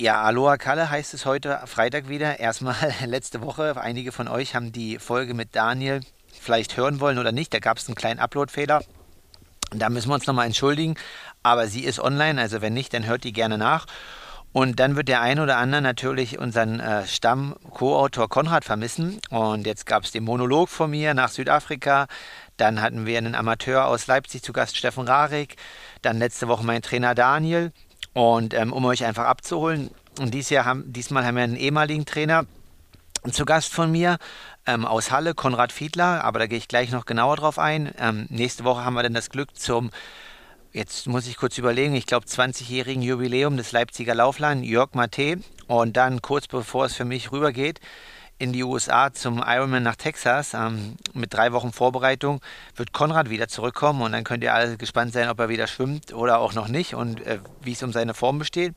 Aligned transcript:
Ja, 0.00 0.22
Aloha 0.22 0.58
Kalle 0.58 0.90
heißt 0.90 1.12
es 1.14 1.26
heute 1.26 1.60
Freitag 1.64 2.08
wieder. 2.08 2.38
Erstmal 2.38 2.76
letzte 3.04 3.40
Woche. 3.40 3.76
Einige 3.80 4.12
von 4.12 4.28
euch 4.28 4.54
haben 4.54 4.70
die 4.70 5.00
Folge 5.00 5.34
mit 5.34 5.56
Daniel 5.56 6.02
vielleicht 6.40 6.76
hören 6.76 7.00
wollen 7.00 7.18
oder 7.18 7.32
nicht. 7.32 7.52
Da 7.52 7.58
gab 7.58 7.78
es 7.78 7.88
einen 7.88 7.96
kleinen 7.96 8.20
Upload-Fehler. 8.20 8.84
Da 9.70 9.88
müssen 9.88 10.08
wir 10.08 10.14
uns 10.14 10.28
nochmal 10.28 10.46
entschuldigen. 10.46 10.94
Aber 11.42 11.66
sie 11.66 11.82
ist 11.82 11.98
online, 11.98 12.40
also 12.40 12.62
wenn 12.62 12.74
nicht, 12.74 12.94
dann 12.94 13.06
hört 13.06 13.24
die 13.24 13.32
gerne 13.32 13.58
nach. 13.58 13.86
Und 14.52 14.78
dann 14.78 14.94
wird 14.94 15.08
der 15.08 15.20
ein 15.20 15.40
oder 15.40 15.56
andere 15.56 15.82
natürlich 15.82 16.38
unseren 16.38 16.78
äh, 16.78 17.04
Stamm-Co-Autor 17.04 18.28
Konrad 18.28 18.64
vermissen. 18.64 19.20
Und 19.30 19.66
jetzt 19.66 19.84
gab 19.84 20.04
es 20.04 20.12
den 20.12 20.22
Monolog 20.22 20.68
von 20.68 20.92
mir 20.92 21.12
nach 21.12 21.30
Südafrika. 21.30 22.06
Dann 22.56 22.80
hatten 22.80 23.04
wir 23.04 23.18
einen 23.18 23.34
Amateur 23.34 23.86
aus 23.88 24.06
Leipzig 24.06 24.44
zu 24.44 24.52
Gast, 24.52 24.76
Steffen 24.76 25.08
Rarik. 25.08 25.56
Dann 26.02 26.20
letzte 26.20 26.46
Woche 26.46 26.64
mein 26.64 26.82
Trainer 26.82 27.16
Daniel. 27.16 27.72
Und 28.18 28.52
ähm, 28.52 28.72
um 28.72 28.84
euch 28.84 29.04
einfach 29.04 29.26
abzuholen, 29.26 29.90
und 30.18 30.34
dies 30.34 30.50
Jahr 30.50 30.64
haben, 30.64 30.92
diesmal 30.92 31.24
haben 31.24 31.36
wir 31.36 31.44
einen 31.44 31.54
ehemaligen 31.54 32.04
Trainer 32.04 32.46
zu 33.30 33.44
Gast 33.44 33.72
von 33.72 33.92
mir 33.92 34.18
ähm, 34.66 34.84
aus 34.84 35.12
Halle, 35.12 35.34
Konrad 35.34 35.70
Fiedler, 35.70 36.24
aber 36.24 36.40
da 36.40 36.48
gehe 36.48 36.58
ich 36.58 36.66
gleich 36.66 36.90
noch 36.90 37.06
genauer 37.06 37.36
drauf 37.36 37.60
ein. 37.60 37.92
Ähm, 37.96 38.26
nächste 38.28 38.64
Woche 38.64 38.84
haben 38.84 38.94
wir 38.94 39.04
dann 39.04 39.14
das 39.14 39.30
Glück 39.30 39.56
zum, 39.56 39.92
jetzt 40.72 41.06
muss 41.06 41.28
ich 41.28 41.36
kurz 41.36 41.58
überlegen, 41.58 41.94
ich 41.94 42.06
glaube 42.06 42.26
20-jährigen 42.26 43.02
Jubiläum 43.02 43.56
des 43.56 43.70
Leipziger 43.70 44.16
Lauflern, 44.16 44.64
Jörg 44.64 44.94
Mate. 44.94 45.38
Und 45.68 45.96
dann 45.96 46.20
kurz 46.20 46.48
bevor 46.48 46.86
es 46.86 46.96
für 46.96 47.04
mich 47.04 47.30
rübergeht, 47.30 47.78
in 48.38 48.52
die 48.52 48.62
USA 48.62 49.12
zum 49.12 49.42
Ironman 49.44 49.82
nach 49.82 49.96
Texas 49.96 50.54
ähm, 50.54 50.96
mit 51.12 51.34
drei 51.34 51.52
Wochen 51.52 51.72
Vorbereitung 51.72 52.40
wird 52.76 52.92
Konrad 52.92 53.30
wieder 53.30 53.48
zurückkommen 53.48 54.02
und 54.02 54.12
dann 54.12 54.24
könnt 54.24 54.44
ihr 54.44 54.54
alle 54.54 54.76
gespannt 54.76 55.12
sein, 55.12 55.28
ob 55.28 55.40
er 55.40 55.48
wieder 55.48 55.66
schwimmt 55.66 56.12
oder 56.12 56.38
auch 56.38 56.54
noch 56.54 56.68
nicht 56.68 56.94
und 56.94 57.24
äh, 57.26 57.38
wie 57.60 57.72
es 57.72 57.82
um 57.82 57.92
seine 57.92 58.14
Form 58.14 58.38
besteht. 58.38 58.74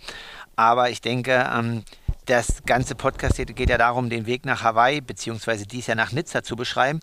Aber 0.55 0.89
ich 0.89 1.01
denke, 1.01 1.49
ähm, 1.53 1.83
das 2.25 2.63
ganze 2.65 2.95
Podcast 2.95 3.37
geht 3.37 3.69
ja 3.69 3.77
darum, 3.77 4.09
den 4.09 4.25
Weg 4.25 4.45
nach 4.45 4.63
Hawaii 4.63 5.01
beziehungsweise 5.01 5.65
dies 5.65 5.87
Jahr 5.87 5.95
nach 5.95 6.11
Nizza 6.11 6.43
zu 6.43 6.55
beschreiben. 6.55 6.99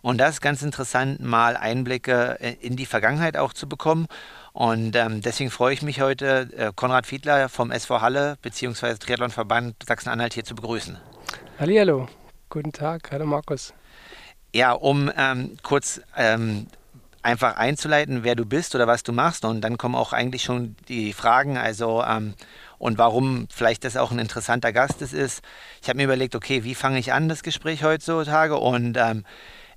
Und 0.00 0.18
das 0.18 0.34
ist 0.34 0.40
ganz 0.40 0.62
interessant, 0.62 1.20
mal 1.20 1.56
Einblicke 1.56 2.38
äh, 2.40 2.54
in 2.60 2.76
die 2.76 2.86
Vergangenheit 2.86 3.36
auch 3.36 3.52
zu 3.52 3.68
bekommen. 3.68 4.06
Und 4.52 4.96
ähm, 4.96 5.22
deswegen 5.22 5.50
freue 5.50 5.74
ich 5.74 5.82
mich 5.82 6.00
heute, 6.00 6.48
äh, 6.56 6.72
Konrad 6.74 7.06
Fiedler 7.06 7.48
vom 7.48 7.70
SV 7.70 8.00
Halle 8.00 8.36
beziehungsweise 8.42 8.98
Triathlonverband 8.98 9.76
Sachsen-Anhalt 9.86 10.34
hier 10.34 10.44
zu 10.44 10.54
begrüßen. 10.54 10.98
Hallo, 11.60 12.08
guten 12.48 12.72
Tag, 12.72 13.12
hallo 13.12 13.26
Markus. 13.26 13.74
Ja, 14.54 14.72
um 14.72 15.12
ähm, 15.14 15.58
kurz 15.62 16.00
ähm, 16.16 16.68
einfach 17.20 17.58
einzuleiten, 17.58 18.24
wer 18.24 18.34
du 18.34 18.46
bist 18.46 18.74
oder 18.74 18.86
was 18.86 19.02
du 19.02 19.12
machst. 19.12 19.44
Und 19.44 19.60
dann 19.60 19.76
kommen 19.76 19.94
auch 19.94 20.14
eigentlich 20.14 20.42
schon 20.42 20.74
die 20.88 21.12
Fragen, 21.12 21.58
also 21.58 22.02
ähm, 22.02 22.32
und 22.78 22.96
warum 22.96 23.46
vielleicht 23.52 23.84
das 23.84 23.98
auch 23.98 24.10
ein 24.10 24.18
interessanter 24.18 24.72
Gast 24.72 25.02
ist. 25.02 25.42
Ich 25.82 25.88
habe 25.90 25.98
mir 25.98 26.04
überlegt, 26.04 26.34
okay, 26.34 26.64
wie 26.64 26.74
fange 26.74 26.98
ich 26.98 27.12
an 27.12 27.28
das 27.28 27.42
Gespräch 27.42 27.84
heutzutage? 27.84 28.56
Und 28.56 28.96
ähm, 28.96 29.26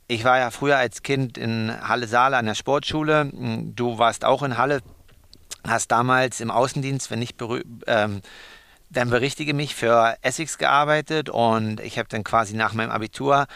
ich 0.08 0.24
war 0.24 0.40
ja 0.40 0.52
früher 0.52 0.78
als 0.78 1.04
Kind 1.04 1.38
in 1.38 1.70
Halle 1.86 2.08
Saale 2.08 2.38
an 2.38 2.46
der 2.46 2.56
Sportschule. 2.56 3.30
Du 3.76 3.98
warst 3.98 4.24
auch 4.24 4.42
in 4.44 4.58
Halle, 4.58 4.80
hast 5.68 5.92
damals 5.92 6.40
im 6.40 6.50
Außendienst, 6.50 7.12
wenn 7.12 7.22
ich 7.22 7.36
ähm, 7.88 8.22
dann 8.94 9.10
berichtige 9.10 9.54
mich 9.54 9.76
für 9.76 10.16
Essex 10.22 10.58
gearbeitet 10.58 11.30
und 11.30 11.80
ich 11.82 11.98
habe 11.98 12.08
dann 12.10 12.24
quasi 12.24 12.56
nach 12.56 12.74
meinem 12.74 12.92
Abitur 12.92 13.48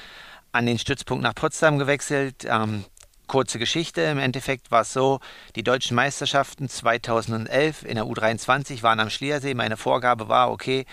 an 0.51 0.65
den 0.65 0.79
Stützpunkt 0.79 1.23
nach 1.23 1.35
Potsdam 1.35 1.77
gewechselt. 1.77 2.45
Ähm, 2.45 2.85
kurze 3.27 3.59
Geschichte, 3.59 4.01
im 4.01 4.17
Endeffekt 4.17 4.71
war 4.71 4.81
es 4.81 4.93
so, 4.93 5.19
die 5.55 5.63
deutschen 5.63 5.95
Meisterschaften 5.95 6.69
2011 6.69 7.83
in 7.83 7.95
der 7.95 8.05
U23 8.05 8.81
waren 8.83 8.99
am 8.99 9.09
Schliersee. 9.09 9.53
Meine 9.53 9.77
Vorgabe 9.77 10.27
war, 10.27 10.51
okay, 10.51 10.85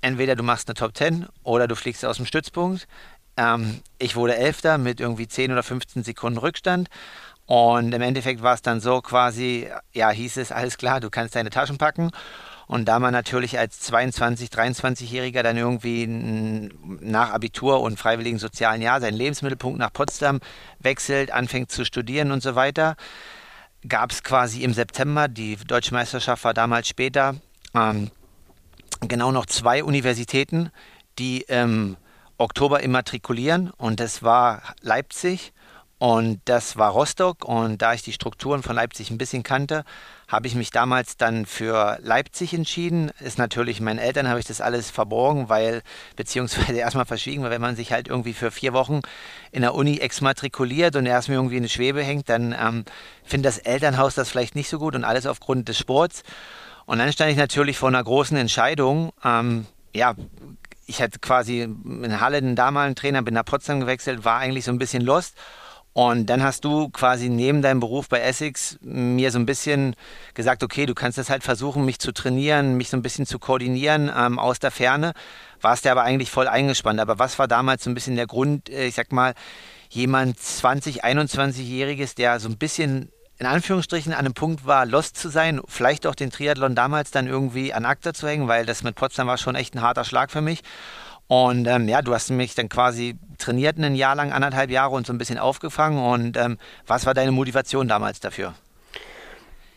entweder 0.00 0.36
du 0.36 0.42
machst 0.42 0.68
eine 0.68 0.74
Top 0.74 0.96
10 0.96 1.26
oder 1.42 1.66
du 1.66 1.74
fliegst 1.74 2.04
aus 2.04 2.16
dem 2.16 2.26
Stützpunkt. 2.26 2.86
Ähm, 3.36 3.80
ich 3.98 4.14
wurde 4.14 4.36
Elfter 4.36 4.78
mit 4.78 5.00
irgendwie 5.00 5.26
10 5.26 5.50
oder 5.52 5.62
15 5.62 6.04
Sekunden 6.04 6.38
Rückstand. 6.38 6.88
Und 7.46 7.92
im 7.92 8.02
Endeffekt 8.02 8.42
war 8.42 8.54
es 8.54 8.62
dann 8.62 8.80
so 8.80 9.00
quasi, 9.00 9.68
ja, 9.92 10.10
hieß 10.10 10.36
es, 10.36 10.52
alles 10.52 10.78
klar, 10.78 11.00
du 11.00 11.10
kannst 11.10 11.34
deine 11.34 11.50
Taschen 11.50 11.78
packen. 11.78 12.12
Und 12.70 12.84
da 12.84 13.00
man 13.00 13.12
natürlich 13.12 13.58
als 13.58 13.80
22, 13.80 14.48
23-Jähriger 14.48 15.42
dann 15.42 15.56
irgendwie 15.56 16.06
nach 16.06 17.32
Abitur 17.32 17.80
und 17.80 17.98
freiwilligen 17.98 18.38
sozialen 18.38 18.80
Jahr 18.80 19.00
seinen 19.00 19.16
Lebensmittelpunkt 19.16 19.76
nach 19.76 19.92
Potsdam 19.92 20.38
wechselt, 20.78 21.32
anfängt 21.32 21.72
zu 21.72 21.84
studieren 21.84 22.30
und 22.30 22.44
so 22.44 22.54
weiter, 22.54 22.94
gab 23.88 24.12
es 24.12 24.22
quasi 24.22 24.62
im 24.62 24.72
September, 24.72 25.26
die 25.26 25.56
Deutsche 25.56 25.92
Meisterschaft 25.92 26.44
war 26.44 26.54
damals 26.54 26.86
später, 26.86 27.34
ähm, 27.74 28.12
genau 29.00 29.32
noch 29.32 29.46
zwei 29.46 29.82
Universitäten, 29.82 30.70
die 31.18 31.40
im 31.48 31.96
Oktober 32.38 32.84
immatrikulieren. 32.84 33.70
Und 33.78 33.98
das 33.98 34.22
war 34.22 34.62
Leipzig 34.80 35.52
und 36.00 36.40
das 36.46 36.78
war 36.78 36.92
Rostock 36.92 37.44
und 37.44 37.82
da 37.82 37.92
ich 37.92 38.00
die 38.00 38.14
Strukturen 38.14 38.62
von 38.62 38.74
Leipzig 38.74 39.10
ein 39.10 39.18
bisschen 39.18 39.42
kannte, 39.42 39.84
habe 40.28 40.46
ich 40.46 40.54
mich 40.54 40.70
damals 40.70 41.18
dann 41.18 41.44
für 41.44 41.98
Leipzig 42.00 42.54
entschieden. 42.54 43.10
Ist 43.20 43.36
natürlich 43.36 43.82
meinen 43.82 43.98
Eltern 43.98 44.26
habe 44.26 44.40
ich 44.40 44.46
das 44.46 44.62
alles 44.62 44.88
verborgen, 44.88 45.50
weil, 45.50 45.82
beziehungsweise 46.16 46.72
erstmal 46.78 47.04
verschwiegen, 47.04 47.42
weil 47.42 47.50
wenn 47.50 47.60
man 47.60 47.76
sich 47.76 47.92
halt 47.92 48.08
irgendwie 48.08 48.32
für 48.32 48.50
vier 48.50 48.72
Wochen 48.72 49.00
in 49.52 49.60
der 49.60 49.74
Uni 49.74 49.98
exmatrikuliert 49.98 50.96
und 50.96 51.04
erstmal 51.04 51.36
irgendwie 51.36 51.58
in 51.58 51.64
eine 51.64 51.68
Schwebe 51.68 52.02
hängt, 52.02 52.30
dann 52.30 52.56
ähm, 52.58 52.86
findet 53.22 53.52
das 53.52 53.58
Elternhaus 53.58 54.14
das 54.14 54.30
vielleicht 54.30 54.54
nicht 54.54 54.70
so 54.70 54.78
gut 54.78 54.94
und 54.94 55.04
alles 55.04 55.26
aufgrund 55.26 55.68
des 55.68 55.76
Sports. 55.76 56.22
Und 56.86 56.98
dann 56.98 57.12
stand 57.12 57.30
ich 57.30 57.36
natürlich 57.36 57.76
vor 57.76 57.90
einer 57.90 58.02
großen 58.02 58.38
Entscheidung. 58.38 59.12
Ähm, 59.22 59.66
ja, 59.94 60.14
ich 60.86 61.02
hatte 61.02 61.18
quasi 61.18 61.60
in 61.60 62.20
Halle 62.22 62.40
den 62.40 62.56
damaligen 62.56 62.96
Trainer, 62.96 63.20
bin 63.20 63.34
nach 63.34 63.44
Potsdam 63.44 63.80
gewechselt, 63.80 64.24
war 64.24 64.38
eigentlich 64.38 64.64
so 64.64 64.72
ein 64.72 64.78
bisschen 64.78 65.02
lost 65.02 65.36
und 65.92 66.26
dann 66.26 66.42
hast 66.42 66.64
du 66.64 66.88
quasi 66.88 67.28
neben 67.28 67.62
deinem 67.62 67.80
Beruf 67.80 68.08
bei 68.08 68.20
Essex 68.20 68.78
mir 68.80 69.32
so 69.32 69.38
ein 69.38 69.46
bisschen 69.46 69.96
gesagt, 70.34 70.62
okay, 70.62 70.86
du 70.86 70.94
kannst 70.94 71.18
das 71.18 71.30
halt 71.30 71.42
versuchen, 71.42 71.84
mich 71.84 71.98
zu 71.98 72.12
trainieren, 72.12 72.76
mich 72.76 72.90
so 72.90 72.96
ein 72.96 73.02
bisschen 73.02 73.26
zu 73.26 73.40
koordinieren 73.40 74.10
ähm, 74.16 74.38
aus 74.38 74.60
der 74.60 74.70
Ferne. 74.70 75.14
Warst 75.60 75.84
ja 75.84 75.92
aber 75.92 76.02
eigentlich 76.02 76.30
voll 76.30 76.46
eingespannt. 76.46 77.00
Aber 77.00 77.18
was 77.18 77.38
war 77.40 77.48
damals 77.48 77.82
so 77.82 77.90
ein 77.90 77.94
bisschen 77.94 78.14
der 78.14 78.28
Grund, 78.28 78.70
äh, 78.70 78.86
ich 78.86 78.94
sag 78.94 79.10
mal, 79.10 79.34
jemand 79.88 80.38
20, 80.38 81.04
21-Jähriges, 81.04 82.14
der 82.14 82.38
so 82.38 82.48
ein 82.48 82.56
bisschen 82.56 83.10
in 83.38 83.46
Anführungsstrichen 83.46 84.12
an 84.12 84.20
einem 84.20 84.34
Punkt 84.34 84.66
war, 84.66 84.86
lost 84.86 85.16
zu 85.16 85.30
sein, 85.30 85.60
vielleicht 85.66 86.06
auch 86.06 86.14
den 86.14 86.30
Triathlon 86.30 86.74
damals 86.74 87.10
dann 87.10 87.26
irgendwie 87.26 87.72
an 87.72 87.86
Akta 87.86 88.12
zu 88.12 88.28
hängen, 88.28 88.48
weil 88.48 88.66
das 88.66 88.82
mit 88.82 88.94
Potsdam 88.96 89.28
war 89.28 89.38
schon 89.38 89.54
echt 89.54 89.74
ein 89.74 89.80
harter 89.80 90.04
Schlag 90.04 90.30
für 90.30 90.42
mich. 90.42 90.60
Und 91.26 91.66
ähm, 91.66 91.88
ja, 91.88 92.02
du 92.02 92.12
hast 92.12 92.30
mich 92.30 92.54
dann 92.54 92.68
quasi 92.68 93.18
trainiert 93.40 93.78
ein 93.78 93.94
Jahr 93.94 94.14
lang, 94.14 94.32
anderthalb 94.32 94.70
Jahre 94.70 94.94
und 94.94 95.06
so 95.06 95.12
ein 95.12 95.18
bisschen 95.18 95.38
aufgefangen. 95.38 95.98
Und 95.98 96.36
ähm, 96.36 96.58
was 96.86 97.06
war 97.06 97.14
deine 97.14 97.32
Motivation 97.32 97.88
damals 97.88 98.20
dafür? 98.20 98.54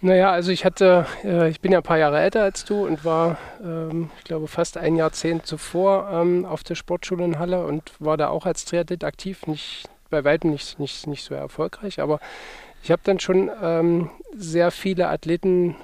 Naja, 0.01 0.31
also 0.31 0.51
ich 0.51 0.65
hatte, 0.65 1.05
äh, 1.23 1.49
ich 1.49 1.61
bin 1.61 1.71
ja 1.71 1.77
ein 1.77 1.83
paar 1.83 1.97
Jahre 1.97 2.19
älter 2.19 2.43
als 2.43 2.65
du 2.65 2.85
und 2.85 3.05
war, 3.05 3.37
ähm, 3.63 4.09
ich 4.17 4.25
glaube, 4.25 4.49
fast 4.49 4.77
ein 4.77 4.97
Jahrzehnt 4.97 5.45
zuvor 5.45 6.09
ähm, 6.11 6.45
auf 6.45 6.63
der 6.65 6.75
Sportschule 6.75 7.23
in 7.23 7.39
Halle 7.39 7.65
und 7.65 7.93
war 7.99 8.17
da 8.17 8.27
auch 8.27 8.45
als 8.45 8.65
Triathlet 8.65 9.05
aktiv, 9.05 9.47
nicht 9.47 9.85
bei 10.09 10.25
weitem 10.25 10.51
nicht, 10.51 10.77
nicht, 10.77 11.07
nicht 11.07 11.23
so 11.23 11.33
erfolgreich, 11.33 12.01
aber 12.01 12.19
ich 12.83 12.91
habe 12.91 13.01
dann 13.05 13.21
schon 13.21 13.49
ähm, 13.61 14.09
sehr 14.35 14.71
viele 14.71 15.07
Athleten 15.07 15.77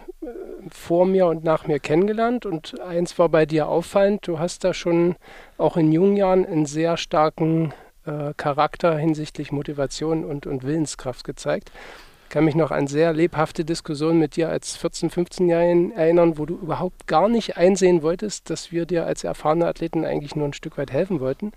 vor 0.71 1.05
mir 1.05 1.27
und 1.27 1.43
nach 1.43 1.67
mir 1.67 1.79
kennengelernt 1.79 2.45
und 2.45 2.79
eins 2.81 3.17
war 3.19 3.29
bei 3.29 3.45
dir 3.45 3.67
auffallend, 3.67 4.27
du 4.27 4.39
hast 4.39 4.63
da 4.63 4.73
schon 4.73 5.15
auch 5.57 5.77
in 5.77 5.91
jungen 5.91 6.17
Jahren 6.17 6.45
einen 6.45 6.65
sehr 6.65 6.97
starken 6.97 7.73
äh, 8.05 8.33
Charakter 8.37 8.97
hinsichtlich 8.97 9.51
Motivation 9.51 10.25
und, 10.25 10.47
und 10.47 10.63
Willenskraft 10.63 11.23
gezeigt. 11.23 11.71
Ich 12.23 12.29
kann 12.29 12.45
mich 12.45 12.55
noch 12.55 12.69
an 12.69 12.85
sehr 12.85 13.11
lebhafte 13.11 13.65
Diskussionen 13.65 14.19
mit 14.19 14.35
dir 14.35 14.49
als 14.49 14.79
14-, 14.79 15.11
15-Jährigen 15.11 15.91
erinnern, 15.91 16.37
wo 16.37 16.45
du 16.45 16.55
überhaupt 16.55 17.07
gar 17.07 17.27
nicht 17.27 17.57
einsehen 17.57 18.03
wolltest, 18.03 18.49
dass 18.51 18.71
wir 18.71 18.85
dir 18.85 19.05
als 19.05 19.23
erfahrene 19.23 19.65
Athleten 19.65 20.05
eigentlich 20.05 20.35
nur 20.35 20.47
ein 20.47 20.53
Stück 20.53 20.77
weit 20.77 20.91
helfen 20.91 21.19
wollten. 21.19 21.51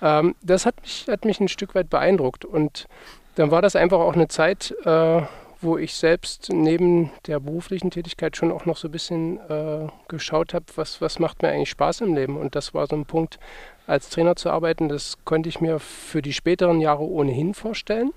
Ähm, 0.00 0.36
das 0.42 0.64
hat 0.64 0.80
mich, 0.82 1.06
hat 1.10 1.24
mich 1.24 1.40
ein 1.40 1.48
Stück 1.48 1.74
weit 1.74 1.90
beeindruckt 1.90 2.44
und 2.44 2.86
dann 3.34 3.50
war 3.50 3.62
das 3.62 3.76
einfach 3.76 3.98
auch 3.98 4.14
eine 4.14 4.28
Zeit, 4.28 4.74
äh, 4.84 5.22
wo 5.60 5.78
ich 5.78 5.94
selbst 5.94 6.50
neben 6.52 7.10
der 7.26 7.40
beruflichen 7.40 7.90
Tätigkeit 7.90 8.36
schon 8.36 8.52
auch 8.52 8.66
noch 8.66 8.76
so 8.76 8.88
ein 8.88 8.92
bisschen 8.92 9.38
äh, 9.48 9.86
geschaut 10.08 10.54
habe, 10.54 10.66
was, 10.76 11.00
was 11.00 11.18
macht 11.18 11.42
mir 11.42 11.48
eigentlich 11.48 11.70
Spaß 11.70 12.02
im 12.02 12.14
Leben. 12.14 12.36
Und 12.36 12.54
das 12.54 12.74
war 12.74 12.86
so 12.86 12.96
ein 12.96 13.06
Punkt, 13.06 13.38
als 13.86 14.08
Trainer 14.08 14.36
zu 14.36 14.50
arbeiten, 14.50 14.88
das 14.88 15.18
konnte 15.24 15.48
ich 15.48 15.60
mir 15.60 15.78
für 15.78 16.20
die 16.20 16.32
späteren 16.32 16.80
Jahre 16.80 17.04
ohnehin 17.04 17.54
vorstellen. 17.54 18.12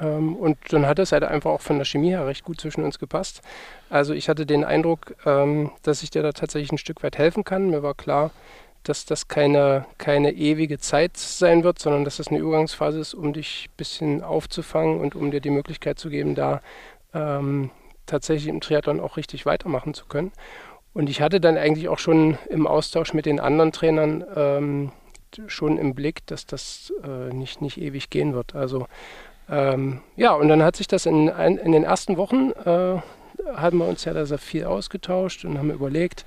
Ähm, 0.00 0.36
und 0.36 0.58
dann 0.70 0.86
hat 0.86 0.98
es 0.98 1.12
halt 1.12 1.24
einfach 1.24 1.50
auch 1.50 1.60
von 1.60 1.76
der 1.76 1.84
Chemie 1.84 2.10
her 2.10 2.26
recht 2.26 2.44
gut 2.44 2.60
zwischen 2.60 2.84
uns 2.84 2.98
gepasst. 2.98 3.42
Also 3.90 4.14
ich 4.14 4.28
hatte 4.28 4.46
den 4.46 4.64
Eindruck, 4.64 5.14
ähm, 5.26 5.70
dass 5.82 6.02
ich 6.02 6.10
dir 6.10 6.22
da 6.22 6.32
tatsächlich 6.32 6.72
ein 6.72 6.78
Stück 6.78 7.02
weit 7.02 7.18
helfen 7.18 7.44
kann. 7.44 7.70
Mir 7.70 7.82
war 7.82 7.94
klar, 7.94 8.30
dass 8.84 9.04
das 9.04 9.28
keine, 9.28 9.86
keine 9.98 10.32
ewige 10.32 10.78
Zeit 10.78 11.16
sein 11.16 11.64
wird, 11.64 11.78
sondern 11.78 12.04
dass 12.04 12.18
das 12.18 12.28
eine 12.28 12.38
Übergangsphase 12.38 12.98
ist, 12.98 13.14
um 13.14 13.32
dich 13.32 13.68
ein 13.68 13.76
bisschen 13.76 14.22
aufzufangen 14.22 15.00
und 15.00 15.14
um 15.16 15.30
dir 15.30 15.40
die 15.40 15.50
Möglichkeit 15.50 15.98
zu 15.98 16.10
geben, 16.10 16.34
da 16.34 16.60
ähm, 17.12 17.70
tatsächlich 18.06 18.48
im 18.48 18.60
Triathlon 18.60 19.00
auch 19.00 19.16
richtig 19.16 19.46
weitermachen 19.46 19.94
zu 19.94 20.06
können. 20.06 20.32
Und 20.92 21.10
ich 21.10 21.20
hatte 21.20 21.40
dann 21.40 21.56
eigentlich 21.56 21.88
auch 21.88 21.98
schon 21.98 22.38
im 22.48 22.66
Austausch 22.66 23.14
mit 23.14 23.26
den 23.26 23.40
anderen 23.40 23.72
Trainern 23.72 24.24
ähm, 24.36 24.92
schon 25.48 25.78
im 25.78 25.94
Blick, 25.94 26.24
dass 26.26 26.46
das 26.46 26.92
äh, 27.02 27.34
nicht, 27.34 27.60
nicht 27.60 27.80
ewig 27.80 28.10
gehen 28.10 28.34
wird. 28.34 28.54
Also 28.54 28.86
ähm, 29.48 30.00
ja, 30.16 30.32
und 30.32 30.48
dann 30.48 30.62
hat 30.62 30.76
sich 30.76 30.86
das 30.86 31.06
in, 31.06 31.28
in 31.28 31.72
den 31.72 31.84
ersten 31.84 32.16
Wochen, 32.16 32.50
äh, 32.64 33.00
haben 33.54 33.78
wir 33.78 33.86
uns 33.86 34.04
ja 34.04 34.12
da 34.12 34.24
sehr 34.26 34.38
viel 34.38 34.64
ausgetauscht 34.64 35.44
und 35.44 35.58
haben 35.58 35.70
überlegt, 35.70 36.24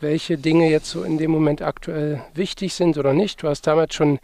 welche 0.00 0.38
Dinge 0.38 0.70
jetzt 0.70 0.90
so 0.90 1.02
in 1.02 1.18
dem 1.18 1.30
Moment 1.30 1.62
aktuell 1.62 2.22
wichtig 2.34 2.74
sind 2.74 2.98
oder 2.98 3.12
nicht. 3.12 3.42
Du 3.42 3.48
hast 3.48 3.66
damals 3.66 3.94
schon 3.94 4.18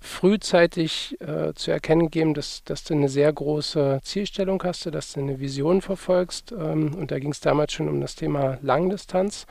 frühzeitig 0.00 1.16
äh, 1.20 1.54
zu 1.54 1.70
erkennen 1.70 2.02
gegeben, 2.02 2.34
dass, 2.34 2.64
dass 2.64 2.84
du 2.84 2.94
eine 2.94 3.08
sehr 3.08 3.32
große 3.32 4.00
Zielstellung 4.02 4.62
hast, 4.64 4.84
dass 4.86 5.12
du 5.12 5.20
eine 5.20 5.38
Vision 5.38 5.80
verfolgst. 5.80 6.52
Ähm, 6.52 6.94
und 6.94 7.10
da 7.10 7.18
ging 7.18 7.30
es 7.30 7.40
damals 7.40 7.72
schon 7.72 7.88
um 7.88 8.00
das 8.00 8.16
Thema 8.16 8.58
Langdistanz. 8.62 9.46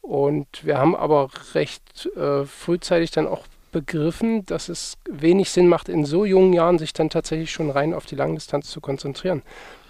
Und 0.00 0.64
wir 0.64 0.78
haben 0.78 0.96
aber 0.96 1.28
recht 1.54 2.06
äh, 2.16 2.44
frühzeitig 2.44 3.10
dann 3.10 3.26
auch 3.26 3.44
begriffen, 3.72 4.44
dass 4.46 4.68
es 4.68 4.96
wenig 5.08 5.50
Sinn 5.50 5.68
macht, 5.68 5.88
in 5.88 6.04
so 6.04 6.24
jungen 6.24 6.52
Jahren 6.52 6.78
sich 6.78 6.92
dann 6.92 7.10
tatsächlich 7.10 7.52
schon 7.52 7.70
rein 7.70 7.94
auf 7.94 8.06
die 8.06 8.16
Langdistanz 8.16 8.70
zu 8.70 8.80
konzentrieren. 8.80 9.42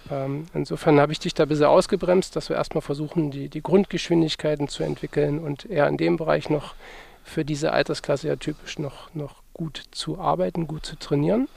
Ähm, 0.09 0.45
insofern 0.53 0.99
habe 0.99 1.11
ich 1.11 1.19
dich 1.19 1.33
da 1.33 1.43
ein 1.43 1.49
bisschen 1.49 1.65
ausgebremst, 1.65 2.35
dass 2.35 2.49
wir 2.49 2.55
erstmal 2.55 2.81
versuchen, 2.81 3.31
die, 3.31 3.49
die 3.49 3.61
Grundgeschwindigkeiten 3.61 4.67
zu 4.67 4.83
entwickeln 4.83 5.39
und 5.39 5.65
eher 5.65 5.87
in 5.87 5.97
dem 5.97 6.17
Bereich 6.17 6.49
noch 6.49 6.73
für 7.23 7.45
diese 7.45 7.71
Altersklasse 7.71 8.27
ja 8.27 8.35
typisch 8.35 8.79
noch, 8.79 9.13
noch 9.13 9.41
gut 9.53 9.83
zu 9.91 10.19
arbeiten, 10.19 10.67
gut 10.67 10.85
zu 10.85 10.97
trainieren. 10.97 11.47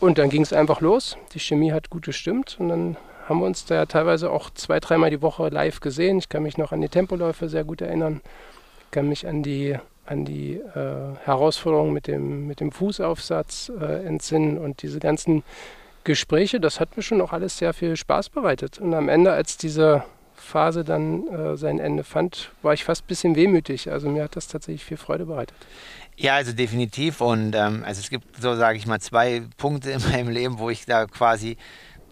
Und 0.00 0.18
dann 0.18 0.30
ging 0.30 0.42
es 0.42 0.52
einfach 0.52 0.80
los. 0.80 1.16
Die 1.34 1.40
Chemie 1.40 1.72
hat 1.72 1.90
gut 1.90 2.04
gestimmt 2.04 2.56
und 2.58 2.68
dann 2.68 2.96
haben 3.28 3.40
wir 3.40 3.46
uns 3.46 3.64
da 3.66 3.74
ja 3.74 3.86
teilweise 3.86 4.30
auch 4.30 4.48
zwei, 4.50 4.80
dreimal 4.80 5.10
die 5.10 5.20
Woche 5.20 5.48
live 5.48 5.80
gesehen. 5.80 6.18
Ich 6.18 6.28
kann 6.28 6.42
mich 6.42 6.56
noch 6.56 6.72
an 6.72 6.80
die 6.80 6.88
Tempoläufe 6.88 7.48
sehr 7.48 7.64
gut 7.64 7.82
erinnern. 7.82 8.22
Ich 8.86 8.90
kann 8.92 9.08
mich 9.08 9.26
an 9.26 9.42
die 9.42 9.76
an 10.08 10.24
die 10.24 10.54
äh, 10.54 11.16
Herausforderungen 11.24 11.92
mit 11.92 12.06
dem, 12.06 12.46
mit 12.46 12.60
dem 12.60 12.72
Fußaufsatz 12.72 13.70
äh, 13.78 14.06
entsinnen 14.06 14.56
und 14.56 14.82
diese 14.82 15.00
ganzen 15.00 15.42
Gespräche, 16.08 16.58
das 16.58 16.80
hat 16.80 16.96
mir 16.96 17.02
schon 17.02 17.20
auch 17.20 17.34
alles 17.34 17.58
sehr 17.58 17.74
viel 17.74 17.94
Spaß 17.94 18.30
bereitet. 18.30 18.78
Und 18.78 18.94
am 18.94 19.10
Ende, 19.10 19.30
als 19.30 19.58
diese 19.58 20.04
Phase 20.34 20.82
dann 20.82 21.28
äh, 21.28 21.56
sein 21.58 21.78
Ende 21.78 22.02
fand, 22.02 22.50
war 22.62 22.72
ich 22.72 22.82
fast 22.82 23.04
ein 23.04 23.08
bisschen 23.08 23.36
wehmütig. 23.36 23.90
Also 23.90 24.08
mir 24.08 24.24
hat 24.24 24.34
das 24.34 24.48
tatsächlich 24.48 24.84
viel 24.84 24.96
Freude 24.96 25.26
bereitet. 25.26 25.56
Ja, 26.16 26.36
also 26.36 26.52
definitiv. 26.52 27.20
Und 27.20 27.54
ähm, 27.54 27.84
also 27.84 28.00
es 28.00 28.08
gibt 28.08 28.40
so, 28.40 28.56
sage 28.56 28.78
ich 28.78 28.86
mal, 28.86 29.00
zwei 29.00 29.42
Punkte 29.58 29.90
in 29.90 30.00
meinem 30.10 30.30
Leben, 30.30 30.58
wo 30.58 30.70
ich 30.70 30.86
da 30.86 31.04
quasi 31.04 31.58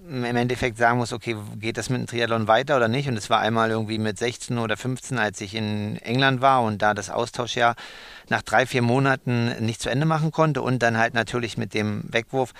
im 0.06 0.24
Endeffekt 0.24 0.76
sagen 0.76 0.98
muss, 0.98 1.12
okay, 1.12 1.34
geht 1.58 1.78
das 1.78 1.88
mit 1.88 2.00
dem 2.00 2.06
Triathlon 2.06 2.46
weiter 2.46 2.76
oder 2.76 2.88
nicht? 2.88 3.08
Und 3.08 3.16
es 3.16 3.30
war 3.30 3.40
einmal 3.40 3.70
irgendwie 3.70 3.98
mit 3.98 4.18
16 4.18 4.58
oder 4.58 4.76
15, 4.76 5.18
als 5.18 5.40
ich 5.40 5.54
in 5.54 5.96
England 6.02 6.42
war 6.42 6.62
und 6.62 6.82
da 6.82 6.92
das 6.92 7.10
Austauschjahr 7.10 7.74
nach 8.28 8.42
drei, 8.42 8.66
vier 8.66 8.82
Monaten 8.82 9.64
nicht 9.64 9.80
zu 9.80 9.88
Ende 9.88 10.06
machen 10.06 10.30
konnte 10.30 10.60
und 10.60 10.82
dann 10.82 10.98
halt 10.98 11.14
natürlich 11.14 11.56
mit 11.56 11.74
dem 11.74 12.04
Wegwurf 12.08 12.52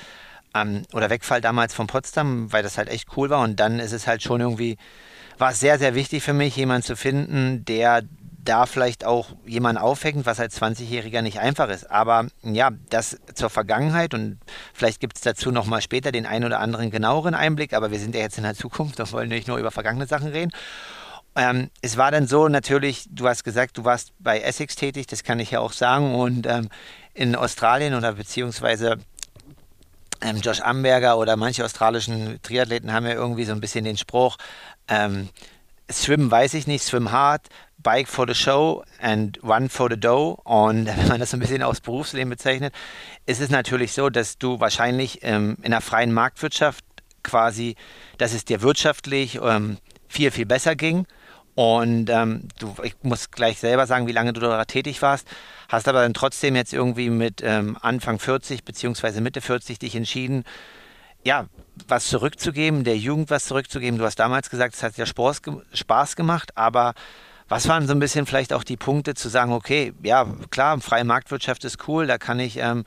ähm, 0.62 0.82
oder 0.92 1.10
Wegfall 1.10 1.40
damals 1.40 1.74
von 1.74 1.86
Potsdam, 1.86 2.52
weil 2.52 2.62
das 2.62 2.78
halt 2.78 2.88
echt 2.88 3.08
cool 3.16 3.30
war. 3.30 3.42
Und 3.42 3.60
dann 3.60 3.78
ist 3.78 3.92
es 3.92 4.06
halt 4.06 4.22
schon 4.22 4.40
irgendwie, 4.40 4.76
war 5.38 5.50
es 5.50 5.60
sehr, 5.60 5.78
sehr 5.78 5.94
wichtig 5.94 6.22
für 6.22 6.32
mich, 6.32 6.56
jemanden 6.56 6.82
zu 6.82 6.96
finden, 6.96 7.64
der 7.64 8.02
da 8.46 8.66
vielleicht 8.66 9.04
auch 9.04 9.30
jemanden 9.44 9.82
aufhängt, 9.82 10.24
was 10.24 10.40
als 10.40 10.60
20-Jähriger 10.60 11.20
nicht 11.20 11.40
einfach 11.40 11.68
ist. 11.68 11.90
Aber 11.90 12.26
ja, 12.42 12.70
das 12.90 13.18
zur 13.34 13.50
Vergangenheit 13.50 14.14
und 14.14 14.38
vielleicht 14.72 15.00
gibt 15.00 15.16
es 15.16 15.22
dazu 15.22 15.50
nochmal 15.50 15.82
später 15.82 16.12
den 16.12 16.26
einen 16.26 16.44
oder 16.44 16.60
anderen 16.60 16.90
genaueren 16.90 17.34
Einblick, 17.34 17.72
aber 17.72 17.90
wir 17.90 17.98
sind 17.98 18.14
ja 18.14 18.20
jetzt 18.20 18.38
in 18.38 18.44
der 18.44 18.54
Zukunft 18.54 19.00
und 19.00 19.12
wollen 19.12 19.28
nicht 19.28 19.48
nur 19.48 19.58
über 19.58 19.70
vergangene 19.70 20.06
Sachen 20.06 20.28
reden. 20.28 20.52
Ähm, 21.34 21.70
es 21.82 21.96
war 21.96 22.10
dann 22.10 22.26
so 22.26 22.48
natürlich, 22.48 23.06
du 23.10 23.28
hast 23.28 23.44
gesagt, 23.44 23.76
du 23.76 23.84
warst 23.84 24.12
bei 24.18 24.40
Essex 24.40 24.74
tätig, 24.76 25.06
das 25.06 25.22
kann 25.22 25.38
ich 25.38 25.50
ja 25.50 25.60
auch 25.60 25.72
sagen, 25.72 26.14
und 26.14 26.46
ähm, 26.46 26.68
in 27.12 27.34
Australien 27.34 27.94
oder 27.94 28.12
beziehungsweise 28.12 28.96
ähm, 30.20 30.36
Josh 30.38 30.60
Amberger 30.60 31.18
oder 31.18 31.36
manche 31.36 31.64
australischen 31.64 32.40
Triathleten 32.42 32.92
haben 32.92 33.06
ja 33.06 33.12
irgendwie 33.12 33.44
so 33.44 33.52
ein 33.52 33.60
bisschen 33.60 33.84
den 33.84 33.96
Spruch, 33.96 34.36
ähm, 34.88 35.28
Swim 35.90 36.30
weiß 36.30 36.54
ich 36.54 36.66
nicht, 36.66 36.84
swim 36.84 37.12
hard, 37.12 37.48
Bike 37.78 38.08
for 38.08 38.26
the 38.26 38.34
Show 38.34 38.82
and 39.00 39.38
Run 39.42 39.68
for 39.68 39.88
the 39.88 39.98
Dough. 39.98 40.40
Und 40.44 40.86
wenn 40.96 41.08
man 41.08 41.20
das 41.20 41.30
so 41.30 41.36
ein 41.36 41.40
bisschen 41.40 41.62
aus 41.62 41.80
Berufsleben 41.80 42.30
bezeichnet, 42.30 42.74
ist 43.26 43.40
es 43.40 43.50
natürlich 43.50 43.92
so, 43.92 44.10
dass 44.10 44.38
du 44.38 44.60
wahrscheinlich 44.60 45.20
ähm, 45.22 45.56
in 45.62 45.72
einer 45.72 45.80
freien 45.80 46.12
Marktwirtschaft 46.12 46.84
quasi, 47.22 47.76
dass 48.18 48.32
es 48.32 48.44
dir 48.44 48.62
wirtschaftlich 48.62 49.38
ähm, 49.42 49.78
viel, 50.08 50.30
viel 50.30 50.46
besser 50.46 50.74
ging. 50.74 51.06
Und 51.54 52.10
ähm, 52.10 52.48
du, 52.58 52.74
ich 52.82 52.96
muss 53.02 53.30
gleich 53.30 53.58
selber 53.58 53.86
sagen, 53.86 54.06
wie 54.06 54.12
lange 54.12 54.32
du 54.32 54.40
da 54.40 54.64
tätig 54.64 55.00
warst, 55.00 55.26
hast 55.68 55.88
aber 55.88 56.02
dann 56.02 56.14
trotzdem 56.14 56.56
jetzt 56.56 56.72
irgendwie 56.72 57.10
mit 57.10 57.42
ähm, 57.42 57.76
Anfang 57.80 58.18
40 58.18 58.64
beziehungsweise 58.64 59.20
Mitte 59.20 59.40
40 59.40 59.78
dich 59.78 59.94
entschieden, 59.94 60.44
ja, 61.24 61.46
was 61.88 62.06
zurückzugeben, 62.06 62.84
der 62.84 62.96
Jugend 62.96 63.30
was 63.30 63.46
zurückzugeben. 63.46 63.98
Du 63.98 64.04
hast 64.04 64.16
damals 64.16 64.48
gesagt, 64.48 64.74
es 64.74 64.82
hat 64.82 64.96
ja 64.96 65.06
Spaß, 65.06 65.42
Spaß 65.72 66.16
gemacht, 66.16 66.52
aber 66.56 66.94
was 67.48 67.68
waren 67.68 67.86
so 67.86 67.92
ein 67.92 67.98
bisschen 67.98 68.26
vielleicht 68.26 68.52
auch 68.52 68.64
die 68.64 68.76
Punkte 68.76 69.14
zu 69.14 69.28
sagen, 69.28 69.52
okay, 69.52 69.92
ja, 70.02 70.26
klar, 70.50 70.80
freie 70.80 71.04
Marktwirtschaft 71.04 71.64
ist 71.64 71.88
cool, 71.88 72.06
da 72.06 72.18
kann 72.18 72.40
ich 72.40 72.58
ähm, 72.58 72.84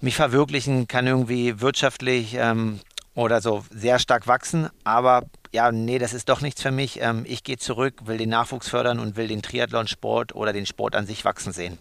mich 0.00 0.16
verwirklichen, 0.16 0.88
kann 0.88 1.06
irgendwie 1.06 1.60
wirtschaftlich 1.60 2.34
ähm, 2.34 2.80
oder 3.14 3.40
so 3.40 3.64
sehr 3.70 3.98
stark 3.98 4.26
wachsen, 4.26 4.68
aber 4.84 5.24
ja, 5.52 5.70
nee, 5.70 5.98
das 5.98 6.14
ist 6.14 6.28
doch 6.28 6.40
nichts 6.40 6.62
für 6.62 6.70
mich. 6.70 7.00
Ähm, 7.00 7.24
ich 7.28 7.44
gehe 7.44 7.58
zurück, 7.58 8.06
will 8.06 8.16
den 8.16 8.30
Nachwuchs 8.30 8.68
fördern 8.68 8.98
und 8.98 9.16
will 9.16 9.28
den 9.28 9.42
Triathlon-Sport 9.42 10.34
oder 10.34 10.52
den 10.52 10.66
Sport 10.66 10.96
an 10.96 11.06
sich 11.06 11.24
wachsen 11.24 11.52
sehen. 11.52 11.78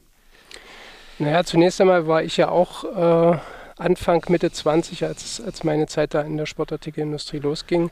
Naja, 1.22 1.44
zunächst 1.44 1.80
einmal 1.80 2.08
war 2.08 2.24
ich 2.24 2.38
ja 2.38 2.50
auch 2.50 2.84
äh, 2.84 3.38
Anfang, 3.78 4.26
Mitte 4.30 4.52
20, 4.52 5.06
als, 5.06 5.40
als 5.40 5.64
meine 5.64 5.86
Zeit 5.86 6.16
da 6.16 6.22
in 6.22 6.36
der 6.36 6.48
Sportartikelindustrie 6.48 7.38
losging. 7.38 7.92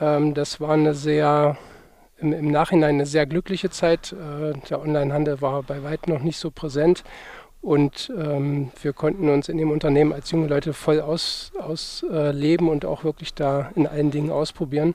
Ähm, 0.00 0.32
das 0.32 0.62
war 0.62 0.70
eine 0.70 0.94
sehr 0.94 1.58
im, 2.16 2.32
im 2.32 2.50
Nachhinein 2.50 2.94
eine 2.94 3.04
sehr 3.04 3.26
glückliche 3.26 3.68
Zeit. 3.68 4.12
Äh, 4.12 4.54
der 4.70 4.80
Onlinehandel 4.80 5.42
war 5.42 5.62
bei 5.62 5.82
weitem 5.82 6.14
noch 6.14 6.22
nicht 6.22 6.38
so 6.38 6.50
präsent. 6.50 7.04
Und 7.60 8.10
ähm, 8.16 8.72
wir 8.80 8.94
konnten 8.94 9.28
uns 9.28 9.50
in 9.50 9.58
dem 9.58 9.70
Unternehmen 9.70 10.14
als 10.14 10.30
junge 10.30 10.46
Leute 10.46 10.72
voll 10.72 11.02
ausleben 11.02 11.60
aus, 11.60 12.02
äh, 12.10 12.56
und 12.72 12.86
auch 12.86 13.04
wirklich 13.04 13.34
da 13.34 13.72
in 13.74 13.86
allen 13.86 14.10
Dingen 14.10 14.30
ausprobieren. 14.30 14.94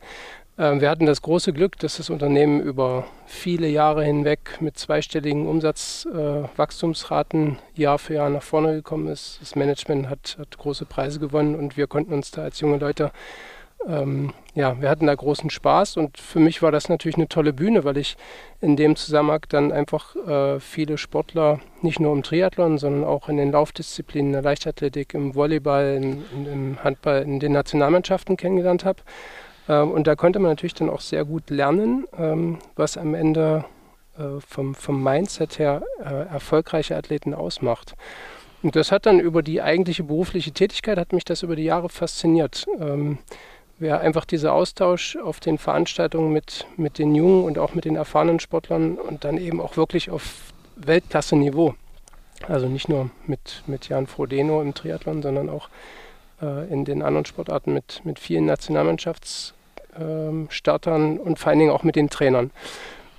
Ähm, 0.57 0.79
wir 0.79 0.89
hatten 0.89 1.05
das 1.05 1.21
große 1.21 1.51
Glück, 1.53 1.77
dass 1.79 1.97
das 1.97 2.09
Unternehmen 2.09 2.61
über 2.61 3.05
viele 3.25 3.67
Jahre 3.67 4.05
hinweg 4.05 4.61
mit 4.61 4.77
zweistelligen 4.77 5.47
Umsatzwachstumsraten 5.47 7.57
äh, 7.57 7.81
Jahr 7.81 7.99
für 7.99 8.13
Jahr 8.15 8.29
nach 8.29 8.43
vorne 8.43 8.73
gekommen 8.73 9.07
ist. 9.07 9.39
Das 9.41 9.55
Management 9.55 10.09
hat, 10.09 10.37
hat 10.39 10.57
große 10.57 10.85
Preise 10.85 11.19
gewonnen 11.19 11.55
und 11.55 11.75
wir 11.75 11.87
konnten 11.87 12.13
uns 12.13 12.31
da 12.31 12.43
als 12.43 12.61
junge 12.61 12.77
Leute 12.77 13.11
ähm, 13.87 14.33
ja, 14.55 14.81
wir 14.81 14.89
hatten 14.89 15.05
da 15.05 15.13
großen 15.13 15.49
Spaß 15.49 15.97
und 15.97 16.17
für 16.17 16.39
mich 16.39 16.61
war 16.61 16.71
das 16.71 16.89
natürlich 16.89 17.17
eine 17.17 17.27
tolle 17.27 17.53
Bühne, 17.53 17.83
weil 17.83 17.97
ich 17.97 18.17
in 18.61 18.75
dem 18.75 18.95
Zusammenhang 18.95 19.45
dann 19.49 19.71
einfach 19.71 20.15
äh, 20.15 20.59
viele 20.59 20.97
Sportler, 20.97 21.59
nicht 21.81 21.99
nur 21.99 22.13
im 22.13 22.23
Triathlon, 22.23 22.77
sondern 22.77 23.03
auch 23.03 23.29
in 23.29 23.37
den 23.37 23.51
Laufdisziplinen, 23.51 24.29
in 24.29 24.33
der 24.33 24.41
Leichtathletik, 24.41 25.13
im 25.13 25.35
Volleyball, 25.35 25.99
in, 26.01 26.23
in, 26.33 26.51
im 26.51 26.83
Handball, 26.83 27.21
in 27.21 27.39
den 27.39 27.51
Nationalmannschaften 27.51 28.37
kennengelernt 28.37 28.85
habe. 28.85 29.01
Ähm, 29.67 29.91
und 29.91 30.07
da 30.07 30.15
konnte 30.15 30.39
man 30.39 30.51
natürlich 30.51 30.73
dann 30.73 30.89
auch 30.89 31.01
sehr 31.01 31.25
gut 31.25 31.49
lernen, 31.49 32.05
ähm, 32.17 32.59
was 32.75 32.97
am 32.97 33.13
Ende 33.13 33.65
äh, 34.17 34.39
vom, 34.47 34.75
vom 34.75 35.03
Mindset 35.03 35.59
her 35.59 35.81
äh, 35.99 36.27
erfolgreiche 36.27 36.95
Athleten 36.95 37.33
ausmacht. 37.33 37.95
Und 38.63 38.75
das 38.75 38.91
hat 38.91 39.05
dann 39.05 39.19
über 39.19 39.43
die 39.43 39.61
eigentliche 39.61 40.03
berufliche 40.03 40.51
Tätigkeit, 40.51 40.97
hat 40.97 41.13
mich 41.13 41.25
das 41.25 41.43
über 41.43 41.55
die 41.55 41.65
Jahre 41.65 41.89
fasziniert. 41.89 42.65
Ähm, 42.79 43.19
wäre 43.77 43.99
einfach 43.99 44.25
dieser 44.25 44.53
Austausch 44.53 45.17
auf 45.17 45.39
den 45.39 45.57
Veranstaltungen 45.57 46.31
mit, 46.31 46.65
mit 46.77 46.97
den 46.97 47.13
jungen 47.13 47.43
und 47.43 47.57
auch 47.57 47.73
mit 47.73 47.85
den 47.85 47.95
erfahrenen 47.95 48.39
Sportlern 48.39 48.95
und 48.97 49.23
dann 49.23 49.37
eben 49.37 49.59
auch 49.59 49.77
wirklich 49.77 50.09
auf 50.09 50.53
Weltklasse-Niveau. 50.77 51.75
Also 52.47 52.67
nicht 52.67 52.89
nur 52.89 53.09
mit, 53.27 53.63
mit 53.67 53.89
Jan 53.89 54.07
Frodeno 54.07 54.61
im 54.61 54.73
Triathlon, 54.73 55.21
sondern 55.21 55.49
auch 55.49 55.69
in 56.41 56.85
den 56.85 57.01
anderen 57.01 57.25
Sportarten 57.25 57.73
mit, 57.73 58.01
mit 58.03 58.19
vielen 58.19 58.45
Nationalmannschaftsstartern 58.45 61.17
äh, 61.17 61.19
und 61.19 61.39
vor 61.39 61.49
allen 61.49 61.59
Dingen 61.59 61.71
auch 61.71 61.83
mit 61.83 61.95
den 61.95 62.09
Trainern. 62.09 62.51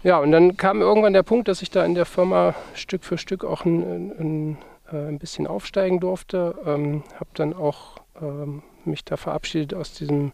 Ja, 0.03 0.19
und 0.19 0.31
dann 0.31 0.57
kam 0.57 0.83
irgendwann 0.83 1.15
der 1.15 1.23
Punkt, 1.23 1.49
dass 1.49 1.63
ich 1.63 1.71
da 1.71 1.85
in 1.85 1.95
der 1.95 2.07
Firma 2.07 2.55
Stück 2.75 3.05
für 3.05 3.19
Stück 3.19 3.45
auch 3.45 3.65
ein, 3.65 4.13
ein, 4.19 4.59
ein 4.93 5.17
äh, 5.17 5.19
bisschen 5.19 5.47
aufsteigen 5.47 5.99
durfte. 5.99 6.55
Ähm, 6.65 7.03
habe 7.15 7.31
dann 7.35 7.55
auch 7.55 7.97
ähm, 8.21 8.63
mich 8.85 9.05
da 9.05 9.17
verabschiedet 9.17 9.75
aus 9.75 9.93
diesem 9.93 10.33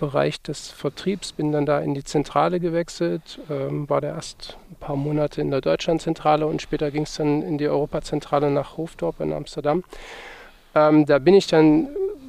Bereich 0.00 0.42
des 0.42 0.70
Vertriebs, 0.70 1.32
bin 1.32 1.52
dann 1.52 1.66
da 1.66 1.80
in 1.80 1.94
die 1.94 2.04
Zentrale 2.04 2.58
gewechselt, 2.58 3.38
ähm, 3.50 3.88
war 3.88 4.00
da 4.00 4.08
erst 4.08 4.56
ein 4.70 4.76
paar 4.76 4.96
Monate 4.96 5.40
in 5.40 5.50
der 5.50 5.60
Deutschlandzentrale 5.60 6.46
und 6.46 6.62
später 6.62 6.90
ging 6.90 7.02
es 7.02 7.14
dann 7.14 7.42
in 7.42 7.58
die 7.58 7.68
Europazentrale 7.68 8.50
nach 8.50 8.76
Hoofddorp 8.76 9.20
in 9.20 9.32
Amsterdam. 9.32 9.84
Ähm, 10.74 11.06
da 11.06 11.18
bin 11.18 11.34
ich 11.34 11.46
dann 11.46 11.88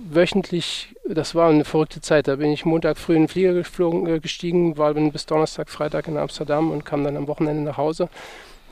wöchentlich, 0.10 0.95
das 1.07 1.36
war 1.36 1.50
eine 1.50 1.65
verrückte 1.65 2.01
Zeit, 2.01 2.27
da 2.27 2.36
bin 2.36 2.51
ich 2.51 2.65
Montag 2.65 2.98
früh 2.98 3.15
in 3.15 3.24
den 3.24 3.27
Flieger 3.27 3.53
geflogen, 3.53 4.07
äh, 4.07 4.19
gestiegen, 4.19 4.77
war 4.77 4.93
dann 4.93 5.12
bis 5.12 5.25
Donnerstag, 5.25 5.69
Freitag 5.69 6.07
in 6.07 6.17
Amsterdam 6.17 6.71
und 6.71 6.86
kam 6.86 7.03
dann 7.03 7.17
am 7.17 7.27
Wochenende 7.27 7.63
nach 7.63 7.77
Hause. 7.77 8.10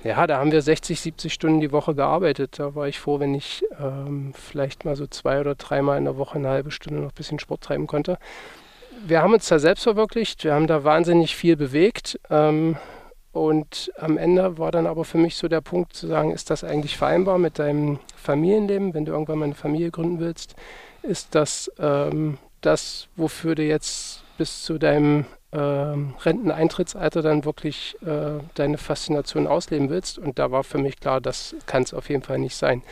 Ja, 0.03 0.27
da 0.27 0.38
haben 0.38 0.51
wir 0.51 0.61
60, 0.61 0.99
70 0.99 1.33
Stunden 1.33 1.59
die 1.59 1.73
Woche 1.73 1.93
gearbeitet. 1.93 2.57
Da 2.57 2.73
war 2.73 2.88
ich 2.88 2.99
froh, 2.99 3.19
wenn 3.19 3.35
ich 3.35 3.65
ähm, 3.81 4.33
vielleicht 4.33 4.85
mal 4.85 4.95
so 4.95 5.05
zwei 5.07 5.41
oder 5.41 5.55
dreimal 5.55 5.97
in 5.97 6.05
der 6.05 6.17
Woche 6.17 6.38
eine 6.38 6.47
halbe 6.47 6.71
Stunde 6.71 7.01
noch 7.01 7.09
ein 7.09 7.15
bisschen 7.15 7.38
Sport 7.39 7.61
treiben 7.61 7.85
konnte. 7.85 8.17
Wir 9.05 9.21
haben 9.21 9.33
uns 9.33 9.47
da 9.47 9.59
selbst 9.59 9.83
verwirklicht, 9.83 10.43
wir 10.43 10.53
haben 10.53 10.67
da 10.67 10.83
wahnsinnig 10.83 11.35
viel 11.35 11.57
bewegt. 11.57 12.19
Ähm, 12.29 12.77
und 13.39 13.91
am 13.98 14.17
Ende 14.17 14.58
war 14.58 14.72
dann 14.72 14.86
aber 14.86 15.05
für 15.05 15.17
mich 15.17 15.38
so 15.38 15.48
der 15.48 15.62
Punkt 15.62 15.93
zu 15.93 16.08
sagen, 16.08 16.31
ist 16.31 16.50
das 16.50 16.63
eigentlich 16.63 16.98
vereinbar 16.98 17.38
mit 17.38 17.58
deinem 17.58 18.00
Familienleben, 18.15 18.93
wenn 18.93 19.05
du 19.05 19.13
irgendwann 19.13 19.39
mal 19.39 19.46
eine 19.46 19.55
Familie 19.55 19.91
gründen 19.91 20.19
willst? 20.19 20.55
Ist 21.03 21.36
das 21.36 21.72
ähm, 21.79 22.38
das, 22.62 23.08
wofür 23.15 23.55
du 23.55 23.63
jetzt 23.63 24.24
bis 24.38 24.63
zu 24.63 24.77
deinem 24.77 25.25
ähm, 25.53 26.13
Renteneintrittsalter 26.24 27.22
dann 27.22 27.46
wirklich 27.46 27.96
äh, 28.05 28.39
deine 28.55 28.77
Faszination 28.77 29.48
ausleben 29.48 29.89
willst? 29.89 30.19
Und 30.19 30.38
da 30.38 30.51
war 30.51 30.63
für 30.63 30.77
mich 30.77 31.00
klar, 31.00 31.22
das 31.22 31.55
kann 31.65 31.84
es 31.84 31.93
auf 31.93 32.10
jeden 32.10 32.24
Fall 32.24 32.39
nicht 32.39 32.55
sein. 32.55 32.84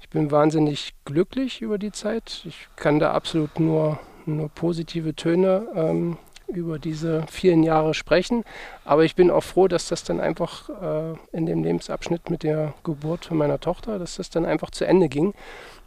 Ich 0.00 0.08
bin 0.08 0.30
wahnsinnig 0.30 0.94
glücklich 1.04 1.60
über 1.60 1.78
die 1.78 1.92
Zeit. 1.92 2.42
Ich 2.44 2.68
kann 2.76 2.98
da 2.98 3.12
absolut 3.12 3.58
nur, 3.58 3.98
nur 4.26 4.48
positive 4.48 5.14
Töne 5.14 5.66
ähm, 5.74 6.16
über 6.50 6.78
diese 6.78 7.24
vielen 7.30 7.62
Jahre 7.62 7.94
sprechen. 7.94 8.44
Aber 8.84 9.04
ich 9.04 9.14
bin 9.14 9.30
auch 9.30 9.42
froh, 9.42 9.68
dass 9.68 9.88
das 9.88 10.04
dann 10.04 10.20
einfach 10.20 10.68
äh, 10.68 11.36
in 11.36 11.46
dem 11.46 11.64
Lebensabschnitt 11.64 12.30
mit 12.30 12.42
der 12.42 12.74
Geburt 12.84 13.26
von 13.26 13.36
meiner 13.36 13.60
Tochter, 13.60 13.98
dass 13.98 14.16
das 14.16 14.30
dann 14.30 14.44
einfach 14.44 14.70
zu 14.70 14.86
Ende 14.86 15.08
ging. 15.08 15.34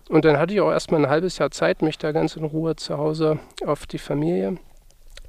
Und 0.09 0.25
dann 0.25 0.37
hatte 0.37 0.53
ich 0.53 0.61
auch 0.61 0.71
erstmal 0.71 1.05
ein 1.05 1.09
halbes 1.09 1.37
Jahr 1.37 1.51
Zeit, 1.51 1.81
mich 1.81 1.97
da 1.97 2.11
ganz 2.11 2.35
in 2.35 2.43
Ruhe 2.43 2.75
zu 2.75 2.97
Hause 2.97 3.39
auf 3.65 3.85
die 3.85 3.97
Familie 3.97 4.57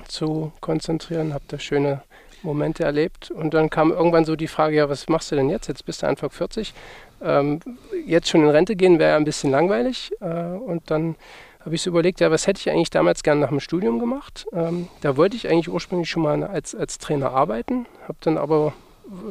zu 0.08 0.52
konzentrieren, 0.60 1.32
habe 1.32 1.44
da 1.48 1.58
schöne 1.58 2.02
Momente 2.42 2.84
erlebt. 2.84 3.30
Und 3.30 3.54
dann 3.54 3.70
kam 3.70 3.90
irgendwann 3.90 4.24
so 4.24 4.36
die 4.36 4.48
Frage, 4.48 4.76
ja, 4.76 4.88
was 4.88 5.08
machst 5.08 5.32
du 5.32 5.36
denn 5.36 5.48
jetzt? 5.48 5.68
Jetzt 5.68 5.86
bist 5.86 6.02
du 6.02 6.06
Anfang 6.06 6.30
40. 6.30 6.74
Ähm, 7.22 7.60
jetzt 8.06 8.28
schon 8.28 8.42
in 8.42 8.48
Rente 8.48 8.76
gehen 8.76 8.98
wäre 8.98 9.16
ein 9.16 9.24
bisschen 9.24 9.50
langweilig. 9.50 10.12
Äh, 10.20 10.26
und 10.26 10.90
dann 10.90 11.16
habe 11.64 11.74
ich 11.74 11.82
so 11.82 11.90
überlegt, 11.90 12.20
ja, 12.20 12.30
was 12.30 12.46
hätte 12.46 12.60
ich 12.60 12.70
eigentlich 12.70 12.90
damals 12.90 13.22
gerne 13.22 13.40
nach 13.40 13.48
dem 13.48 13.60
Studium 13.60 13.98
gemacht? 13.98 14.46
Ähm, 14.52 14.88
da 15.00 15.16
wollte 15.16 15.36
ich 15.36 15.48
eigentlich 15.48 15.70
ursprünglich 15.70 16.10
schon 16.10 16.22
mal 16.22 16.42
als, 16.44 16.74
als 16.74 16.98
Trainer 16.98 17.30
arbeiten, 17.30 17.86
habe 18.02 18.18
dann 18.20 18.36
aber 18.36 18.74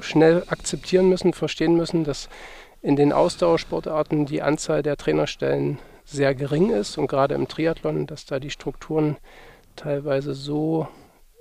schnell 0.01 0.43
akzeptieren 0.47 1.09
müssen, 1.09 1.33
verstehen 1.33 1.75
müssen, 1.75 2.03
dass 2.03 2.29
in 2.81 2.95
den 2.95 3.13
Ausdauersportarten 3.13 4.25
die 4.25 4.41
Anzahl 4.41 4.83
der 4.83 4.97
Trainerstellen 4.97 5.79
sehr 6.05 6.35
gering 6.35 6.69
ist 6.69 6.97
und 6.97 7.07
gerade 7.07 7.35
im 7.35 7.47
Triathlon, 7.47 8.07
dass 8.07 8.25
da 8.25 8.39
die 8.39 8.49
Strukturen 8.49 9.17
teilweise 9.75 10.33
so 10.33 10.87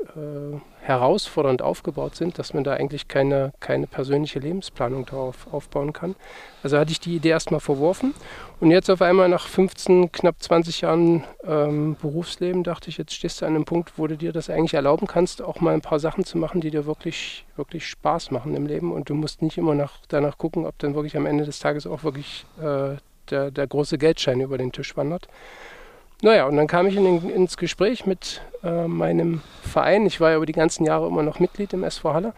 äh, 0.02 0.58
herausfordernd 0.80 1.62
aufgebaut 1.62 2.16
sind, 2.16 2.38
dass 2.38 2.54
man 2.54 2.64
da 2.64 2.72
eigentlich 2.74 3.08
keine, 3.08 3.52
keine 3.60 3.86
persönliche 3.86 4.38
Lebensplanung 4.38 5.06
darauf 5.06 5.52
aufbauen 5.52 5.92
kann. 5.92 6.16
Also 6.62 6.78
hatte 6.78 6.92
ich 6.92 7.00
die 7.00 7.16
Idee 7.16 7.30
erstmal 7.30 7.60
verworfen 7.60 8.14
und 8.62 8.70
jetzt 8.70 8.88
auf 8.90 9.02
einmal 9.02 9.28
nach 9.28 9.48
15, 9.48 10.12
knapp 10.12 10.40
20 10.40 10.82
Jahren 10.82 11.24
ähm, 11.42 11.96
Berufsleben 12.00 12.62
dachte 12.62 12.90
ich, 12.90 12.96
jetzt 12.96 13.12
stehst 13.12 13.42
du 13.42 13.46
an 13.46 13.56
einem 13.56 13.64
Punkt, 13.64 13.94
wo 13.96 14.06
du 14.06 14.16
dir 14.16 14.32
das 14.32 14.48
eigentlich 14.50 14.74
erlauben 14.74 15.08
kannst, 15.08 15.42
auch 15.42 15.60
mal 15.60 15.74
ein 15.74 15.80
paar 15.80 15.98
Sachen 15.98 16.24
zu 16.24 16.38
machen, 16.38 16.60
die 16.60 16.70
dir 16.70 16.86
wirklich, 16.86 17.44
wirklich 17.56 17.88
Spaß 17.88 18.30
machen 18.30 18.54
im 18.54 18.66
Leben 18.66 18.92
und 18.92 19.10
du 19.10 19.14
musst 19.14 19.42
nicht 19.42 19.58
immer 19.58 19.74
nach, 19.74 19.94
danach 20.06 20.38
gucken, 20.38 20.64
ob 20.64 20.78
dann 20.78 20.94
wirklich 20.94 21.16
am 21.16 21.26
Ende 21.26 21.44
des 21.44 21.58
Tages 21.58 21.88
auch 21.88 22.04
wirklich 22.04 22.46
äh, 22.60 22.98
der, 23.30 23.50
der 23.50 23.66
große 23.66 23.98
Geldschein 23.98 24.40
über 24.40 24.58
den 24.58 24.70
Tisch 24.70 24.96
wandert. 24.96 25.26
Naja, 26.22 26.46
und 26.46 26.56
dann 26.56 26.68
kam 26.68 26.86
ich 26.86 26.94
in 26.94 27.02
den, 27.02 27.30
ins 27.30 27.56
Gespräch 27.56 28.06
mit 28.06 28.42
äh, 28.62 28.86
meinem 28.86 29.42
Verein. 29.62 30.06
Ich 30.06 30.20
war 30.20 30.30
ja 30.30 30.36
über 30.36 30.46
die 30.46 30.52
ganzen 30.52 30.84
Jahre 30.84 31.08
immer 31.08 31.24
noch 31.24 31.40
Mitglied 31.40 31.72
im 31.72 31.82
SV 31.82 32.14
Halle. 32.14 32.32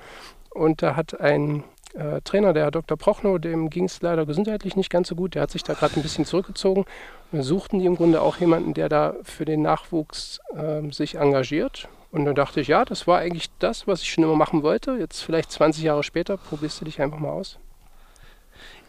Und 0.48 0.80
da 0.80 0.96
hat 0.96 1.20
ein 1.20 1.64
äh, 1.94 2.20
Trainer, 2.22 2.52
der 2.52 2.64
Herr 2.64 2.70
Dr. 2.70 2.96
Prochnow, 2.96 3.38
dem 3.38 3.70
ging 3.70 3.84
es 3.84 4.02
leider 4.02 4.26
gesundheitlich 4.26 4.76
nicht 4.76 4.90
ganz 4.90 5.08
so 5.08 5.14
gut. 5.14 5.34
Der 5.34 5.42
hat 5.42 5.50
sich 5.50 5.62
da 5.62 5.74
gerade 5.74 5.96
ein 5.96 6.02
bisschen 6.02 6.24
zurückgezogen. 6.24 6.84
Und 7.32 7.42
suchten 7.42 7.78
die 7.78 7.86
im 7.86 7.96
Grunde 7.96 8.20
auch 8.20 8.36
jemanden, 8.38 8.74
der 8.74 8.88
da 8.88 9.14
für 9.22 9.44
den 9.44 9.62
Nachwuchs 9.62 10.40
äh, 10.56 10.90
sich 10.92 11.16
engagiert. 11.16 11.88
Und 12.12 12.26
dann 12.26 12.34
dachte 12.34 12.60
ich, 12.60 12.68
ja, 12.68 12.84
das 12.84 13.06
war 13.06 13.18
eigentlich 13.18 13.50
das, 13.58 13.88
was 13.88 14.02
ich 14.02 14.12
schon 14.12 14.22
immer 14.22 14.36
machen 14.36 14.62
wollte. 14.62 14.92
Jetzt 14.92 15.20
vielleicht 15.22 15.50
20 15.50 15.82
Jahre 15.82 16.04
später 16.04 16.36
probierst 16.36 16.80
du 16.80 16.84
dich 16.84 17.00
einfach 17.02 17.18
mal 17.18 17.30
aus. 17.30 17.58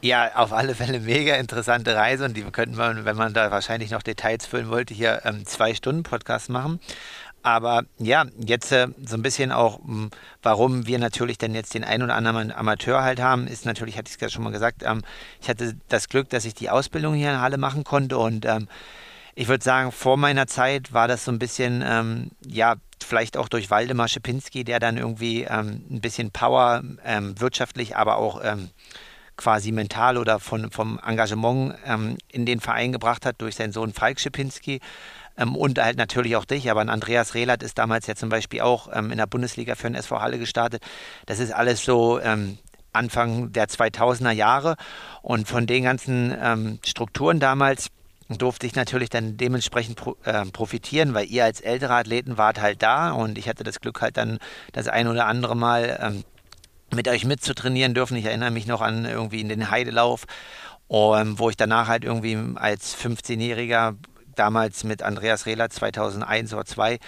Ja, 0.01 0.35
auf 0.35 0.53
alle 0.53 0.75
Fälle 0.75 0.99
mega 0.99 1.33
interessante 1.35 1.95
Reise 1.95 2.25
und 2.25 2.37
die 2.37 2.43
könnten 2.43 2.77
wir, 2.77 3.05
wenn 3.05 3.15
man 3.15 3.33
da 3.33 3.49
wahrscheinlich 3.49 3.89
noch 3.89 4.03
Details 4.03 4.45
füllen 4.45 4.69
wollte, 4.69 4.93
hier 4.93 5.21
ähm, 5.25 5.45
zwei 5.47 5.73
Stunden 5.73 6.03
Podcast 6.03 6.49
machen. 6.49 6.79
Aber 7.45 7.83
ja, 7.99 8.25
jetzt 8.43 8.71
äh, 8.71 8.87
so 9.05 9.15
ein 9.15 9.21
bisschen 9.21 9.51
auch, 9.51 9.77
hm, 9.77 10.09
warum 10.41 10.87
wir 10.87 10.97
natürlich 10.97 11.37
dann 11.37 11.53
jetzt 11.53 11.75
den 11.75 11.83
ein 11.83 12.01
oder 12.01 12.15
anderen 12.15 12.51
Amateur 12.51 13.03
halt 13.03 13.21
haben, 13.21 13.45
ist 13.45 13.67
natürlich, 13.67 13.99
hatte 13.99 14.09
ich 14.11 14.19
es 14.19 14.33
schon 14.33 14.43
mal 14.43 14.51
gesagt, 14.51 14.81
ähm, 14.83 15.03
ich 15.39 15.47
hatte 15.47 15.77
das 15.87 16.09
Glück, 16.09 16.27
dass 16.29 16.45
ich 16.45 16.55
die 16.55 16.71
Ausbildung 16.71 17.13
hier 17.13 17.29
in 17.29 17.39
Halle 17.39 17.59
machen 17.59 17.83
konnte 17.83 18.17
und 18.17 18.47
ähm, 18.47 18.67
ich 19.35 19.47
würde 19.47 19.63
sagen, 19.63 19.91
vor 19.91 20.17
meiner 20.17 20.47
Zeit 20.47 20.91
war 20.91 21.07
das 21.07 21.23
so 21.23 21.31
ein 21.31 21.37
bisschen, 21.37 21.83
ähm, 21.85 22.31
ja, 22.43 22.77
vielleicht 23.05 23.37
auch 23.37 23.47
durch 23.47 23.69
Waldemar 23.69 24.07
Schipinski, 24.07 24.63
der 24.63 24.79
dann 24.79 24.97
irgendwie 24.97 25.43
ähm, 25.43 25.85
ein 25.91 26.01
bisschen 26.01 26.31
Power 26.31 26.81
ähm, 27.05 27.39
wirtschaftlich, 27.39 27.95
aber 27.95 28.17
auch 28.17 28.41
ähm, 28.43 28.71
quasi 29.37 29.71
mental 29.71 30.17
oder 30.17 30.39
von, 30.39 30.71
vom 30.71 30.99
Engagement 31.05 31.75
ähm, 31.85 32.17
in 32.31 32.47
den 32.47 32.59
Verein 32.59 32.91
gebracht 32.91 33.23
hat 33.23 33.39
durch 33.39 33.55
seinen 33.55 33.71
Sohn 33.71 33.93
Falk 33.93 34.19
Schipinski. 34.19 34.79
Ähm, 35.37 35.55
und 35.55 35.79
halt 35.79 35.97
natürlich 35.97 36.35
auch 36.35 36.45
dich, 36.45 36.69
aber 36.69 36.81
ein 36.81 36.89
Andreas 36.89 37.33
Rehlert 37.33 37.63
ist 37.63 37.77
damals 37.77 38.07
ja 38.07 38.15
zum 38.15 38.29
Beispiel 38.29 38.61
auch 38.61 38.89
ähm, 38.93 39.11
in 39.11 39.17
der 39.17 39.27
Bundesliga 39.27 39.75
für 39.75 39.87
den 39.87 39.95
SV 39.95 40.21
Halle 40.21 40.39
gestartet. 40.39 40.83
Das 41.25 41.39
ist 41.39 41.53
alles 41.53 41.83
so 41.83 42.19
ähm, 42.19 42.57
Anfang 42.93 43.51
der 43.51 43.67
2000er 43.67 44.31
Jahre 44.31 44.75
und 45.21 45.47
von 45.47 45.67
den 45.67 45.83
ganzen 45.83 46.35
ähm, 46.41 46.79
Strukturen 46.85 47.39
damals 47.39 47.89
durfte 48.29 48.65
ich 48.65 48.75
natürlich 48.75 49.09
dann 49.09 49.37
dementsprechend 49.37 49.97
pro, 49.97 50.15
äh, 50.23 50.45
profitieren, 50.45 51.13
weil 51.13 51.29
ihr 51.29 51.43
als 51.43 51.61
ältere 51.61 51.93
Athleten 51.93 52.37
wart 52.37 52.59
halt 52.59 52.81
da 52.81 53.11
und 53.11 53.37
ich 53.37 53.47
hatte 53.47 53.63
das 53.63 53.79
Glück 53.81 54.01
halt 54.01 54.17
dann 54.17 54.39
das 54.71 54.87
ein 54.87 55.07
oder 55.07 55.27
andere 55.27 55.55
Mal 55.55 55.99
ähm, 56.01 56.23
mit 56.93 57.07
euch 57.07 57.25
mitzutrainieren 57.25 57.93
dürfen. 57.93 58.17
Ich 58.17 58.25
erinnere 58.25 58.51
mich 58.51 58.65
noch 58.65 58.81
an 58.81 59.05
irgendwie 59.05 59.41
in 59.41 59.49
den 59.49 59.69
Heidelauf, 59.69 60.25
um, 60.87 61.37
wo 61.37 61.49
ich 61.49 61.57
danach 61.57 61.87
halt 61.87 62.03
irgendwie 62.03 62.37
als 62.55 62.97
15-Jähriger 62.97 63.95
damals 64.35 64.83
mit 64.83 65.03
Andreas 65.03 65.45
Rehler 65.45 65.69
2001 65.69 66.53
oder 66.53 66.65
2002 66.65 66.99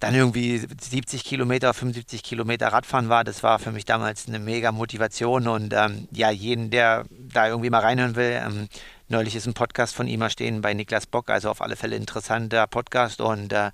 dann 0.00 0.14
irgendwie 0.14 0.58
70 0.58 1.24
Kilometer, 1.24 1.72
75 1.72 2.22
Kilometer 2.22 2.68
Radfahren 2.68 3.08
war. 3.08 3.24
Das 3.24 3.42
war 3.42 3.58
für 3.58 3.72
mich 3.72 3.84
damals 3.84 4.28
eine 4.28 4.38
mega 4.38 4.70
Motivation 4.72 5.48
und 5.48 5.72
ähm, 5.72 6.08
ja, 6.10 6.30
jeden, 6.30 6.70
der 6.70 7.04
da 7.10 7.48
irgendwie 7.48 7.70
mal 7.70 7.80
reinhören 7.80 8.16
will, 8.16 8.40
ähm, 8.44 8.68
neulich 9.08 9.34
ist 9.34 9.46
ein 9.46 9.54
Podcast 9.54 9.94
von 9.94 10.06
ihm 10.06 10.28
stehen 10.28 10.60
bei 10.60 10.74
Niklas 10.74 11.06
Bock, 11.06 11.30
also 11.30 11.50
auf 11.50 11.62
alle 11.62 11.76
Fälle 11.76 11.96
interessanter 11.96 12.66
Podcast 12.66 13.20
und 13.20 13.52
äh, 13.52 13.70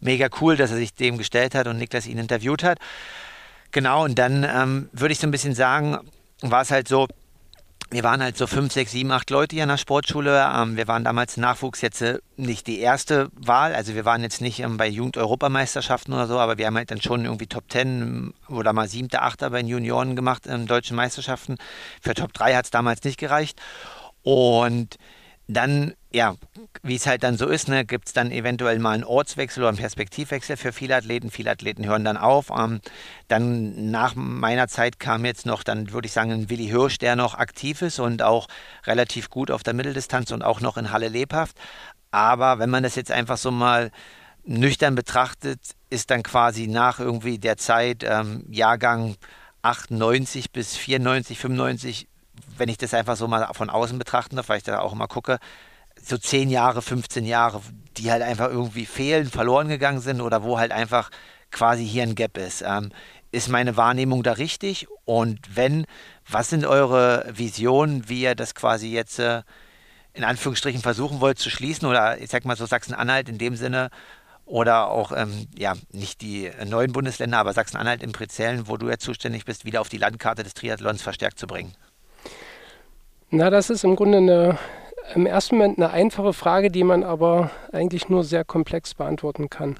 mega 0.00 0.28
cool, 0.40 0.56
dass 0.56 0.70
er 0.70 0.76
sich 0.76 0.94
dem 0.94 1.18
gestellt 1.18 1.54
hat 1.54 1.66
und 1.66 1.78
Niklas 1.78 2.06
ihn 2.06 2.18
interviewt 2.18 2.62
hat. 2.64 2.78
Genau, 3.70 4.04
und 4.04 4.18
dann 4.18 4.44
ähm, 4.44 4.90
würde 4.92 5.12
ich 5.12 5.20
so 5.20 5.26
ein 5.26 5.30
bisschen 5.30 5.54
sagen, 5.54 5.98
war 6.42 6.62
es 6.62 6.70
halt 6.70 6.88
so, 6.88 7.08
wir 7.92 8.02
waren 8.04 8.22
halt 8.22 8.38
so 8.38 8.46
fünf, 8.46 8.72
sechs, 8.72 8.92
sieben, 8.92 9.12
acht 9.12 9.28
Leute 9.28 9.54
hier 9.54 9.64
in 9.64 9.68
der 9.68 9.76
Sportschule. 9.76 10.50
Ähm, 10.54 10.76
wir 10.76 10.88
waren 10.88 11.04
damals 11.04 11.36
Nachwuchs 11.36 11.82
jetzt 11.82 12.00
äh, 12.00 12.18
nicht 12.36 12.66
die 12.66 12.80
erste 12.80 13.28
Wahl. 13.34 13.74
Also 13.74 13.94
wir 13.94 14.06
waren 14.06 14.22
jetzt 14.22 14.40
nicht 14.40 14.60
ähm, 14.60 14.78
bei 14.78 14.88
Jugend-Europameisterschaften 14.88 16.14
oder 16.14 16.26
so, 16.26 16.38
aber 16.38 16.56
wir 16.56 16.66
haben 16.66 16.76
halt 16.76 16.90
dann 16.90 17.02
schon 17.02 17.24
irgendwie 17.26 17.46
Top 17.46 17.68
Ten 17.68 18.32
oder 18.48 18.72
mal 18.72 18.88
siebter, 18.88 19.22
achter 19.22 19.50
bei 19.50 19.58
den 19.58 19.68
Junioren 19.68 20.16
gemacht 20.16 20.46
in 20.46 20.66
deutschen 20.66 20.96
Meisterschaften. 20.96 21.56
Für 22.00 22.14
Top 22.14 22.32
3 22.32 22.54
hat 22.54 22.64
es 22.64 22.70
damals 22.70 23.04
nicht 23.04 23.18
gereicht. 23.18 23.60
Und 24.22 24.96
dann, 25.48 25.94
ja, 26.12 26.36
wie 26.82 26.94
es 26.94 27.06
halt 27.06 27.22
dann 27.22 27.36
so 27.36 27.46
ist, 27.46 27.68
ne, 27.68 27.84
gibt 27.84 28.08
es 28.08 28.12
dann 28.12 28.30
eventuell 28.30 28.78
mal 28.78 28.92
einen 28.92 29.04
Ortswechsel 29.04 29.62
oder 29.62 29.68
einen 29.68 29.78
Perspektivwechsel 29.78 30.56
für 30.56 30.72
viele 30.72 30.96
Athleten. 30.96 31.30
Viele 31.30 31.50
Athleten 31.50 31.84
hören 31.84 32.04
dann 32.04 32.16
auf. 32.16 32.50
Ähm, 32.56 32.80
dann 33.28 33.90
nach 33.90 34.14
meiner 34.14 34.68
Zeit 34.68 34.98
kam 35.00 35.24
jetzt 35.24 35.46
noch, 35.46 35.62
dann 35.62 35.92
würde 35.92 36.06
ich 36.06 36.12
sagen, 36.12 36.32
ein 36.32 36.50
Willi 36.50 36.66
Hirsch, 36.66 36.98
der 36.98 37.16
noch 37.16 37.34
aktiv 37.34 37.82
ist 37.82 37.98
und 37.98 38.22
auch 38.22 38.48
relativ 38.86 39.30
gut 39.30 39.50
auf 39.50 39.62
der 39.62 39.74
Mitteldistanz 39.74 40.30
und 40.30 40.42
auch 40.42 40.60
noch 40.60 40.76
in 40.76 40.92
Halle 40.92 41.08
lebhaft. 41.08 41.56
Aber 42.10 42.58
wenn 42.58 42.70
man 42.70 42.82
das 42.82 42.94
jetzt 42.94 43.10
einfach 43.10 43.38
so 43.38 43.50
mal 43.50 43.90
nüchtern 44.44 44.94
betrachtet, 44.94 45.60
ist 45.90 46.10
dann 46.10 46.22
quasi 46.22 46.66
nach 46.66 47.00
irgendwie 47.00 47.38
der 47.38 47.56
Zeit 47.56 48.04
ähm, 48.04 48.44
Jahrgang 48.48 49.16
98 49.62 50.50
bis 50.52 50.76
94, 50.76 51.38
95 51.38 52.08
wenn 52.56 52.68
ich 52.68 52.78
das 52.78 52.94
einfach 52.94 53.16
so 53.16 53.28
mal 53.28 53.48
von 53.52 53.70
außen 53.70 53.98
betrachten 53.98 54.36
darf, 54.36 54.48
weil 54.48 54.58
ich 54.58 54.64
da 54.64 54.80
auch 54.80 54.92
immer 54.92 55.08
gucke, 55.08 55.38
so 56.00 56.18
10 56.18 56.50
Jahre, 56.50 56.82
15 56.82 57.24
Jahre, 57.24 57.60
die 57.96 58.10
halt 58.10 58.22
einfach 58.22 58.48
irgendwie 58.48 58.86
fehlen, 58.86 59.28
verloren 59.28 59.68
gegangen 59.68 60.00
sind 60.00 60.20
oder 60.20 60.42
wo 60.42 60.58
halt 60.58 60.72
einfach 60.72 61.10
quasi 61.50 61.86
hier 61.86 62.02
ein 62.02 62.14
Gap 62.14 62.38
ist. 62.38 62.62
Ähm, 62.66 62.90
ist 63.30 63.48
meine 63.48 63.76
Wahrnehmung 63.76 64.22
da 64.22 64.32
richtig? 64.32 64.86
Und 65.04 65.56
wenn, 65.56 65.86
was 66.28 66.50
sind 66.50 66.66
eure 66.66 67.24
Visionen, 67.32 68.08
wie 68.08 68.22
ihr 68.22 68.34
das 68.34 68.54
quasi 68.54 68.88
jetzt 68.88 69.18
äh, 69.18 69.42
in 70.12 70.24
Anführungsstrichen 70.24 70.82
versuchen 70.82 71.20
wollt 71.20 71.38
zu 71.38 71.50
schließen 71.50 71.88
oder 71.88 72.18
ich 72.18 72.30
sag 72.30 72.44
mal 72.44 72.56
so 72.56 72.66
Sachsen-Anhalt 72.66 73.28
in 73.28 73.38
dem 73.38 73.56
Sinne 73.56 73.90
oder 74.44 74.88
auch, 74.88 75.12
ähm, 75.12 75.46
ja, 75.56 75.74
nicht 75.92 76.20
die 76.20 76.50
neuen 76.66 76.92
Bundesländer, 76.92 77.38
aber 77.38 77.54
Sachsen-Anhalt 77.54 78.02
im 78.02 78.12
Prezellen, 78.12 78.68
wo 78.68 78.76
du 78.76 78.88
jetzt 78.88 79.04
zuständig 79.04 79.44
bist, 79.44 79.64
wieder 79.64 79.80
auf 79.80 79.88
die 79.88 79.98
Landkarte 79.98 80.42
des 80.42 80.54
Triathlons 80.54 81.00
verstärkt 81.00 81.38
zu 81.38 81.46
bringen? 81.46 81.72
Na, 83.34 83.48
das 83.48 83.70
ist 83.70 83.82
im 83.82 83.96
Grunde 83.96 84.18
eine, 84.18 84.58
im 85.14 85.24
ersten 85.24 85.56
Moment 85.56 85.78
eine 85.78 85.90
einfache 85.90 86.34
Frage, 86.34 86.70
die 86.70 86.84
man 86.84 87.02
aber 87.02 87.50
eigentlich 87.72 88.10
nur 88.10 88.24
sehr 88.24 88.44
komplex 88.44 88.92
beantworten 88.92 89.48
kann. 89.48 89.76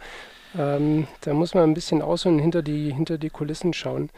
Ähm, 0.58 1.06
da 1.20 1.34
muss 1.34 1.52
man 1.52 1.64
ein 1.64 1.74
bisschen 1.74 2.00
ausholen, 2.00 2.38
hinter 2.38 2.62
die, 2.62 2.94
hinter 2.94 3.18
die 3.18 3.28
Kulissen 3.28 3.74
schauen. 3.74 4.08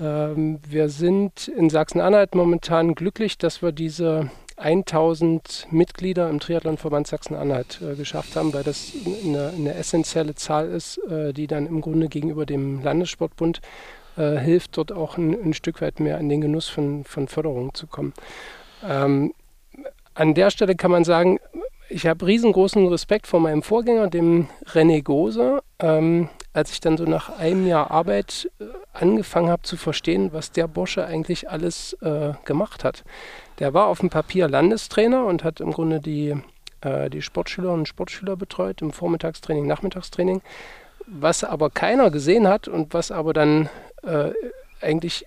Ähm, 0.00 0.60
wir 0.64 0.90
sind 0.90 1.48
in 1.48 1.70
Sachsen-Anhalt 1.70 2.36
momentan 2.36 2.94
glücklich, 2.94 3.36
dass 3.36 3.62
wir 3.62 3.72
diese 3.72 4.30
1000 4.58 5.66
Mitglieder 5.72 6.30
im 6.30 6.38
Triathlonverband 6.38 7.08
Sachsen-Anhalt 7.08 7.80
äh, 7.82 7.96
geschafft 7.96 8.36
haben, 8.36 8.54
weil 8.54 8.62
das 8.62 8.92
eine, 9.24 9.54
eine 9.56 9.74
essentielle 9.74 10.36
Zahl 10.36 10.68
ist, 10.68 10.98
äh, 11.10 11.32
die 11.32 11.48
dann 11.48 11.66
im 11.66 11.80
Grunde 11.80 12.08
gegenüber 12.08 12.46
dem 12.46 12.80
Landessportbund 12.80 13.60
äh, 14.16 14.36
hilft, 14.36 14.76
dort 14.76 14.92
auch 14.92 15.18
ein, 15.18 15.32
ein, 15.32 15.52
Stück 15.52 15.80
weit 15.80 15.98
mehr 15.98 16.18
in 16.18 16.28
den 16.28 16.40
Genuss 16.40 16.68
von, 16.68 17.02
von 17.02 17.26
Förderung 17.26 17.74
zu 17.74 17.88
kommen. 17.88 18.12
Ähm, 18.86 19.32
an 20.14 20.34
der 20.34 20.50
Stelle 20.50 20.74
kann 20.74 20.90
man 20.90 21.04
sagen, 21.04 21.38
ich 21.88 22.06
habe 22.06 22.26
riesengroßen 22.26 22.86
Respekt 22.88 23.26
vor 23.26 23.40
meinem 23.40 23.62
Vorgänger, 23.62 24.08
dem 24.08 24.48
René 24.66 25.02
Gose. 25.02 25.62
Ähm, 25.78 26.28
als 26.52 26.72
ich 26.72 26.80
dann 26.80 26.96
so 26.96 27.04
nach 27.04 27.38
einem 27.38 27.66
Jahr 27.66 27.90
Arbeit 27.90 28.50
äh, 28.60 28.64
angefangen 28.92 29.48
habe 29.48 29.62
zu 29.62 29.76
verstehen, 29.76 30.32
was 30.32 30.50
der 30.50 30.66
Bursche 30.66 31.06
eigentlich 31.06 31.48
alles 31.48 31.94
äh, 32.02 32.32
gemacht 32.44 32.84
hat. 32.84 33.04
Der 33.60 33.74
war 33.74 33.86
auf 33.86 34.00
dem 34.00 34.10
Papier 34.10 34.48
Landestrainer 34.48 35.24
und 35.24 35.44
hat 35.44 35.60
im 35.60 35.72
Grunde 35.72 36.00
die, 36.00 36.34
äh, 36.80 37.08
die 37.10 37.22
Sportschülerinnen 37.22 37.80
und 37.80 37.88
Sportschüler 37.88 38.36
betreut 38.36 38.82
im 38.82 38.92
Vormittagstraining, 38.92 39.66
Nachmittagstraining. 39.66 40.42
Was 41.06 41.44
aber 41.44 41.70
keiner 41.70 42.10
gesehen 42.10 42.48
hat 42.48 42.68
und 42.68 42.92
was 42.92 43.10
aber 43.10 43.32
dann 43.32 43.68
äh, 44.02 44.30
eigentlich 44.80 45.24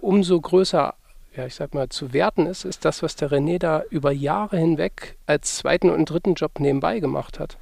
umso 0.00 0.40
größer 0.40 0.94
ja, 1.36 1.46
ich 1.46 1.54
sag 1.54 1.74
mal, 1.74 1.88
zu 1.88 2.12
werten 2.12 2.46
ist, 2.46 2.64
ist 2.64 2.84
das, 2.84 3.02
was 3.02 3.16
der 3.16 3.30
René 3.30 3.58
da 3.58 3.82
über 3.90 4.12
Jahre 4.12 4.58
hinweg 4.58 5.16
als 5.26 5.56
zweiten 5.56 5.90
und 5.90 6.10
dritten 6.10 6.34
Job 6.34 6.60
nebenbei 6.60 7.00
gemacht 7.00 7.38
hat. 7.38 7.56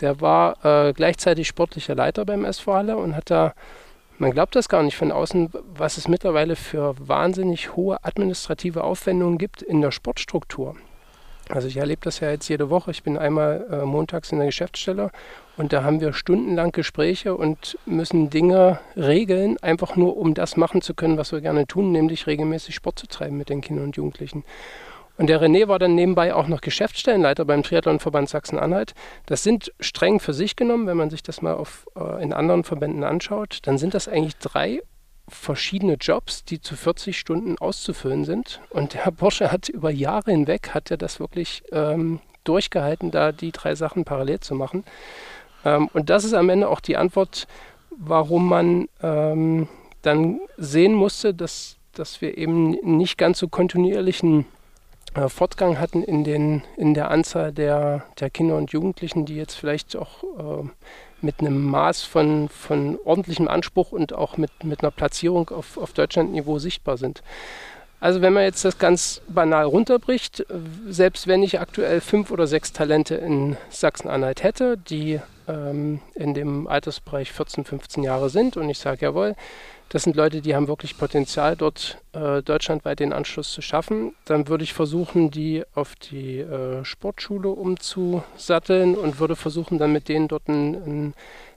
Der 0.00 0.20
war 0.20 0.64
äh, 0.64 0.92
gleichzeitig 0.92 1.46
sportlicher 1.46 1.94
Leiter 1.94 2.24
beim 2.24 2.44
SV 2.44 2.74
Halle 2.74 2.96
und 2.96 3.14
hat 3.14 3.30
da, 3.30 3.54
man 4.18 4.30
glaubt 4.30 4.56
das 4.56 4.68
gar 4.68 4.82
nicht 4.82 4.96
von 4.96 5.12
außen, 5.12 5.50
was 5.74 5.98
es 5.98 6.08
mittlerweile 6.08 6.56
für 6.56 6.94
wahnsinnig 6.98 7.76
hohe 7.76 8.02
administrative 8.04 8.82
Aufwendungen 8.82 9.38
gibt 9.38 9.62
in 9.62 9.80
der 9.80 9.90
Sportstruktur. 9.90 10.74
Also 11.50 11.68
ich 11.68 11.76
erlebe 11.76 12.00
das 12.02 12.20
ja 12.20 12.30
jetzt 12.30 12.48
jede 12.48 12.70
Woche. 12.70 12.90
Ich 12.90 13.02
bin 13.02 13.18
einmal 13.18 13.66
äh, 13.70 13.84
montags 13.84 14.32
in 14.32 14.38
der 14.38 14.46
Geschäftsstelle 14.46 15.10
und 15.56 15.72
da 15.72 15.84
haben 15.84 16.00
wir 16.00 16.12
stundenlang 16.12 16.72
Gespräche 16.72 17.34
und 17.34 17.78
müssen 17.84 18.30
Dinge 18.30 18.80
regeln, 18.96 19.58
einfach 19.62 19.94
nur 19.94 20.16
um 20.16 20.34
das 20.34 20.56
machen 20.56 20.80
zu 20.80 20.94
können, 20.94 21.18
was 21.18 21.32
wir 21.32 21.42
gerne 21.42 21.66
tun, 21.66 21.92
nämlich 21.92 22.26
regelmäßig 22.26 22.74
Sport 22.74 22.98
zu 22.98 23.06
treiben 23.06 23.36
mit 23.36 23.50
den 23.50 23.60
Kindern 23.60 23.86
und 23.86 23.96
Jugendlichen. 23.96 24.44
Und 25.16 25.28
der 25.28 25.40
René 25.40 25.68
war 25.68 25.78
dann 25.78 25.94
nebenbei 25.94 26.34
auch 26.34 26.48
noch 26.48 26.60
Geschäftsstellenleiter 26.60 27.44
beim 27.44 27.62
Triathlonverband 27.62 28.28
Sachsen-Anhalt. 28.28 28.94
Das 29.26 29.44
sind 29.44 29.72
streng 29.78 30.18
für 30.18 30.32
sich 30.32 30.56
genommen, 30.56 30.88
wenn 30.88 30.96
man 30.96 31.10
sich 31.10 31.22
das 31.22 31.40
mal 31.40 31.54
auf, 31.54 31.86
äh, 31.94 32.22
in 32.22 32.32
anderen 32.32 32.64
Verbänden 32.64 33.04
anschaut, 33.04 33.58
dann 33.62 33.78
sind 33.78 33.94
das 33.94 34.08
eigentlich 34.08 34.36
drei 34.38 34.80
verschiedene 35.28 35.94
Jobs, 35.94 36.44
die 36.44 36.60
zu 36.60 36.76
40 36.76 37.18
Stunden 37.18 37.58
auszufüllen 37.58 38.24
sind. 38.24 38.60
Und 38.70 38.94
der 38.94 39.10
Porsche 39.10 39.50
hat 39.50 39.68
über 39.68 39.90
Jahre 39.90 40.30
hinweg, 40.30 40.70
hat 40.74 40.90
er 40.90 40.96
das 40.96 41.20
wirklich 41.20 41.62
ähm, 41.72 42.20
durchgehalten, 42.44 43.10
da 43.10 43.32
die 43.32 43.52
drei 43.52 43.74
Sachen 43.74 44.04
parallel 44.04 44.40
zu 44.40 44.54
machen. 44.54 44.84
Ähm, 45.64 45.88
und 45.92 46.10
das 46.10 46.24
ist 46.24 46.34
am 46.34 46.48
Ende 46.48 46.68
auch 46.68 46.80
die 46.80 46.96
Antwort, 46.96 47.46
warum 47.90 48.48
man 48.48 48.88
ähm, 49.02 49.68
dann 50.02 50.40
sehen 50.56 50.94
musste, 50.94 51.32
dass, 51.34 51.76
dass 51.92 52.20
wir 52.20 52.36
eben 52.36 52.72
nicht 52.82 53.16
ganz 53.16 53.38
so 53.38 53.48
kontinuierlichen 53.48 54.46
äh, 55.14 55.28
Fortgang 55.28 55.78
hatten 55.78 56.02
in, 56.02 56.24
den, 56.24 56.62
in 56.76 56.94
der 56.94 57.10
Anzahl 57.10 57.52
der, 57.52 58.04
der 58.20 58.30
Kinder 58.30 58.56
und 58.56 58.72
Jugendlichen, 58.72 59.24
die 59.24 59.36
jetzt 59.36 59.54
vielleicht 59.54 59.96
auch 59.96 60.22
äh, 60.22 60.68
mit 61.24 61.40
einem 61.40 61.64
Maß 61.64 62.02
von, 62.02 62.48
von 62.48 62.98
ordentlichem 63.04 63.48
Anspruch 63.48 63.92
und 63.92 64.12
auch 64.12 64.36
mit, 64.36 64.50
mit 64.62 64.82
einer 64.82 64.90
Platzierung 64.90 65.48
auf, 65.50 65.78
auf 65.78 65.92
Deutschlandniveau 65.92 66.58
sichtbar 66.58 66.96
sind. 66.96 67.22
Also 68.00 68.20
wenn 68.20 68.34
man 68.34 68.42
jetzt 68.42 68.64
das 68.64 68.78
ganz 68.78 69.22
banal 69.28 69.64
runterbricht, 69.64 70.44
selbst 70.86 71.26
wenn 71.26 71.42
ich 71.42 71.58
aktuell 71.58 72.02
fünf 72.02 72.30
oder 72.30 72.46
sechs 72.46 72.72
Talente 72.72 73.14
in 73.14 73.56
Sachsen-Anhalt 73.70 74.42
hätte, 74.42 74.76
die 74.76 75.20
ähm, 75.48 76.00
in 76.14 76.34
dem 76.34 76.68
Altersbereich 76.68 77.32
14, 77.32 77.64
15 77.64 78.02
Jahre 78.02 78.28
sind 78.28 78.58
und 78.58 78.68
ich 78.68 78.78
sage, 78.78 79.06
jawohl, 79.06 79.34
das 79.88 80.02
sind 80.02 80.16
Leute, 80.16 80.40
die 80.40 80.56
haben 80.56 80.66
wirklich 80.66 80.98
Potenzial, 80.98 81.56
dort 81.56 81.98
äh, 82.12 82.42
deutschlandweit 82.42 83.00
den 83.00 83.12
Anschluss 83.12 83.52
zu 83.52 83.62
schaffen. 83.62 84.14
Dann 84.24 84.48
würde 84.48 84.64
ich 84.64 84.72
versuchen, 84.72 85.30
die 85.30 85.62
auf 85.74 85.94
die 85.94 86.40
äh, 86.40 86.84
Sportschule 86.84 87.50
umzusatteln 87.50 88.96
und 88.96 89.20
würde 89.20 89.36
versuchen, 89.36 89.78
dann 89.78 89.92
mit 89.92 90.08
denen 90.08 90.26
dort 90.26 90.48
ein, 90.48 90.74
ein 90.74 91.14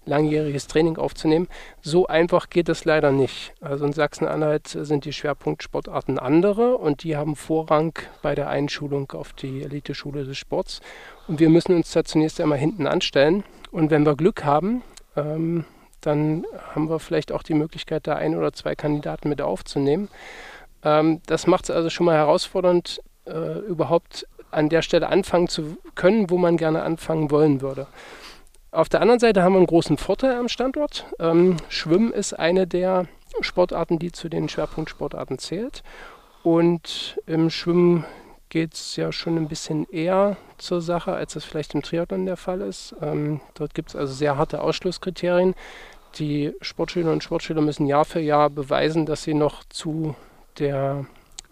langjähriges 0.08 0.68
Training 0.68 0.98
aufzunehmen. 0.98 1.48
So 1.82 2.08
einfach 2.08 2.50
geht 2.50 2.70
es 2.70 2.86
leider 2.86 3.12
nicht. 3.12 3.54
Also 3.62 3.86
in 3.86 3.94
Sachsen-Anhalt 3.94 4.68
sind 4.68 5.06
die 5.06 5.14
Schwerpunktsportarten 5.14 6.18
andere 6.20 6.78
und 6.78 7.04
die 7.04 7.18
haben 7.18 7.36
Vorrang 7.36 7.98
bei 8.22 8.36
der 8.36 8.50
Einschulung 8.50 9.12
auf 9.12 9.34
die 9.34 9.64
Eliteschule 9.64 10.26
des 10.26 10.38
Sports. 10.38 10.82
Und 11.28 11.40
wir 11.40 11.50
müssen 11.50 11.76
uns 11.76 11.92
da 11.92 12.04
zunächst 12.04 12.40
einmal 12.40 12.58
hinten 12.58 12.88
anstellen. 12.88 13.44
Und 13.72 13.92
wenn 13.92 14.06
wir 14.06 14.16
Glück 14.16 14.44
haben, 14.46 14.82
ähm, 15.16 15.66
dann 16.08 16.46
haben 16.74 16.90
wir 16.90 17.00
vielleicht 17.00 17.32
auch 17.32 17.44
die 17.44 17.54
Möglichkeit, 17.54 18.08
da 18.08 18.16
ein 18.16 18.36
oder 18.36 18.54
zwei 18.54 18.76
Kandidaten 18.76 19.30
mit 19.30 19.42
aufzunehmen. 19.42 20.10
Ähm, 20.84 21.22
das 21.28 21.48
macht 21.48 21.66
es 21.66 21.72
also 21.72 21.90
schon 21.90 22.06
mal 22.06 22.16
herausfordernd, 22.16 23.02
äh, 23.26 23.60
überhaupt 23.60 24.28
an 24.50 24.70
der 24.70 24.82
Stelle 24.82 25.10
anfangen 25.10 25.50
zu 25.50 25.78
können, 25.96 26.30
wo 26.30 26.38
man 26.38 26.58
gerne 26.58 26.84
anfangen 26.84 27.30
wollen 27.30 27.62
würde. 27.62 27.88
Auf 28.72 28.90
der 28.90 29.02
anderen 29.02 29.20
Seite 29.20 29.44
haben 29.44 29.54
wir 29.54 29.58
einen 29.58 29.68
großen 29.68 29.98
Vorteil 29.98 30.36
am 30.36 30.48
Standort. 30.48 31.06
Ähm, 31.20 31.58
Schwimmen 31.70 32.14
ist 32.14 32.34
eine 32.34 32.68
der 32.68 33.06
Sportarten, 33.42 34.00
die 34.00 34.12
zu 34.12 34.30
den 34.30 34.50
Schwerpunktsportarten 34.50 35.40
zählt. 35.40 35.84
Und 36.44 37.20
im 37.26 37.50
Schwimmen 37.50 38.06
geht 38.50 38.74
es 38.74 38.96
ja 38.96 39.12
schon 39.12 39.38
ein 39.38 39.48
bisschen 39.48 39.90
eher 39.90 40.38
zur 40.58 40.82
Sache, 40.82 41.14
als 41.14 41.36
es 41.36 41.44
vielleicht 41.44 41.74
im 41.74 41.82
Triathlon 41.82 42.26
der 42.26 42.38
Fall 42.38 42.62
ist. 42.62 42.96
Ähm, 43.02 43.42
dort 43.56 43.74
gibt 43.74 43.90
es 43.90 43.96
also 43.96 44.14
sehr 44.14 44.38
harte 44.38 44.62
Ausschlusskriterien. 44.62 45.56
Die 46.16 46.54
Sportschüler 46.62 47.12
und 47.12 47.24
Sportschüler 47.24 47.62
müssen 47.62 47.86
Jahr 47.86 48.06
für 48.06 48.20
Jahr 48.20 48.50
beweisen, 48.50 49.06
dass 49.06 49.24
sie 49.24 49.34
noch 49.34 49.64
zu 49.66 50.16
der, 50.58 51.06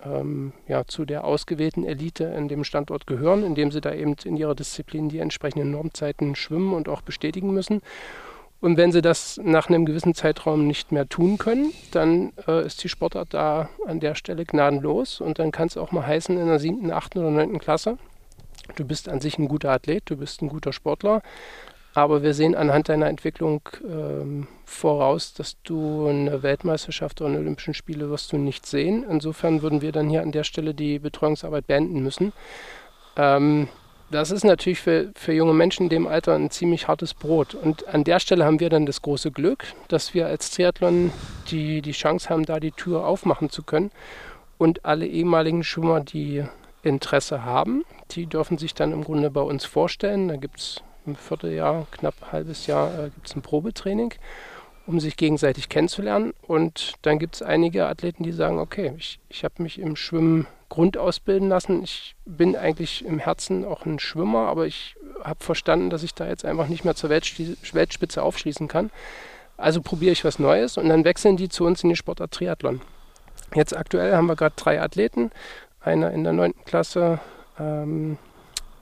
ähm, 0.03 0.53
ja, 0.67 0.85
zu 0.85 1.05
der 1.05 1.23
ausgewählten 1.23 1.85
Elite 1.85 2.23
in 2.23 2.47
dem 2.47 2.63
Standort 2.63 3.05
gehören, 3.05 3.43
indem 3.43 3.71
sie 3.71 3.81
da 3.81 3.93
eben 3.93 4.15
in 4.23 4.37
ihrer 4.37 4.55
Disziplin 4.55 5.09
die 5.09 5.19
entsprechenden 5.19 5.71
Normzeiten 5.71 6.35
schwimmen 6.35 6.73
und 6.73 6.89
auch 6.89 7.01
bestätigen 7.01 7.53
müssen. 7.53 7.81
Und 8.61 8.77
wenn 8.77 8.91
sie 8.91 9.01
das 9.01 9.39
nach 9.43 9.69
einem 9.69 9.85
gewissen 9.85 10.15
Zeitraum 10.15 10.65
nicht 10.65 10.91
mehr 10.91 11.07
tun 11.07 11.37
können, 11.37 11.71
dann 11.91 12.33
äh, 12.47 12.65
ist 12.65 12.83
die 12.83 12.89
Sportart 12.89 13.33
da 13.33 13.69
an 13.85 13.99
der 13.99 14.15
Stelle 14.15 14.45
gnadenlos. 14.45 15.21
Und 15.21 15.37
dann 15.37 15.51
kann 15.51 15.67
es 15.67 15.77
auch 15.77 15.91
mal 15.91 16.07
heißen 16.07 16.35
in 16.35 16.47
der 16.47 16.57
siebten, 16.57 16.91
achten 16.91 17.19
oder 17.19 17.29
neunten 17.29 17.59
Klasse, 17.59 17.99
du 18.75 18.85
bist 18.85 19.09
an 19.09 19.21
sich 19.21 19.37
ein 19.37 19.47
guter 19.47 19.71
Athlet, 19.71 20.09
du 20.09 20.17
bist 20.17 20.41
ein 20.41 20.49
guter 20.49 20.73
Sportler, 20.73 21.21
aber 21.95 22.23
wir 22.23 22.33
sehen 22.33 22.55
anhand 22.55 22.89
deiner 22.89 23.07
Entwicklung 23.07 23.61
ähm, 23.87 24.47
voraus, 24.65 25.33
dass 25.33 25.55
du 25.63 26.07
eine 26.07 26.43
Weltmeisterschaft 26.43 27.21
oder 27.21 27.29
eine 27.29 27.39
Olympischen 27.39 27.73
Spiele 27.73 28.09
wirst 28.09 28.33
du 28.33 28.37
nicht 28.37 28.65
sehen. 28.65 29.05
Insofern 29.09 29.61
würden 29.61 29.81
wir 29.81 29.93
dann 29.93 30.09
hier 30.09 30.21
an 30.21 30.33
der 30.33 30.43
Stelle 30.43 30.73
die 30.73 30.99
Betreuungsarbeit 30.99 31.67
beenden 31.67 32.03
müssen. 32.03 32.33
Ähm, 33.15 33.69
das 34.11 34.31
ist 34.31 34.43
natürlich 34.43 34.81
für, 34.81 35.11
für 35.15 35.31
junge 35.31 35.53
Menschen 35.53 35.83
in 35.83 35.89
dem 35.89 36.05
Alter 36.05 36.35
ein 36.35 36.51
ziemlich 36.51 36.89
hartes 36.89 37.13
Brot. 37.13 37.55
Und 37.55 37.87
an 37.87 38.03
der 38.03 38.19
Stelle 38.19 38.43
haben 38.43 38.59
wir 38.59 38.69
dann 38.69 38.85
das 38.85 39.01
große 39.01 39.31
Glück, 39.31 39.65
dass 39.87 40.13
wir 40.13 40.27
als 40.27 40.51
Triathlon 40.51 41.11
die, 41.49 41.81
die 41.81 41.93
Chance 41.93 42.29
haben, 42.29 42.45
da 42.45 42.59
die 42.59 42.73
Tür 42.73 43.07
aufmachen 43.07 43.49
zu 43.49 43.63
können. 43.63 43.89
Und 44.57 44.83
alle 44.83 45.07
ehemaligen 45.07 45.63
Schwimmer, 45.63 46.01
die 46.01 46.43
Interesse 46.83 47.45
haben, 47.45 47.85
die 48.11 48.25
dürfen 48.25 48.57
sich 48.57 48.73
dann 48.73 48.91
im 48.91 49.05
Grunde 49.05 49.31
bei 49.31 49.41
uns 49.41 49.63
vorstellen. 49.63 50.27
Da 50.27 50.35
gibt 50.35 50.59
es 50.59 50.81
im 51.05 51.15
Vierteljahr, 51.15 51.87
knapp 51.91 52.15
ein 52.21 52.31
halbes 52.31 52.67
Jahr, 52.67 52.93
äh, 52.97 53.09
gibt 53.09 53.27
es 53.27 53.35
ein 53.35 53.41
Probetraining, 53.41 54.13
um 54.85 54.99
sich 54.99 55.17
gegenseitig 55.17 55.69
kennenzulernen. 55.69 56.33
Und 56.41 56.95
dann 57.01 57.19
gibt 57.19 57.35
es 57.35 57.41
einige 57.41 57.87
Athleten, 57.87 58.23
die 58.23 58.31
sagen, 58.31 58.59
okay, 58.59 58.93
ich, 58.97 59.19
ich 59.29 59.43
habe 59.43 59.63
mich 59.63 59.79
im 59.79 59.95
Schwimmen 59.95 60.47
grundausbilden 60.69 61.49
lassen. 61.49 61.83
Ich 61.83 62.15
bin 62.25 62.55
eigentlich 62.55 63.05
im 63.05 63.19
Herzen 63.19 63.65
auch 63.65 63.85
ein 63.85 63.99
Schwimmer, 63.99 64.47
aber 64.47 64.65
ich 64.65 64.95
habe 65.23 65.43
verstanden, 65.43 65.89
dass 65.89 66.03
ich 66.03 66.13
da 66.13 66.27
jetzt 66.27 66.45
einfach 66.45 66.67
nicht 66.67 66.85
mehr 66.85 66.95
zur 66.95 67.09
Weltspitze 67.09 68.21
aufschließen 68.21 68.67
kann. 68.67 68.91
Also 69.57 69.81
probiere 69.81 70.11
ich 70.11 70.25
was 70.25 70.39
Neues 70.39 70.77
und 70.77 70.89
dann 70.89 71.05
wechseln 71.05 71.37
die 71.37 71.49
zu 71.49 71.65
uns 71.65 71.83
in 71.83 71.89
die 71.89 71.95
Sportart 71.95 72.31
Triathlon. 72.31 72.81
Jetzt 73.53 73.75
aktuell 73.75 74.13
haben 74.15 74.27
wir 74.27 74.35
gerade 74.35 74.55
drei 74.57 74.81
Athleten. 74.81 75.31
Einer 75.79 76.11
in 76.11 76.23
der 76.23 76.33
neunten 76.33 76.65
Klasse, 76.65 77.19
ähm, 77.59 78.17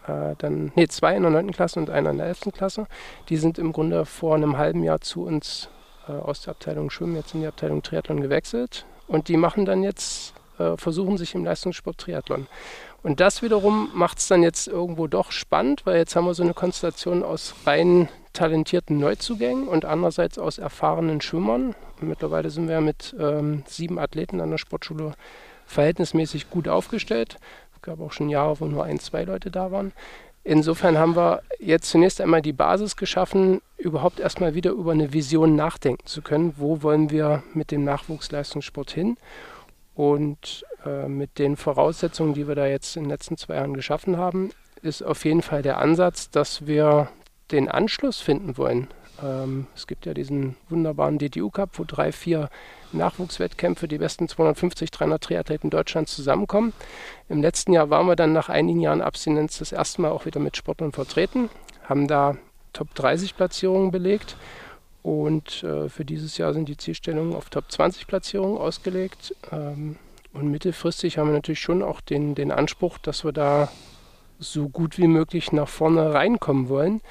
äh, 0.08 0.36
dann, 0.38 0.72
nee, 0.76 0.88
zwei 0.88 1.16
in 1.16 1.24
der 1.24 1.32
9. 1.32 1.52
Klasse 1.52 1.80
und 1.80 1.90
einer 1.90 2.12
in 2.12 2.18
der 2.18 2.28
11. 2.28 2.52
Klasse. 2.54 2.88
Die 3.30 3.38
sind 3.38 3.58
im 3.58 3.72
Grunde 3.72 4.06
vor 4.06 4.36
einem 4.36 4.58
halben 4.58 4.84
Jahr 4.84 5.02
zu 5.02 5.24
uns 5.24 5.70
äh, 6.08 6.12
aus 6.12 6.42
der 6.42 6.52
Abteilung 6.52 6.90
Schwimmen 6.90 7.16
jetzt 7.16 7.34
in 7.34 7.42
die 7.42 7.48
Abteilung 7.48 7.82
Triathlon 7.82 8.22
gewechselt. 8.22 8.86
Und 9.08 9.28
die 9.28 9.38
machen 9.38 9.66
dann 9.66 9.84
jetzt, 9.84 10.34
äh, 10.60 10.78
versuchen 10.78 11.18
sich 11.18 11.36
im 11.36 11.44
Leistungssport 11.44 11.98
Triathlon. 11.98 12.48
Und 13.04 13.20
das 13.20 13.42
wiederum 13.42 13.90
macht 13.94 14.20
es 14.20 14.28
dann 14.28 14.44
jetzt 14.44 14.68
irgendwo 14.68 15.08
doch 15.08 15.32
spannend, 15.32 15.86
weil 15.86 15.98
jetzt 15.98 16.16
haben 16.16 16.26
wir 16.26 16.34
so 16.34 16.44
eine 16.44 16.54
Konstellation 16.54 17.22
aus 17.22 17.54
rein 17.66 18.08
talentierten 18.32 18.98
Neuzugängen 18.98 19.68
und 19.68 19.86
andererseits 19.86 20.40
aus 20.40 20.58
erfahrenen 20.58 21.22
Schwimmern. 21.22 21.76
Und 22.00 22.08
mittlerweile 22.08 22.50
sind 22.50 22.68
wir 22.68 22.82
mit 22.82 23.16
ähm, 23.20 23.64
sieben 23.68 24.00
Athleten 24.00 24.42
an 24.42 24.52
der 24.52 24.58
Sportschule 24.58 25.14
verhältnismäßig 25.66 26.50
gut 26.50 26.68
aufgestellt. 26.68 27.38
Gab 27.84 28.02
auch 28.02 28.12
schon 28.12 28.30
Jahre, 28.30 28.60
wo 28.60 28.66
nur 28.66 28.86
ein, 28.86 28.98
zwei 28.98 29.24
Leute 29.24 29.52
da 29.52 29.72
waren. 29.72 29.92
Insofern 30.46 30.98
haben 30.98 31.16
wir 31.16 31.42
jetzt 31.60 31.90
zunächst 31.90 32.20
einmal 32.20 32.42
die 32.42 32.54
Basis 32.54 32.98
geschaffen, 32.98 33.62
überhaupt 33.78 34.20
erstmal 34.20 34.56
wieder 34.56 34.72
über 34.72 34.92
eine 34.92 35.14
Vision 35.14 35.56
nachdenken 35.56 36.06
zu 36.06 36.22
können. 36.22 36.54
Wo 36.58 36.82
wollen 36.82 37.12
wir 37.12 37.44
mit 37.54 37.72
dem 37.72 37.84
Nachwuchsleistungssport 37.84 38.92
hin? 38.92 39.18
Und 39.96 40.66
äh, 40.86 41.08
mit 41.08 41.38
den 41.40 41.56
Voraussetzungen, 41.56 42.34
die 42.34 42.48
wir 42.48 42.56
da 42.56 42.66
jetzt 42.66 42.98
in 42.98 43.04
den 43.04 43.10
letzten 43.10 43.38
zwei 43.38 43.56
Jahren 43.56 43.74
geschaffen 43.74 44.18
haben, 44.18 44.52
ist 44.82 45.02
auf 45.02 45.24
jeden 45.24 45.42
Fall 45.42 45.62
der 45.62 45.78
Ansatz, 45.78 46.30
dass 46.30 46.66
wir 46.66 47.10
den 47.52 47.70
Anschluss 47.70 48.20
finden 48.20 48.58
wollen. 48.58 48.88
Ähm, 49.24 49.68
es 49.76 49.88
gibt 49.88 50.06
ja 50.06 50.14
diesen 50.14 50.56
wunderbaren 50.70 51.18
DTU 51.18 51.50
Cup, 51.50 51.72
wo 51.80 51.84
drei, 51.86 52.12
vier 52.12 52.50
Nachwuchswettkämpfe, 52.92 53.88
die 53.88 53.98
besten 53.98 54.28
250, 54.28 54.92
300 54.92 55.24
Triathleten 55.24 55.70
Deutschlands 55.70 56.16
zusammenkommen. 56.16 56.74
Im 57.30 57.42
letzten 57.42 57.74
Jahr 57.74 57.90
waren 57.90 58.08
wir 58.08 58.16
dann 58.16 58.34
nach 58.34 58.50
einigen 58.50 58.82
Jahren 58.82 59.02
Abstinenz 59.02 59.60
das 59.60 59.72
erste 59.72 60.02
Mal 60.02 60.12
auch 60.12 60.26
wieder 60.26 60.40
mit 60.40 60.58
Sportlern 60.58 60.92
vertreten, 60.92 61.50
haben 61.84 62.08
da 62.08 62.38
Top 62.74 62.94
30 62.96 63.36
Platzierungen 63.36 63.92
belegt 63.92 64.36
und 65.04 65.64
äh, 65.64 65.90
für 65.90 66.06
dieses 66.06 66.38
Jahr 66.38 66.54
sind 66.54 66.70
die 66.70 66.78
Zielstellungen 66.78 67.36
auf 67.36 67.50
Top 67.50 67.72
20 67.72 68.08
Platzierungen 68.08 68.58
ausgelegt. 68.58 69.36
Ähm, 69.52 69.98
und 70.34 70.50
mittelfristig 70.50 71.18
haben 71.18 71.28
wir 71.28 71.34
natürlich 71.34 71.60
schon 71.60 71.84
auch 71.84 72.02
den, 72.02 72.34
den 72.34 72.52
Anspruch, 72.52 72.98
dass 72.98 73.24
wir 73.24 73.34
da 73.34 73.70
so 74.40 74.70
gut 74.70 74.98
wie 74.98 75.08
möglich 75.08 75.52
nach 75.52 75.68
vorne 75.68 76.14
reinkommen 76.14 76.70
wollen, 76.70 77.02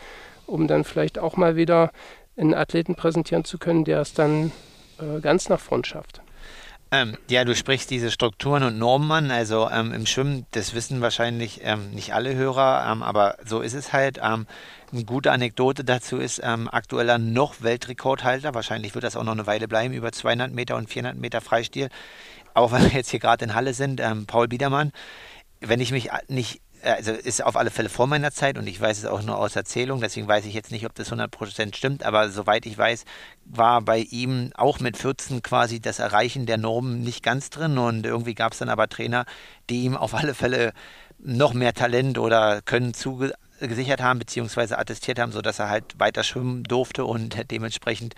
um 0.53 0.69
dann 0.69 0.85
vielleicht 0.85 1.19
auch 1.19 1.37
mal 1.37 1.57
wieder 1.57 1.91
einen 2.37 2.55
Athleten 2.55 2.95
präsentieren 2.95 3.45
zu 3.45 3.59
können, 3.59 3.85
der 3.85 4.01
es 4.01 4.15
dann 4.15 4.53
äh, 5.01 5.21
ganz 5.21 5.49
nach 5.49 5.61
vorn 5.61 5.85
schafft. 5.85 6.21
Ähm, 6.91 7.17
ja, 7.31 7.45
du 7.47 7.55
sprichst 7.55 7.91
diese 7.91 8.11
Strukturen 8.11 8.63
und 8.63 8.79
Normen 8.79 9.11
an. 9.11 9.31
Also 9.31 9.69
ähm, 9.71 9.95
im 9.95 10.05
Schwimmen, 10.05 10.45
das 10.51 10.75
wissen 10.75 11.01
wahrscheinlich 11.01 11.61
ähm, 11.65 11.91
nicht 11.93 12.13
alle 12.13 12.35
Hörer, 12.35 12.87
ähm, 12.93 13.03
aber 13.03 13.37
so 13.47 13.61
ist 13.61 13.73
es 13.73 13.95
halt. 13.95 14.21
Ähm, 14.23 14.47
eine 14.93 15.05
gute 15.05 15.33
Anekdote 15.33 15.85
dazu 15.85 16.19
ist, 16.19 16.43
ähm, 16.45 16.69
aktueller 16.69 17.17
noch 17.17 17.63
Weltrekordhalter, 17.63 18.53
wahrscheinlich 18.53 18.95
wird 18.95 19.05
das 19.05 19.17
auch 19.17 19.25
noch 19.25 19.33
eine 19.33 19.47
Weile 19.47 19.67
bleiben, 19.67 19.95
über 19.95 20.13
200 20.13 20.53
Meter 20.53 20.77
und 20.77 20.91
400 20.91 21.17
Meter 21.17 21.41
Freistil, 21.41 21.89
auch 22.53 22.73
wenn 22.73 22.83
wir 22.83 22.91
jetzt 22.91 23.11
hier 23.11 23.21
gerade 23.21 23.43
in 23.47 23.55
Halle 23.55 23.73
sind, 23.73 24.03
Paul 24.27 24.49
Biedermann. 24.49 24.93
Wenn 25.61 25.81
ich 25.81 25.93
mich 25.93 26.11
nicht 26.29 26.61
also 26.83 27.13
ist 27.13 27.45
auf 27.45 27.57
alle 27.57 27.71
Fälle 27.71 27.89
vor 27.89 28.07
meiner 28.07 28.33
Zeit 28.33 28.59
und 28.59 28.67
ich 28.67 28.81
weiß 28.81 28.99
es 28.99 29.05
auch 29.05 29.23
nur 29.23 29.39
aus 29.39 29.57
Erzählung, 29.57 30.01
deswegen 30.01 30.29
weiß 30.29 30.45
ich 30.47 30.55
jetzt 30.55 30.73
nicht, 30.73 30.85
ob 30.87 30.95
das 30.95 31.13
100% 31.13 31.75
stimmt, 31.75 32.05
aber 32.05 32.31
soweit 32.31 32.67
ich 32.67 32.77
weiß, 32.77 33.05
war 33.45 33.83
bei 33.83 33.99
ihm 33.99 34.51
auch 34.55 34.81
mit 34.81 34.97
14 34.97 35.43
quasi 35.43 35.81
das 35.81 35.99
Erreichen 35.99 36.47
der 36.47 36.59
Normen 36.59 37.01
nicht 37.03 37.23
ganz 37.23 37.51
drin. 37.51 37.79
Und 37.79 38.07
irgendwie 38.07 38.35
gab 38.35 38.53
es 38.53 38.59
dann 38.59 38.69
aber 38.69 38.89
Trainer, 38.89 39.25
die 39.71 39.85
ihm 39.85 39.97
auf 39.97 40.15
alle 40.15 40.35
Fälle 40.35 40.73
noch 41.19 41.55
mehr 41.55 41.73
Talent 41.73 42.19
oder 42.19 42.63
Können 42.63 42.95
zugesichert 42.95 44.01
haben, 44.03 44.19
beziehungsweise 44.19 44.79
attestiert 44.79 45.19
haben, 45.19 45.33
sodass 45.33 45.59
er 45.59 45.69
halt 45.69 45.99
weiter 45.99 46.25
schwimmen 46.25 46.65
durfte 46.65 47.05
und 47.05 47.51
dementsprechend 47.51 48.15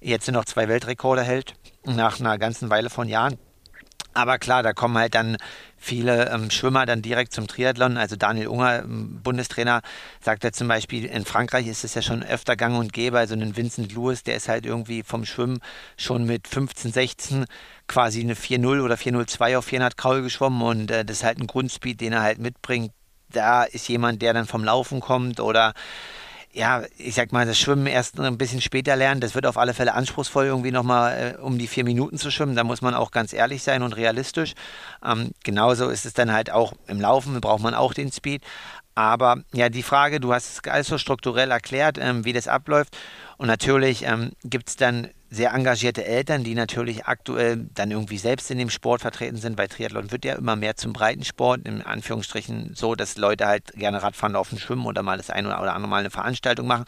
jetzt 0.00 0.30
noch 0.30 0.44
zwei 0.44 0.68
Weltrekorde 0.68 1.22
hält, 1.22 1.54
nach 1.84 2.20
einer 2.20 2.38
ganzen 2.38 2.70
Weile 2.70 2.90
von 2.90 3.08
Jahren. 3.08 3.38
Aber 4.16 4.38
klar, 4.38 4.62
da 4.62 4.72
kommen 4.72 4.96
halt 4.96 5.14
dann 5.14 5.36
viele 5.76 6.30
ähm, 6.30 6.50
Schwimmer 6.50 6.86
dann 6.86 7.02
direkt 7.02 7.34
zum 7.34 7.46
Triathlon. 7.46 7.98
Also 7.98 8.16
Daniel 8.16 8.48
Unger, 8.48 8.78
ähm, 8.78 9.20
Bundestrainer, 9.22 9.82
sagt 10.22 10.42
ja 10.42 10.52
zum 10.52 10.68
Beispiel, 10.68 11.04
in 11.04 11.26
Frankreich 11.26 11.66
ist 11.66 11.84
es 11.84 11.92
ja 11.92 12.00
schon 12.00 12.22
öfter 12.22 12.56
gang 12.56 12.78
und 12.78 12.94
gäbe. 12.94 13.18
Also 13.18 13.34
ein 13.34 13.56
Vincent 13.56 13.92
Lewis, 13.92 14.22
der 14.22 14.36
ist 14.36 14.48
halt 14.48 14.64
irgendwie 14.64 15.02
vom 15.02 15.26
Schwimmen 15.26 15.58
schon 15.98 16.24
mit 16.24 16.48
15, 16.48 16.92
16 16.92 17.44
quasi 17.88 18.20
eine 18.20 18.34
4-0 18.34 18.82
oder 18.82 18.94
4-0-2 18.94 19.58
auf 19.58 19.66
400 19.66 19.98
Kraul 19.98 20.22
geschwommen 20.22 20.62
und 20.62 20.90
äh, 20.90 21.04
das 21.04 21.18
ist 21.18 21.24
halt 21.24 21.38
ein 21.38 21.46
Grundspeed, 21.46 22.00
den 22.00 22.14
er 22.14 22.22
halt 22.22 22.38
mitbringt. 22.38 22.92
Da 23.30 23.64
ist 23.64 23.86
jemand, 23.88 24.22
der 24.22 24.32
dann 24.32 24.46
vom 24.46 24.64
Laufen 24.64 25.00
kommt 25.00 25.40
oder 25.40 25.74
ja, 26.56 26.84
ich 26.96 27.14
sag 27.14 27.32
mal, 27.32 27.44
das 27.44 27.58
Schwimmen 27.58 27.86
erst 27.86 28.18
ein 28.18 28.38
bisschen 28.38 28.62
später 28.62 28.96
lernen, 28.96 29.20
das 29.20 29.34
wird 29.34 29.46
auf 29.46 29.58
alle 29.58 29.74
Fälle 29.74 29.92
anspruchsvoll, 29.92 30.46
irgendwie 30.46 30.70
nochmal 30.70 31.36
äh, 31.36 31.42
um 31.42 31.58
die 31.58 31.66
vier 31.66 31.84
Minuten 31.84 32.16
zu 32.16 32.30
schwimmen. 32.30 32.56
Da 32.56 32.64
muss 32.64 32.80
man 32.80 32.94
auch 32.94 33.10
ganz 33.10 33.34
ehrlich 33.34 33.62
sein 33.62 33.82
und 33.82 33.94
realistisch. 33.94 34.54
Ähm, 35.04 35.32
genauso 35.44 35.90
ist 35.90 36.06
es 36.06 36.14
dann 36.14 36.32
halt 36.32 36.50
auch 36.50 36.72
im 36.86 36.98
Laufen, 36.98 37.38
braucht 37.42 37.62
man 37.62 37.74
auch 37.74 37.92
den 37.92 38.10
Speed. 38.10 38.42
Aber 38.94 39.42
ja, 39.52 39.68
die 39.68 39.82
Frage, 39.82 40.18
du 40.18 40.32
hast 40.32 40.64
es 40.64 40.72
alles 40.72 40.86
so 40.86 40.96
strukturell 40.96 41.50
erklärt, 41.50 41.98
ähm, 41.98 42.24
wie 42.24 42.32
das 42.32 42.48
abläuft. 42.48 42.96
Und 43.36 43.48
natürlich 43.48 44.04
ähm, 44.04 44.32
gibt 44.42 44.70
es 44.70 44.76
dann 44.76 45.08
sehr 45.28 45.52
engagierte 45.52 46.04
Eltern, 46.04 46.44
die 46.44 46.54
natürlich 46.54 47.06
aktuell 47.06 47.66
dann 47.74 47.90
irgendwie 47.90 48.18
selbst 48.18 48.50
in 48.50 48.58
dem 48.58 48.70
Sport 48.70 49.00
vertreten 49.00 49.36
sind. 49.36 49.56
Bei 49.56 49.66
Triathlon 49.66 50.12
wird 50.12 50.24
ja 50.24 50.34
immer 50.34 50.56
mehr 50.56 50.76
zum 50.76 50.92
Breitensport, 50.92 51.66
in 51.66 51.82
Anführungsstrichen 51.82 52.72
so, 52.74 52.94
dass 52.94 53.16
Leute 53.16 53.46
halt 53.46 53.72
gerne 53.74 54.02
Radfahren, 54.02 54.34
Laufen, 54.34 54.58
Schwimmen 54.58 54.86
oder 54.86 55.02
mal 55.02 55.16
das 55.16 55.30
eine 55.30 55.48
oder 55.48 55.74
andere 55.74 55.88
Mal 55.88 56.00
eine 56.00 56.10
Veranstaltung 56.10 56.66
machen 56.66 56.84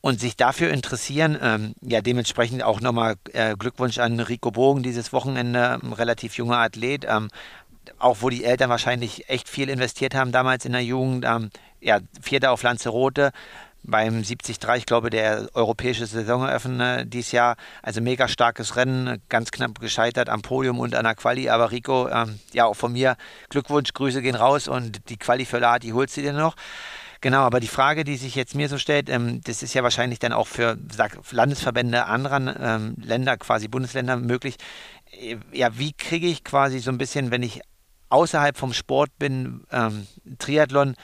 und 0.00 0.20
sich 0.20 0.36
dafür 0.36 0.70
interessieren. 0.70 1.38
Ähm, 1.40 1.74
ja, 1.80 2.00
dementsprechend 2.00 2.62
auch 2.62 2.80
nochmal 2.80 3.14
äh, 3.32 3.54
Glückwunsch 3.56 3.98
an 3.98 4.18
Rico 4.20 4.50
Bogen 4.50 4.82
dieses 4.82 5.12
Wochenende, 5.12 5.78
ein 5.82 5.92
relativ 5.92 6.36
junger 6.36 6.58
Athlet. 6.58 7.06
Ähm, 7.08 7.28
auch 7.98 8.18
wo 8.20 8.28
die 8.28 8.44
Eltern 8.44 8.70
wahrscheinlich 8.70 9.28
echt 9.28 9.48
viel 9.48 9.68
investiert 9.68 10.14
haben 10.14 10.32
damals 10.32 10.64
in 10.64 10.72
der 10.72 10.84
Jugend. 10.84 11.24
Ähm, 11.26 11.50
ja, 11.80 12.00
Vierter 12.20 12.52
auf 12.52 12.62
Lanzarote, 12.62 13.30
beim 13.88 14.22
73, 14.22 14.58
ich 14.76 14.86
glaube, 14.86 15.10
der 15.10 15.48
europäische 15.54 16.06
Saisoneröffner 16.06 17.04
dieses 17.04 17.32
Jahr. 17.32 17.56
Also 17.82 18.00
mega 18.00 18.28
starkes 18.28 18.76
Rennen, 18.76 19.22
ganz 19.28 19.50
knapp 19.50 19.80
gescheitert 19.80 20.28
am 20.28 20.42
Podium 20.42 20.78
und 20.78 20.94
an 20.94 21.04
der 21.04 21.14
Quali. 21.14 21.48
Aber 21.48 21.70
Rico, 21.70 22.08
ähm, 22.08 22.38
ja, 22.52 22.66
auch 22.66 22.74
von 22.74 22.92
mir 22.92 23.16
Glückwunsch, 23.48 23.92
Grüße 23.92 24.22
gehen 24.22 24.34
raus 24.34 24.68
und 24.68 25.08
die 25.08 25.16
Quali 25.16 25.44
für 25.44 25.58
La, 25.58 25.78
die 25.78 25.92
holt 25.92 26.10
sie 26.10 26.22
dir 26.22 26.32
noch. 26.32 26.54
Genau, 27.20 27.40
aber 27.40 27.58
die 27.58 27.68
Frage, 27.68 28.04
die 28.04 28.16
sich 28.16 28.36
jetzt 28.36 28.54
mir 28.54 28.68
so 28.68 28.78
stellt, 28.78 29.08
ähm, 29.08 29.40
das 29.42 29.62
ist 29.62 29.74
ja 29.74 29.82
wahrscheinlich 29.82 30.20
dann 30.20 30.32
auch 30.32 30.46
für 30.46 30.78
sag, 30.92 31.18
Landesverbände 31.32 32.04
anderer 32.04 32.54
ähm, 32.60 32.94
Länder, 33.02 33.36
quasi 33.36 33.66
Bundesländer 33.66 34.16
möglich. 34.16 34.56
Äh, 35.10 35.36
ja, 35.52 35.76
wie 35.76 35.92
kriege 35.92 36.28
ich 36.28 36.44
quasi 36.44 36.78
so 36.78 36.90
ein 36.90 36.98
bisschen, 36.98 37.30
wenn 37.32 37.42
ich 37.42 37.60
außerhalb 38.10 38.56
vom 38.56 38.72
Sport 38.72 39.10
bin, 39.18 39.64
ähm, 39.72 40.06
Triathlon, 40.38 40.94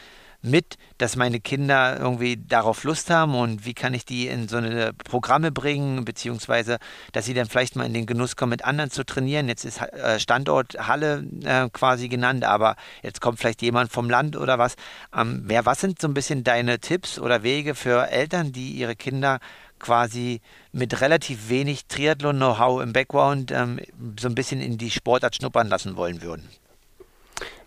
mit, 0.44 0.76
dass 0.98 1.16
meine 1.16 1.40
Kinder 1.40 1.98
irgendwie 1.98 2.37
darauf 2.37 2.85
Lust 2.85 3.11
haben 3.11 3.35
und 3.35 3.64
wie 3.64 3.74
kann 3.74 3.94
ich 3.94 4.04
die 4.04 4.28
in 4.28 4.46
so 4.48 4.59
eine 4.59 4.92
Programme 4.92 5.50
bringen, 5.50 6.04
beziehungsweise, 6.04 6.78
dass 7.12 7.24
sie 7.24 7.35
dann 7.35 7.48
vielleicht 7.48 7.76
mal 7.76 7.87
in 7.87 7.94
den 7.94 8.07
Genuss 8.07 8.37
kommen, 8.37 8.50
mit 8.50 8.64
anderen 8.64 8.90
zu 8.90 9.04
trainieren. 9.04 9.48
Jetzt 9.48 9.64
ist 9.64 9.80
äh, 9.80 10.20
Standort 10.20 10.74
Halle 10.87 11.24
äh, 11.44 11.68
quasi 11.70 12.09
genannt, 12.09 12.44
aber 12.44 12.76
jetzt 13.02 13.20
kommt 13.20 13.38
vielleicht 13.38 13.62
jemand 13.62 13.90
vom 13.90 14.11
Land 14.11 14.37
oder 14.37 14.59
was. 14.59 14.76
Ähm, 15.16 15.44
was 15.46 15.80
sind 15.80 16.00
so 16.00 16.09
ein 16.09 16.14
bisschen 16.14 16.44
deine 16.44 16.78
Tipps 16.78 17.18
oder 17.18 17.42
Wege 17.42 17.74
für 17.74 18.09
Eltern, 18.09 18.52
die 18.52 18.72
ihre 18.72 18.96
Kinder 18.96 19.40
quasi 19.78 20.40
mit 20.72 21.00
relativ 21.00 21.48
wenig 21.48 21.87
Triathlon-Know-how 21.87 22.83
im 22.83 22.92
Background 22.92 23.50
ähm, 23.50 23.80
so 24.18 24.28
ein 24.28 24.35
bisschen 24.35 24.61
in 24.61 24.78
die 24.78 24.90
Sportart 24.90 25.37
schnuppern 25.37 25.68
lassen 25.68 25.96
wollen 25.96 26.22
würden? 26.22 26.48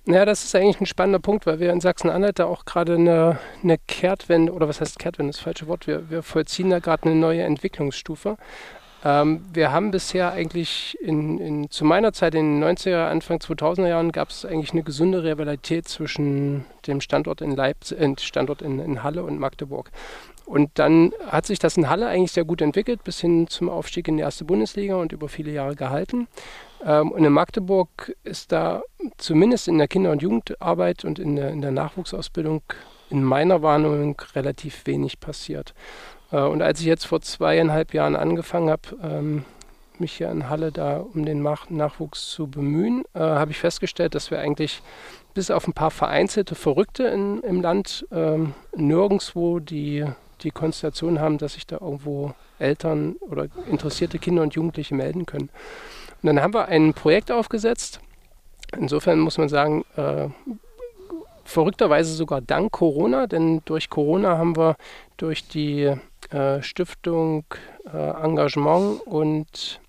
Ja, 0.10 0.24
das 0.24 0.46
ist 0.46 0.56
eigentlich 0.56 0.80
ein 0.80 0.86
spannender 0.86 1.20
Punkt, 1.20 1.46
weil 1.46 1.60
wir 1.60 1.70
in 1.74 1.82
Sachsen-Anhalt 1.82 2.40
da 2.40 2.46
auch 2.46 2.64
gerade 2.64 2.96
eine, 2.96 3.40
eine 3.62 3.78
Kehrtwende, 3.78 4.54
oder 4.54 4.70
was 4.70 4.80
heißt 4.80 5.00
Kehrtwende, 5.00 5.34
das 5.34 5.42
falsche 5.42 5.68
Wort, 5.68 5.86
wir, 5.86 6.10
wir 6.10 6.24
vollziehen 6.24 6.70
da 6.70 6.80
gerade 6.80 7.10
eine 7.10 7.16
neue 7.16 7.44
Entwicklungsstufe. 7.44 8.38
Ähm, 9.04 9.46
wir 9.52 9.74
haben 9.74 9.92
bisher 9.92 10.32
eigentlich 10.32 10.98
in, 11.02 11.40
in, 11.40 11.70
zu 11.70 11.84
meiner 11.84 12.14
Zeit 12.14 12.36
in 12.36 12.62
den 12.62 12.78
90er, 12.78 13.08
Anfang 13.10 13.40
2000er 13.40 13.90
Jahren 13.90 14.14
gab 14.14 14.30
es 14.30 14.46
eigentlich 14.46 14.72
eine 14.72 14.84
gesunde 14.84 15.26
Rivalität 15.26 15.90
zwischen 15.90 16.64
dem 16.88 17.02
Standort 17.02 17.42
in 17.42 17.54
Leipzig, 17.54 18.00
äh, 18.00 18.16
Standort 18.18 18.62
in, 18.62 18.80
in 18.80 19.04
Halle 19.04 19.26
und 19.26 19.40
Magdeburg. 19.40 19.92
Und 20.48 20.72
dann 20.76 21.12
hat 21.28 21.46
sich 21.46 21.60
das 21.60 21.76
in 21.76 21.90
Halle 21.90 22.08
eigentlich 22.08 22.32
sehr 22.32 22.46
gut 22.46 22.62
entwickelt, 22.62 23.04
bis 23.04 23.20
hin 23.20 23.48
zum 23.48 23.70
Aufstieg 23.70 24.08
in 24.08 24.16
die 24.16 24.24
erste 24.24 24.46
Bundesliga 24.46 24.96
und 24.96 25.12
über 25.12 25.28
viele 25.28 25.52
Jahre 25.52 25.76
gehalten. 25.76 26.30
Ähm, 26.86 27.12
und 27.12 27.24
in 27.26 27.34
Magdeburg 27.34 28.16
ist 28.24 28.54
da 28.54 28.82
zumindest 29.18 29.68
in 29.68 29.78
der 29.78 29.90
Kinder- 29.90 30.12
und 30.12 30.22
Jugendarbeit 30.22 31.04
und 31.04 31.20
in 31.20 31.36
der, 31.36 31.50
in 31.50 31.62
der 31.62 31.72
Nachwuchsausbildung 31.72 32.62
in 33.10 33.24
meiner 33.24 33.62
Wahrnehmung 33.62 34.22
relativ 34.36 34.86
wenig 34.86 35.20
passiert. 35.20 35.74
Äh, 36.32 36.40
und 36.40 36.62
als 36.62 36.80
ich 36.80 36.86
jetzt 36.86 37.06
vor 37.06 37.20
zweieinhalb 37.20 37.94
Jahren 37.94 38.16
angefangen 38.16 38.70
habe, 38.70 38.98
ähm, 39.04 39.44
mich 40.00 40.14
hier 40.14 40.30
in 40.30 40.50
Halle 40.50 40.72
da 40.72 41.00
um 41.00 41.26
den 41.26 41.42
Nach 41.42 41.70
Nachwuchs 41.70 42.30
zu 42.30 42.48
bemühen, 42.48 43.04
äh, 43.14 43.20
habe 43.20 43.52
ich 43.52 43.58
festgestellt, 43.58 44.16
dass 44.16 44.32
wir 44.32 44.40
eigentlich 44.40 44.82
bis 45.34 45.52
auf 45.52 45.68
ein 45.68 45.74
paar 45.74 45.92
vereinzelte 45.92 46.56
Verrückte 46.56 47.04
in, 47.04 47.42
im 47.42 47.62
Land 47.62 48.08
ähm, 48.12 48.54
nirgendwo 48.76 49.60
die, 49.60 50.06
die 50.44 50.52
Konstellation 50.52 51.20
haben, 51.20 51.38
dass 51.38 51.54
sich 51.54 51.68
da 51.68 51.78
irgendwo 51.80 52.34
Eltern 52.60 53.16
oder 53.20 53.48
interessierte 53.70 54.20
Kinder 54.20 54.44
und 54.44 54.56
Jugendliche 54.56 54.96
melden 54.96 55.26
können. 55.26 55.50
Und 56.22 56.28
dann 56.28 56.42
haben 56.42 56.54
wir 56.54 56.68
ein 56.68 56.94
Projekt 56.94 57.32
aufgesetzt. 57.32 58.00
Insofern 58.78 59.20
muss 59.20 59.38
man 59.38 59.50
sagen, 59.50 59.86
äh, 59.96 60.28
verrückterweise 61.44 62.14
sogar 62.14 62.42
dank 62.42 62.72
Corona, 62.72 63.28
denn 63.28 63.62
durch 63.66 63.90
Corona 63.90 64.38
haben 64.38 64.58
wir 64.58 64.76
durch 65.16 65.48
die 65.48 65.94
äh, 66.30 66.62
Stiftung 66.62 67.46
äh, 67.92 67.98
Engagement 67.98 69.02
und 69.06 69.80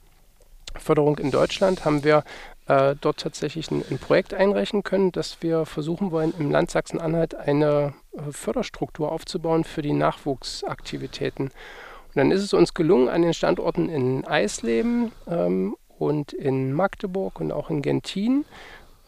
Förderung 0.77 1.19
in 1.19 1.31
Deutschland 1.31 1.85
haben 1.85 2.05
wir 2.05 2.23
äh, 2.69 2.95
dort 3.01 3.19
tatsächlich 3.19 3.71
ein, 3.71 3.83
ein, 3.91 3.99
Projekt 3.99 4.35
einreichen 4.35 4.83
können, 4.83 5.11
dass 5.11 5.43
wir 5.43 5.67
versuchen 5.67 6.11
wollen, 6.11 6.35
im 6.39 6.51
Land 6.51 6.71
Sachsen-Anhalt 6.71 7.35
eine 7.35 7.95
äh, 8.13 8.31
Förderstruktur 8.31 9.11
aufzubauen 9.11 9.65
für 9.65 9.83
die 9.83 9.93
Nachwuchsaktivitäten. 9.93 11.47
Und 11.47 12.17
dann 12.17 12.31
ist 12.31 12.43
es 12.43 12.53
uns 12.53 12.75
gelungen, 12.75 13.09
an 13.09 13.23
den 13.23 13.35
Standorten 13.35 13.89
in 13.89 14.27
Eisleben 14.27 15.13
ähm, 15.27 15.77
und 15.99 16.33
in 16.33 16.73
Magdeburg 16.73 17.41
und 17.41 17.53
auch 17.53 17.71
in 17.71 17.83
Gentin 17.83 18.45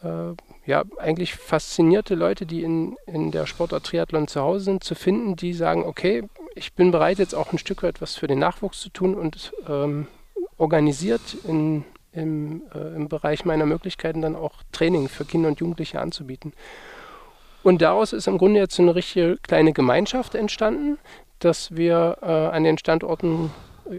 äh, 0.03 0.33
ja, 0.65 0.83
eigentlich 0.97 1.35
faszinierte 1.35 2.15
Leute, 2.15 2.45
die 2.45 2.63
in, 2.63 2.95
in 3.05 3.31
der 3.31 3.45
Sportart 3.45 3.85
Triathlon 3.85 4.27
zu 4.27 4.41
Hause 4.41 4.65
sind, 4.65 4.83
zu 4.83 4.95
finden, 4.95 5.35
die 5.35 5.53
sagen, 5.53 5.83
okay, 5.83 6.23
ich 6.55 6.73
bin 6.73 6.91
bereit, 6.91 7.19
jetzt 7.19 7.33
auch 7.33 7.51
ein 7.51 7.57
Stück 7.57 7.83
weit 7.83 8.01
was 8.01 8.15
für 8.15 8.27
den 8.27 8.39
Nachwuchs 8.39 8.79
zu 8.79 8.89
tun 8.89 9.15
und 9.15 9.53
ähm, 9.67 10.07
organisiert 10.57 11.37
in, 11.47 11.85
im, 12.13 12.63
äh, 12.73 12.95
im 12.95 13.09
Bereich 13.09 13.45
meiner 13.45 13.65
Möglichkeiten 13.65 14.21
dann 14.21 14.35
auch 14.35 14.63
Training 14.71 15.07
für 15.07 15.25
Kinder 15.25 15.49
und 15.49 15.59
Jugendliche 15.59 15.99
anzubieten. 15.99 16.53
Und 17.63 17.81
daraus 17.81 18.13
ist 18.13 18.27
im 18.27 18.37
Grunde 18.37 18.59
jetzt 18.59 18.79
eine 18.79 18.95
richtige 18.95 19.37
kleine 19.37 19.73
Gemeinschaft 19.73 20.35
entstanden, 20.35 20.97
dass 21.39 21.75
wir 21.75 22.17
äh, 22.21 22.25
an 22.25 22.63
den 22.63 22.77
Standorten 22.77 23.51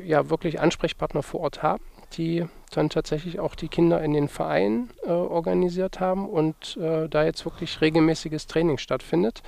ja 0.05 0.31
wirklich 0.31 0.61
Ansprechpartner 0.61 1.23
vor 1.23 1.41
Ort 1.41 1.63
haben, 1.63 1.83
die 2.15 2.47
dann 2.73 2.89
tatsächlich 2.89 3.41
auch 3.41 3.55
die 3.55 3.69
Kinder 3.69 4.03
in 4.03 4.13
den 4.13 4.29
Vereinen 4.29 4.91
äh, 5.05 5.11
organisiert 5.11 6.01
haben 6.01 6.29
und 6.29 6.77
äh, 6.77 7.09
da 7.09 7.25
jetzt 7.25 7.45
wirklich 7.45 7.81
regelmäßiges 7.81 8.47
Training 8.47 8.79
stattfindet. 8.79 9.43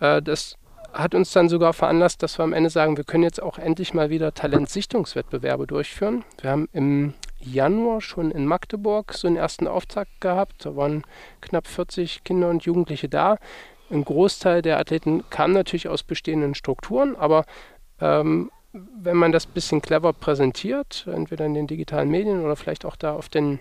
Äh, 0.00 0.22
das 0.22 0.56
hat 0.92 1.14
uns 1.14 1.32
dann 1.32 1.48
sogar 1.48 1.72
veranlasst, 1.72 2.22
dass 2.22 2.38
wir 2.38 2.44
am 2.44 2.52
Ende 2.52 2.70
sagen, 2.70 2.96
wir 2.96 3.04
können 3.04 3.22
jetzt 3.22 3.42
auch 3.42 3.58
endlich 3.58 3.94
mal 3.94 4.10
wieder 4.10 4.34
Talentsichtungswettbewerbe 4.34 5.66
durchführen. 5.66 6.24
Wir 6.40 6.50
haben 6.50 6.68
im 6.72 7.14
Januar 7.40 8.00
schon 8.00 8.30
in 8.30 8.46
Magdeburg 8.46 9.14
so 9.14 9.26
einen 9.26 9.36
ersten 9.36 9.66
Auftakt 9.66 10.20
gehabt. 10.20 10.64
Da 10.64 10.76
waren 10.76 11.04
knapp 11.40 11.66
40 11.66 12.24
Kinder 12.24 12.48
und 12.48 12.64
Jugendliche 12.64 13.08
da. 13.08 13.36
Ein 13.90 14.04
Großteil 14.04 14.62
der 14.62 14.78
Athleten 14.78 15.24
kam 15.30 15.52
natürlich 15.52 15.88
aus 15.88 16.02
bestehenden 16.02 16.54
Strukturen, 16.54 17.16
aber 17.16 17.44
ähm, 18.00 18.50
wenn 18.72 19.16
man 19.16 19.32
das 19.32 19.46
ein 19.46 19.52
bisschen 19.52 19.82
clever 19.82 20.12
präsentiert, 20.12 21.08
entweder 21.12 21.44
in 21.44 21.54
den 21.54 21.66
digitalen 21.66 22.08
Medien 22.08 22.44
oder 22.44 22.54
vielleicht 22.54 22.84
auch 22.84 22.94
da 22.94 23.14
auf 23.14 23.28
den, 23.28 23.58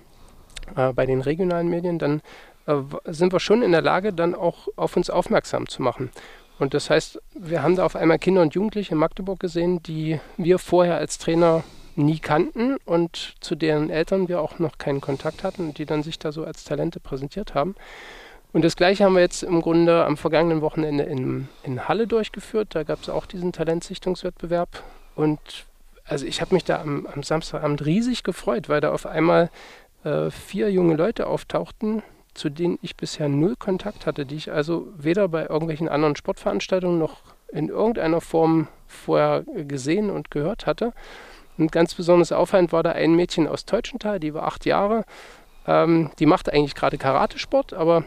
äh, 0.75 0.93
bei 0.93 1.05
den 1.05 1.21
regionalen 1.21 1.67
Medien, 1.67 1.97
dann 1.97 2.21
äh, 2.67 2.75
sind 3.05 3.33
wir 3.33 3.39
schon 3.39 3.63
in 3.63 3.71
der 3.71 3.81
Lage, 3.81 4.13
dann 4.13 4.35
auch 4.35 4.67
auf 4.75 4.95
uns 4.95 5.09
aufmerksam 5.09 5.67
zu 5.67 5.81
machen. 5.81 6.11
Und 6.59 6.73
das 6.73 6.89
heißt, 6.89 7.19
wir 7.33 7.63
haben 7.63 7.77
da 7.77 7.85
auf 7.85 7.95
einmal 7.95 8.19
Kinder 8.19 8.41
und 8.41 8.53
Jugendliche 8.53 8.91
in 8.91 8.99
Magdeburg 8.99 9.39
gesehen, 9.39 9.81
die 9.81 10.19
wir 10.37 10.59
vorher 10.59 10.97
als 10.97 11.17
Trainer 11.17 11.63
nie 11.99 12.19
kannten 12.19 12.77
und 12.85 13.35
zu 13.39 13.55
deren 13.55 13.89
Eltern 13.89 14.27
wir 14.27 14.41
auch 14.41 14.59
noch 14.59 14.77
keinen 14.77 15.01
Kontakt 15.01 15.43
hatten 15.43 15.73
die 15.73 15.85
dann 15.85 16.03
sich 16.03 16.17
da 16.19 16.31
so 16.31 16.43
als 16.43 16.63
Talente 16.63 16.99
präsentiert 16.99 17.53
haben. 17.53 17.75
Und 18.51 18.63
das 18.63 18.75
gleiche 18.75 19.03
haben 19.03 19.13
wir 19.13 19.21
jetzt 19.21 19.43
im 19.43 19.61
Grunde 19.61 20.05
am 20.05 20.17
vergangenen 20.17 20.61
Wochenende 20.61 21.03
in, 21.03 21.47
in 21.63 21.87
Halle 21.87 22.07
durchgeführt. 22.07 22.69
Da 22.71 22.83
gab 22.83 23.01
es 23.01 23.09
auch 23.09 23.27
diesen 23.27 23.51
Talentsichtungswettbewerb. 23.51 24.83
Und 25.15 25.39
also 26.05 26.25
ich 26.25 26.41
habe 26.41 26.55
mich 26.55 26.63
da 26.63 26.81
am, 26.81 27.05
am, 27.05 27.21
Samstagabend 27.21 27.85
riesig 27.85 28.23
gefreut, 28.23 28.67
weil 28.67 28.81
da 28.81 28.91
auf 28.91 29.05
einmal 29.05 29.51
äh, 30.03 30.31
vier 30.31 30.71
junge 30.71 30.95
Leute 30.95 31.27
auftauchten, 31.27 32.01
zu 32.33 32.49
denen 32.49 32.79
ich 32.81 32.95
bisher 32.95 33.29
null 33.29 33.55
Kontakt 33.55 34.07
hatte, 34.07 34.25
die 34.25 34.35
ich 34.35 34.51
also 34.51 34.87
weder 34.97 35.27
bei 35.27 35.45
irgendwelchen 35.45 35.89
anderen 35.89 36.15
Sportveranstaltungen 36.15 36.97
noch 36.97 37.21
in 37.51 37.69
irgendeiner 37.69 38.21
Form 38.21 38.67
vorher 38.87 39.43
gesehen 39.43 40.09
und 40.09 40.31
gehört 40.31 40.65
hatte. 40.65 40.93
Und 41.59 41.71
ganz 41.71 41.93
besonders 41.93 42.31
auffallend 42.31 42.71
war 42.71 42.83
da 42.83 42.93
ein 42.93 43.15
Mädchen 43.15 43.47
aus 43.47 43.65
Teutschenthal, 43.65 44.19
die 44.19 44.33
war 44.33 44.43
acht 44.43 44.65
Jahre. 44.65 45.05
Ähm, 45.67 46.09
die 46.17 46.25
machte 46.25 46.53
eigentlich 46.53 46.73
gerade 46.73 46.97
Karatesport, 46.97 47.73
aber 47.73 48.05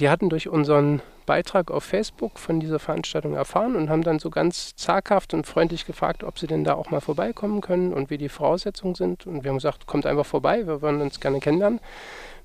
die 0.00 0.08
hatten 0.08 0.28
durch 0.28 0.48
unseren 0.48 1.02
Beitrag 1.26 1.70
auf 1.70 1.84
Facebook 1.84 2.38
von 2.38 2.60
dieser 2.60 2.78
Veranstaltung 2.78 3.34
erfahren 3.34 3.76
und 3.76 3.90
haben 3.90 4.02
dann 4.02 4.18
so 4.18 4.30
ganz 4.30 4.76
zaghaft 4.76 5.34
und 5.34 5.46
freundlich 5.46 5.84
gefragt, 5.84 6.24
ob 6.24 6.38
sie 6.38 6.46
denn 6.46 6.64
da 6.64 6.74
auch 6.74 6.90
mal 6.90 7.00
vorbeikommen 7.00 7.60
können 7.60 7.92
und 7.92 8.08
wie 8.08 8.16
die 8.16 8.30
Voraussetzungen 8.30 8.94
sind. 8.94 9.26
Und 9.26 9.44
wir 9.44 9.50
haben 9.50 9.58
gesagt, 9.58 9.86
kommt 9.86 10.06
einfach 10.06 10.24
vorbei, 10.24 10.66
wir 10.66 10.80
wollen 10.80 11.02
uns 11.02 11.20
gerne 11.20 11.40
kennenlernen. 11.40 11.80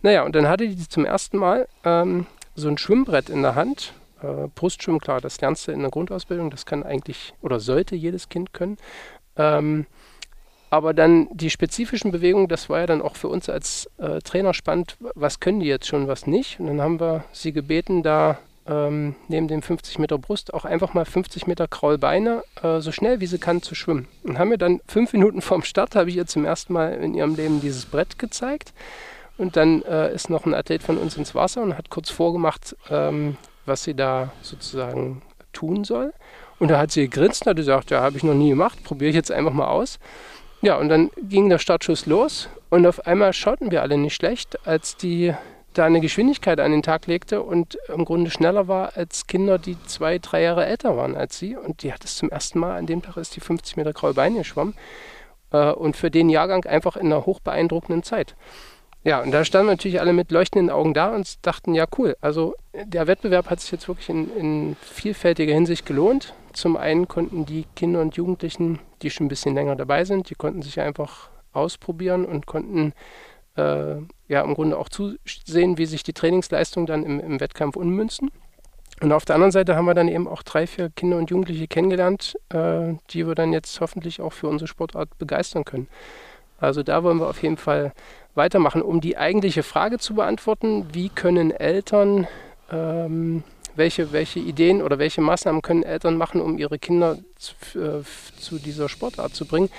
Naja, 0.02 0.24
und 0.24 0.36
dann 0.36 0.50
hatte 0.50 0.68
die 0.68 0.90
zum 0.90 1.06
ersten 1.06 1.38
Mal 1.38 1.68
ähm, 1.86 2.26
so 2.56 2.68
ein 2.68 2.78
Schwimmbrett 2.78 3.30
in 3.30 3.42
der 3.42 3.56
Hand. 3.56 3.94
Äh, 4.22 4.48
Brustschwimmen, 4.54 5.00
klar, 5.00 5.22
das 5.22 5.40
lernst 5.40 5.68
du 5.68 5.72
in 5.72 5.80
der 5.80 5.92
Grundausbildung, 5.92 6.50
das 6.50 6.66
kann 6.66 6.84
eigentlich 6.84 7.34
oder 7.42 7.62
sollte 7.62 7.96
jedes 7.96 8.28
Kind 8.28 8.52
können. 8.52 8.78
Ähm, 9.38 9.86
aber 10.74 10.96
dann 10.96 11.28
die 11.32 11.52
spezifischen 11.52 12.12
Bewegungen, 12.12 12.48
das 12.48 12.68
war 12.68 12.80
ja 12.80 12.88
dann 12.88 13.04
auch 13.04 13.16
für 13.16 13.28
uns 13.28 13.48
als 13.48 13.88
äh, 14.00 14.22
Trainer 14.22 14.56
spannend, 14.56 14.98
was 15.14 15.40
können 15.40 15.60
die 15.60 15.68
jetzt 15.68 15.86
schon, 15.86 16.08
was 16.08 16.26
nicht. 16.26 16.60
Und 16.60 16.66
dann 16.66 16.82
haben 16.82 17.00
wir 17.00 17.26
sie 17.32 17.54
gebeten, 17.54 18.02
da 18.02 18.40
ähm, 18.66 19.14
neben 19.28 19.48
dem 19.48 19.62
50 19.62 20.00
Meter 20.00 20.18
Brust 20.18 20.52
auch 20.52 20.66
einfach 20.66 20.96
mal 20.96 21.06
50 21.06 21.46
Meter 21.46 21.68
Kraulbeine 21.68 22.44
äh, 22.64 22.80
so 22.80 22.92
schnell 22.92 23.20
wie 23.20 23.28
sie 23.28 23.38
kann 23.38 23.62
zu 23.62 23.76
schwimmen. 23.76 24.08
Und 24.24 24.40
haben 24.40 24.50
mir 24.50 24.58
dann 24.58 24.82
fünf 24.88 25.14
Minuten 25.14 25.44
vorm 25.44 25.62
Start, 25.62 25.96
habe 25.96 26.10
ich 26.10 26.16
ihr 26.16 26.26
zum 26.26 26.44
ersten 26.44 26.74
Mal 26.74 26.94
in 26.96 27.14
ihrem 27.14 27.36
Leben 27.36 27.62
dieses 27.62 27.86
Brett 27.86 28.18
gezeigt. 28.18 28.74
Und 29.38 29.56
dann 29.56 29.84
äh, 29.84 30.12
ist 30.12 30.32
noch 30.32 30.48
ein 30.48 30.56
Athlet 30.56 30.82
von 30.82 30.98
uns 30.98 31.16
ins 31.18 31.36
Wasser 31.36 31.62
und 31.62 31.78
hat 31.78 31.92
kurz 31.92 32.10
vorgemacht, 32.10 32.76
ähm, 32.90 33.38
was 33.68 33.84
sie 33.84 33.94
da 33.94 34.32
sozusagen 34.42 35.22
tun 35.52 35.84
soll. 35.84 36.14
Und 36.58 36.70
da 36.70 36.80
hat 36.80 36.92
sie 36.92 37.10
gegrinst 37.10 37.44
und 37.44 37.50
hat 37.52 37.58
gesagt, 37.58 37.92
ja, 37.92 38.02
habe 38.02 38.18
ich 38.18 38.24
noch 38.24 38.34
nie 38.34 38.50
gemacht, 38.50 38.84
probiere 38.84 39.10
ich 39.10 39.16
jetzt 39.16 39.32
einfach 39.32 39.54
mal 39.54 39.68
aus. 39.68 40.00
Ja, 40.64 40.78
und 40.78 40.88
dann 40.88 41.12
ging 41.22 41.50
der 41.50 41.60
Startschuss 41.60 42.06
los 42.06 42.48
und 42.70 42.88
auf 42.88 43.06
einmal 43.06 43.34
schauten 43.34 43.70
wir 43.70 43.82
alle 43.82 43.98
nicht 43.98 44.16
schlecht, 44.16 44.66
als 44.66 44.96
die 44.96 45.34
da 45.74 45.84
eine 45.84 46.00
Geschwindigkeit 46.00 46.62
an 46.62 46.72
den 46.72 46.82
Tag 46.82 47.06
legte 47.06 47.42
und 47.42 47.78
im 47.94 48.06
Grunde 48.06 48.32
schneller 48.32 48.70
war 48.70 48.96
als 48.96 49.28
Kinder, 49.28 49.58
die 49.58 49.76
zwei, 49.88 50.20
drei 50.20 50.42
Jahre 50.42 50.66
älter 50.66 50.96
waren 50.96 51.18
als 51.18 51.38
sie. 51.38 51.58
Und 51.58 51.84
die 51.84 51.92
hat 51.92 52.06
es 52.06 52.16
zum 52.16 52.30
ersten 52.30 52.60
Mal, 52.60 52.78
an 52.78 52.86
dem 52.86 53.02
Tag 53.02 53.18
ist 53.18 53.36
die 53.36 53.42
50 53.42 53.76
Meter 53.76 53.92
graue 53.92 54.14
Beine 54.14 54.38
geschwommen 54.38 54.74
äh, 55.52 55.70
und 55.72 55.98
für 55.98 56.10
den 56.10 56.30
Jahrgang 56.30 56.64
einfach 56.64 56.96
in 56.96 57.08
einer 57.08 57.26
hochbeeindruckenden 57.26 58.04
Zeit. 58.04 58.34
Ja, 59.04 59.22
und 59.22 59.32
da 59.32 59.44
standen 59.44 59.68
natürlich 59.68 60.00
alle 60.00 60.14
mit 60.14 60.32
leuchtenden 60.32 60.70
Augen 60.70 60.94
da 60.94 61.14
und 61.14 61.46
dachten, 61.46 61.76
ja 61.76 61.88
cool, 61.98 62.16
also 62.22 62.56
der 62.72 63.08
Wettbewerb 63.08 63.50
hat 63.50 63.60
sich 63.60 63.72
jetzt 63.74 63.90
wirklich 63.90 64.08
in, 64.08 64.34
in 64.38 64.76
vielfältiger 64.80 65.54
Hinsicht 65.54 65.86
gelohnt. 65.86 66.34
Zum 66.54 66.78
einen 66.78 67.08
konnten 67.08 67.46
die 67.46 67.66
Kinder 67.76 68.02
und 68.02 68.16
Jugendlichen, 68.16 68.80
die 69.02 69.10
schon 69.10 69.26
ein 69.26 69.30
bisschen 69.30 69.56
länger 69.56 69.76
dabei 69.76 70.06
sind, 70.06 70.30
die 70.30 70.36
konnten 70.36 70.62
sich 70.62 70.80
einfach 70.80 71.30
ausprobieren 71.52 72.26
und 72.26 72.46
konnten 72.46 72.94
äh, 73.56 73.96
ja 74.28 74.42
im 74.42 74.54
Grunde 74.54 74.78
auch 74.78 74.90
zusehen, 74.90 75.78
wie 75.78 75.86
sich 75.86 76.04
die 76.04 76.14
Trainingsleistungen 76.14 76.88
dann 76.88 77.04
im, 77.04 77.20
im 77.20 77.40
Wettkampf 77.40 77.76
ummünzen. 77.76 78.32
Und 79.02 79.12
auf 79.12 79.26
der 79.26 79.36
anderen 79.36 79.52
Seite 79.52 79.76
haben 79.76 79.86
wir 79.86 79.96
dann 79.96 80.08
eben 80.08 80.28
auch 80.28 80.44
drei, 80.44 80.68
vier 80.68 80.90
Kinder 80.90 81.18
und 81.18 81.30
Jugendliche 81.30 81.68
kennengelernt, 81.68 82.38
äh, 82.50 82.94
die 83.10 83.28
wir 83.28 83.36
dann 83.36 83.52
jetzt 83.52 83.82
hoffentlich 83.82 84.22
auch 84.22 84.34
für 84.34 84.48
unsere 84.48 84.68
Sportart 84.68 85.18
begeistern 85.18 85.66
können. 85.66 85.88
Also 86.60 86.84
da 86.84 87.04
wollen 87.04 87.18
wir 87.18 87.28
auf 87.28 87.42
jeden 87.44 87.58
Fall 87.58 87.92
weitermachen. 88.36 88.82
Um 88.82 89.02
die 89.02 89.18
eigentliche 89.18 89.64
Frage 89.64 89.98
zu 89.98 90.16
beantworten, 90.16 90.88
wie 90.94 91.10
können 91.10 91.52
Eltern, 91.52 92.28
ähm, 92.72 93.44
welche, 93.76 94.12
welche 94.12 94.40
Ideen 94.40 94.82
oder 94.82 95.00
welche 95.00 95.22
Maßnahmen 95.22 95.62
können 95.62 95.84
Eltern 95.84 96.18
machen, 96.18 96.42
um 96.42 96.58
ihre 96.58 96.80
Kinder 96.80 97.18
zu, 97.36 97.80
äh, 97.80 98.04
zu 98.40 98.60
dieser 98.60 98.90
Sportart 98.90 99.36
zu 99.36 99.46
bringen? 99.46 99.70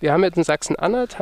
Wir 0.00 0.12
haben 0.12 0.24
jetzt 0.24 0.36
in 0.36 0.44
Sachsen-Anhalt 0.44 1.16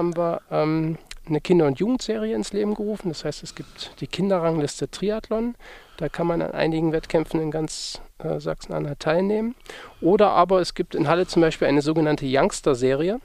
ähm, 0.50 0.98
eine 1.26 1.40
Kinder- 1.40 1.66
und 1.66 1.78
Jugendserie 1.78 2.34
ins 2.34 2.52
Leben 2.52 2.74
gerufen. 2.74 3.08
Das 3.08 3.24
heißt, 3.24 3.42
es 3.42 3.54
gibt 3.54 4.00
die 4.00 4.06
Kinderrangliste 4.06 4.90
Triathlon. 4.90 5.54
Da 5.96 6.08
kann 6.08 6.26
man 6.26 6.42
an 6.42 6.52
einigen 6.52 6.92
Wettkämpfen 6.92 7.40
in 7.40 7.50
ganz 7.50 8.00
äh, 8.18 8.40
Sachsen-Anhalt 8.40 9.00
teilnehmen. 9.00 9.54
Oder 10.00 10.30
aber 10.30 10.60
es 10.60 10.74
gibt 10.74 10.94
in 10.94 11.08
Halle 11.08 11.26
zum 11.26 11.42
Beispiel 11.42 11.68
eine 11.68 11.82
sogenannte 11.82 12.26
Youngster-Serie. 12.26 13.20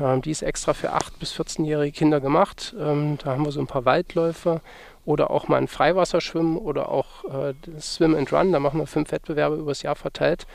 Ähm, 0.00 0.22
die 0.22 0.30
ist 0.30 0.42
extra 0.42 0.72
für 0.72 0.94
8- 0.94 1.18
bis 1.18 1.32
14-jährige 1.34 1.92
Kinder 1.92 2.20
gemacht. 2.20 2.74
Ähm, 2.78 3.18
da 3.22 3.32
haben 3.32 3.44
wir 3.44 3.52
so 3.52 3.60
ein 3.60 3.66
paar 3.66 3.84
Waldläufe 3.84 4.60
oder 5.08 5.30
auch 5.30 5.48
mal 5.48 5.56
ein 5.56 5.68
Freiwasserschwimmen 5.68 6.58
oder 6.58 6.90
auch 6.90 7.24
äh, 7.24 7.54
Swim 7.80 8.14
and 8.14 8.30
Run. 8.30 8.52
Da 8.52 8.60
machen 8.60 8.78
wir 8.78 8.86
fünf 8.86 9.10
Wettbewerbe 9.10 9.56
übers 9.56 9.80
Jahr 9.80 9.96
verteilt, 9.96 10.46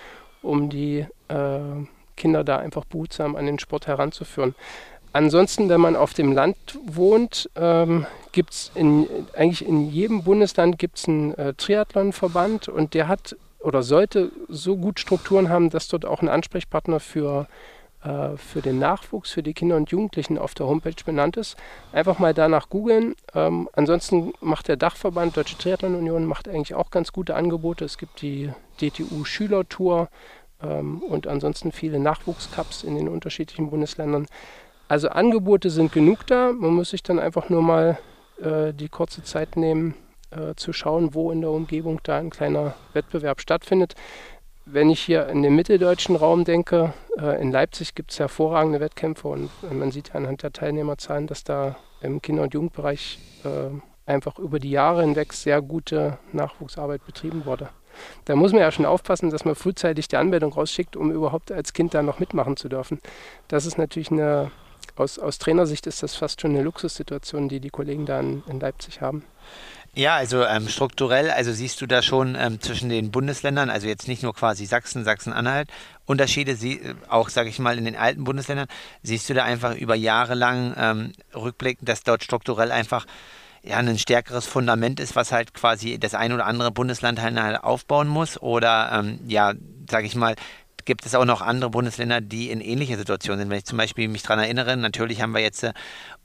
um 0.44 0.70
die 0.70 1.08
äh, 1.28 1.60
Kinder 2.16 2.44
da 2.44 2.58
einfach 2.58 2.86
behutsam 2.86 3.36
an 3.36 3.48
den 3.48 3.58
Sport 3.58 3.88
heranzuführen. 3.88 4.54
ansonsten, 5.12 5.70
wenn 5.70 5.82
man 5.82 5.96
auf 5.96 6.14
dem 6.14 6.34
Land 6.34 6.78
wohnt, 6.86 7.50
ähm, 7.56 8.06
gibt 8.32 8.52
es 8.54 8.72
eigentlich 8.76 9.66
in 9.68 9.90
jedem 9.90 10.24
Bundesland 10.24 10.78
gibt's 10.78 11.08
einen 11.08 11.34
äh, 11.34 11.56
Triathlonverband 11.56 12.68
und 12.68 12.94
der 12.94 13.08
hat 13.08 13.36
oder 13.60 13.82
sollte 13.82 14.32
so 14.50 14.78
gut 14.78 15.00
Strukturen 15.00 15.50
haben, 15.50 15.72
dass 15.72 15.88
dort 15.88 16.06
auch 16.06 16.22
ein 16.22 16.30
Ansprechpartner 16.30 17.00
für 17.00 17.48
äh, 18.04 18.36
für 18.38 18.62
den 18.62 18.80
Nachwuchs, 18.80 19.32
für 19.32 19.44
die 19.44 19.54
Kinder 19.54 19.78
und 19.78 19.90
Jugendlichen 19.90 20.38
auf 20.38 20.54
der 20.54 20.68
Homepage 20.68 21.04
benannt 21.06 21.38
ist. 21.38 21.56
Einfach 21.92 22.20
mal 22.20 22.34
danach 22.34 22.70
googeln. 22.70 23.16
Ähm, 23.34 23.70
ansonsten 23.74 24.34
macht 24.42 24.68
der 24.68 24.76
Dachverband 24.76 25.38
Deutsche 25.38 25.58
Triathlon 25.58 25.96
Union 25.96 26.26
macht 26.26 26.50
eigentlich 26.50 26.76
auch 26.76 26.92
ganz 26.92 27.14
gute 27.14 27.36
Angebote. 27.36 27.86
Es 27.86 27.98
gibt 27.98 28.22
die 28.22 28.52
DTU 28.82 29.24
Schülertour 29.24 30.10
ähm, 30.62 31.02
und 31.02 31.28
ansonsten 31.28 31.72
viele 31.72 32.00
Nachwuchscups 32.00 32.84
in 32.84 32.96
den 32.96 33.08
unterschiedlichen 33.08 33.70
Bundesländern. 33.70 34.28
Also 34.90 35.10
Angebote 35.10 35.70
sind 35.70 35.94
genug 35.94 36.28
da. 36.28 36.52
Man 36.52 36.74
muss 36.74 36.90
sich 36.90 37.04
dann 37.04 37.20
einfach 37.20 37.50
nur 37.50 37.62
mal 37.62 38.00
äh, 38.42 38.74
die 38.74 38.90
kurze 38.90 39.24
Zeit 39.24 39.56
nehmen, 39.56 39.96
äh, 40.32 40.56
zu 40.56 40.74
schauen, 40.74 41.14
wo 41.14 41.32
in 41.32 41.42
der 41.42 41.52
Umgebung 41.52 42.02
da 42.04 42.18
ein 42.18 42.32
kleiner 42.32 42.76
Wettbewerb 42.94 43.40
stattfindet 43.40 43.96
wenn 44.66 44.90
ich 44.90 45.02
hier 45.02 45.28
in 45.28 45.44
den 45.44 45.56
mitteldeutschen 45.56 46.16
Raum 46.16 46.46
denke, 46.46 46.94
äh, 47.20 47.42
in 47.42 47.52
Leipzig 47.52 47.96
gibt 47.96 48.12
es 48.12 48.20
hervorragende 48.20 48.80
Wettkämpfe 48.80 49.28
und 49.28 49.50
man 49.72 49.92
sieht 49.92 50.10
ja 50.10 50.16
anhand 50.16 50.44
der 50.44 50.54
Teilnehmerzahlen, 50.54 51.28
dass 51.28 51.44
da 51.44 51.76
im 52.02 52.22
Kinder- 52.22 52.44
und 52.44 52.54
Jugendbereich 52.54 53.20
äh, 53.44 53.70
einfach 54.06 54.40
über 54.40 54.60
die 54.60 54.72
Jahre 54.72 55.02
hinweg 55.02 55.34
sehr 55.34 55.62
gute 55.62 56.18
Nachwuchsarbeit 56.32 57.06
betrieben 57.06 57.46
wurde. 57.46 57.70
Da 58.26 58.36
muss 58.36 58.52
man 58.52 58.62
ja 58.62 58.72
schon 58.72 58.86
aufpassen, 58.86 59.30
dass 59.30 59.46
man 59.46 59.56
frühzeitig 59.56 60.08
die 60.08 60.18
Anmeldung 60.18 60.54
rausschickt, 60.54 60.96
um 60.96 61.12
überhaupt 61.12 61.52
als 61.52 61.74
Kind 61.74 61.94
da 61.94 62.02
noch 62.02 62.20
mitmachen 62.20 62.58
zu 62.58 62.70
dürfen. 62.70 63.00
Das 63.48 63.66
ist 63.66 63.78
natürlich 63.78 64.12
eine, 64.12 64.52
aus, 64.96 65.20
aus 65.20 65.38
Trainersicht 65.38 65.86
ist 65.88 66.04
das 66.04 66.16
fast 66.16 66.42
schon 66.42 66.52
eine 66.52 66.64
Luxussituation, 66.64 67.50
die 67.50 67.60
die 67.60 67.70
Kollegen 67.70 68.06
da 68.06 68.20
in, 68.20 68.44
in 68.48 68.60
Leipzig 68.60 69.02
haben. 69.02 69.24
Ja, 69.96 70.16
also 70.16 70.44
ähm, 70.44 70.68
strukturell, 70.70 71.30
also 71.30 71.54
siehst 71.54 71.80
du 71.80 71.86
da 71.86 72.02
schon 72.02 72.36
ähm, 72.36 72.60
zwischen 72.60 72.90
den 72.90 73.12
Bundesländern, 73.12 73.70
also 73.70 73.88
jetzt 73.88 74.08
nicht 74.08 74.24
nur 74.24 74.34
quasi 74.34 74.66
Sachsen, 74.66 75.04
Sachsen-Anhalt, 75.04 75.70
Unterschiede, 76.06 76.56
sie, 76.56 76.80
äh, 76.80 76.96
auch 77.10 77.30
sage 77.30 77.50
ich 77.50 77.60
mal 77.60 77.78
in 77.78 77.86
den 77.86 77.96
alten 77.96 78.24
Bundesländern, 78.24 78.68
siehst 79.04 79.30
du 79.30 79.36
da 79.36 79.44
einfach 79.44 79.76
über 79.76 79.94
Jahre 79.94 80.34
lang 80.34 80.74
ähm, 80.78 81.12
rückblickend, 81.36 81.88
dass 81.88 82.02
dort 82.02 82.24
strukturell 82.24 82.72
einfach 82.72 83.06
ja, 83.62 83.78
ein 83.78 84.00
stärkeres 84.00 84.48
Fundament 84.48 85.00
ist, 85.00 85.16
was 85.16 85.32
halt 85.32 85.54
quasi 85.54 86.00
das 86.00 86.16
ein 86.16 86.34
oder 86.34 86.48
andere 86.48 86.72
Bundesland 86.72 87.22
halt 87.22 87.64
aufbauen 87.64 88.08
muss? 88.08 88.42
Oder 88.42 88.92
ähm, 88.94 89.20
ja, 89.28 89.54
sage 89.90 90.08
ich 90.08 90.16
mal, 90.16 90.36
gibt 90.86 91.06
es 91.06 91.16
auch 91.16 91.26
noch 91.26 91.42
andere 91.42 91.70
Bundesländer, 91.70 92.22
die 92.22 92.50
in 92.50 92.62
ähnlicher 92.62 92.98
Situation 92.98 93.38
sind. 93.38 93.50
Wenn 93.50 93.58
ich 93.58 93.66
zum 93.66 93.78
Beispiel 93.78 94.08
mich 94.08 94.24
daran 94.24 94.40
erinnere, 94.40 94.78
natürlich 94.78 95.22
haben 95.22 95.34
wir 95.34 95.42
jetzt 95.42 95.64
äh, 95.64 95.74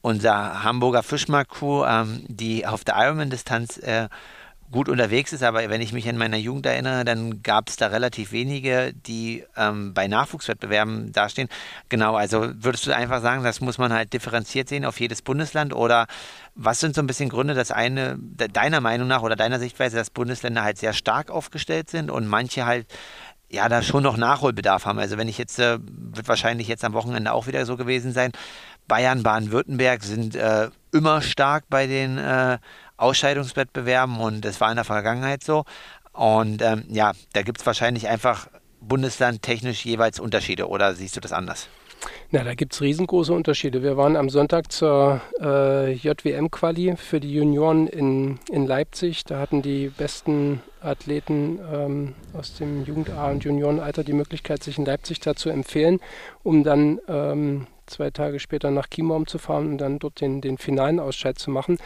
unser 0.01 0.62
Hamburger 0.62 1.03
Fischmarkt-Crew, 1.03 1.85
ähm, 1.85 2.25
die 2.29 2.66
auf 2.66 2.85
der 2.85 2.97
Ironman-Distanz 2.97 3.79
äh, 3.79 4.09
gut 4.71 4.88
unterwegs 4.88 5.33
ist, 5.33 5.42
aber 5.42 5.68
wenn 5.71 5.81
ich 5.81 5.92
mich 5.92 6.09
an 6.09 6.18
meiner 6.18 6.37
Jugend 6.37 6.66
erinnere, 6.66 7.05
dann 7.05 7.42
gab 7.42 7.68
es 7.68 7.77
da 7.77 7.87
relativ 7.87 8.33
wenige, 8.33 8.92
die 8.92 9.44
ähm, 9.57 9.94
bei 9.94 10.09
Nachwuchswettbewerben 10.09 11.12
dastehen. 11.12 11.49
Genau, 11.88 12.16
also 12.16 12.51
würdest 12.55 12.87
du 12.87 12.94
einfach 12.94 13.23
sagen, 13.23 13.44
das 13.44 13.61
muss 13.61 13.79
man 13.79 13.92
halt 13.92 14.12
differenziert 14.12 14.68
sehen 14.68 14.85
auf 14.85 15.01
jedes 15.01 15.23
Bundesland 15.23 15.75
oder 15.75 16.07
was 16.55 16.81
sind 16.81 16.94
so 16.94 17.01
ein 17.01 17.07
bisschen 17.07 17.31
Gründe, 17.31 17.55
dass 17.55 17.71
eine, 17.71 18.18
deiner 18.18 18.81
Meinung 18.81 19.09
nach 19.09 19.23
oder 19.23 19.37
deiner 19.37 19.59
Sichtweise, 19.59 19.97
dass 19.97 20.11
Bundesländer 20.11 20.62
halt 20.62 20.77
sehr 20.77 20.92
stark 20.92 21.31
aufgestellt 21.31 21.88
sind 21.88 22.11
und 22.11 22.27
manche 22.27 22.66
halt 22.66 22.87
ja, 23.51 23.69
da 23.69 23.83
schon 23.83 24.03
noch 24.03 24.17
Nachholbedarf 24.17 24.85
haben. 24.85 24.99
Also 24.99 25.17
wenn 25.17 25.29
ich 25.29 25.39
jetzt, 25.39 25.59
äh, 25.59 25.79
wird 25.81 26.29
wahrscheinlich 26.29 26.69
jetzt 26.69 26.85
am 26.85 26.93
Wochenende 26.93 27.33
auch 27.33 27.47
wieder 27.47 27.65
so 27.67 27.77
gewesen 27.77 28.13
sein, 28.13 28.33
Bayern, 28.87 29.23
Baden-Württemberg 29.23 30.03
sind 30.03 30.35
äh, 30.35 30.71
immer 30.93 31.21
stark 31.23 31.65
bei 31.69 31.87
den 31.87 32.19
äh, 32.19 32.59
Ausscheidungswettbewerben 32.97 34.19
und 34.19 34.45
das 34.45 34.61
war 34.61 34.71
in 34.71 34.77
der 34.77 34.85
Vergangenheit 34.85 35.45
so. 35.45 35.65
Und 36.13 36.63
ähm, 36.63 36.85
ja, 36.89 37.13
da 37.33 37.43
gibt 37.43 37.61
es 37.61 37.67
wahrscheinlich 37.67 38.09
einfach 38.09 38.49
bundeslandtechnisch 38.81 39.85
jeweils 39.85 40.19
Unterschiede 40.19 40.69
oder 40.69 40.95
siehst 40.95 41.17
du 41.17 41.21
das 41.21 41.33
anders? 41.33 41.69
Na, 42.31 42.45
da 42.45 42.53
gibt 42.53 42.75
es 42.75 42.83
riesengroße 42.83 43.33
Unterschiede. 43.33 43.83
Wir 43.83 43.97
waren 43.97 44.14
am 44.14 44.29
Sonntag 44.29 44.71
zur 44.71 45.23
äh, 45.41 45.93
JWM-Quali 45.93 46.97
für 46.99 47.21
die 47.21 47.33
Junioren 47.33 47.87
in, 47.87 48.38
in 48.51 48.67
Leipzig. 48.67 49.25
Da 49.25 49.38
hatten 49.38 49.62
die 49.62 49.88
besten 49.88 50.61
Athleten 50.83 51.59
ähm, 51.73 52.14
aus 52.35 52.53
dem 52.53 52.85
Jugend- 52.85 53.09
A- 53.09 53.31
und 53.31 53.45
Juniorenalter 53.45 54.05
die 54.05 54.12
Möglichkeit, 54.12 54.62
sich 54.62 54.77
in 54.77 54.85
Leipzig 54.85 55.21
da 55.21 55.37
zu 55.37 55.49
empfehlen, 55.49 56.01
um 56.43 56.64
dann 56.64 57.01
ähm, 57.09 57.67
zwei 57.87 58.11
Tage 58.11 58.41
später 58.41 58.71
nach 58.71 58.88
Chiembaum 58.88 59.27
zu 59.27 59.38
fahren 59.38 59.67
und 59.67 59.79
dann 59.79 59.99
dort 59.99 60.21
den, 60.21 60.43
den 60.43 60.59
finalen 60.59 61.01
Ausscheid 61.01 61.38
zu 61.38 61.51
machen. 61.51 61.79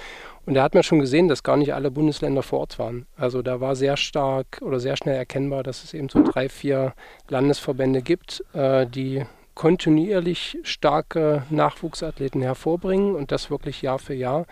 Und 0.44 0.54
da 0.54 0.64
hat 0.64 0.74
man 0.74 0.82
schon 0.82 0.98
gesehen, 0.98 1.28
dass 1.28 1.44
gar 1.44 1.56
nicht 1.56 1.72
alle 1.72 1.92
Bundesländer 1.92 2.42
vor 2.42 2.58
Ort 2.58 2.80
waren. 2.80 3.06
Also 3.16 3.42
da 3.42 3.60
war 3.60 3.76
sehr 3.76 3.96
stark 3.96 4.58
oder 4.60 4.80
sehr 4.80 4.96
schnell 4.96 5.14
erkennbar, 5.14 5.62
dass 5.62 5.84
es 5.84 5.94
eben 5.94 6.08
so 6.08 6.20
drei, 6.20 6.48
vier 6.48 6.94
Landesverbände 7.28 8.02
gibt, 8.02 8.44
äh, 8.54 8.88
die 8.88 9.24
kontinuierlich 9.54 10.58
starke 10.62 11.44
Nachwuchsathleten 11.50 12.42
hervorbringen 12.42 13.14
und 13.14 13.32
das 13.32 13.50
wirklich 13.50 13.82
Jahr 13.82 13.98
für 13.98 14.14
Jahr. 14.14 14.46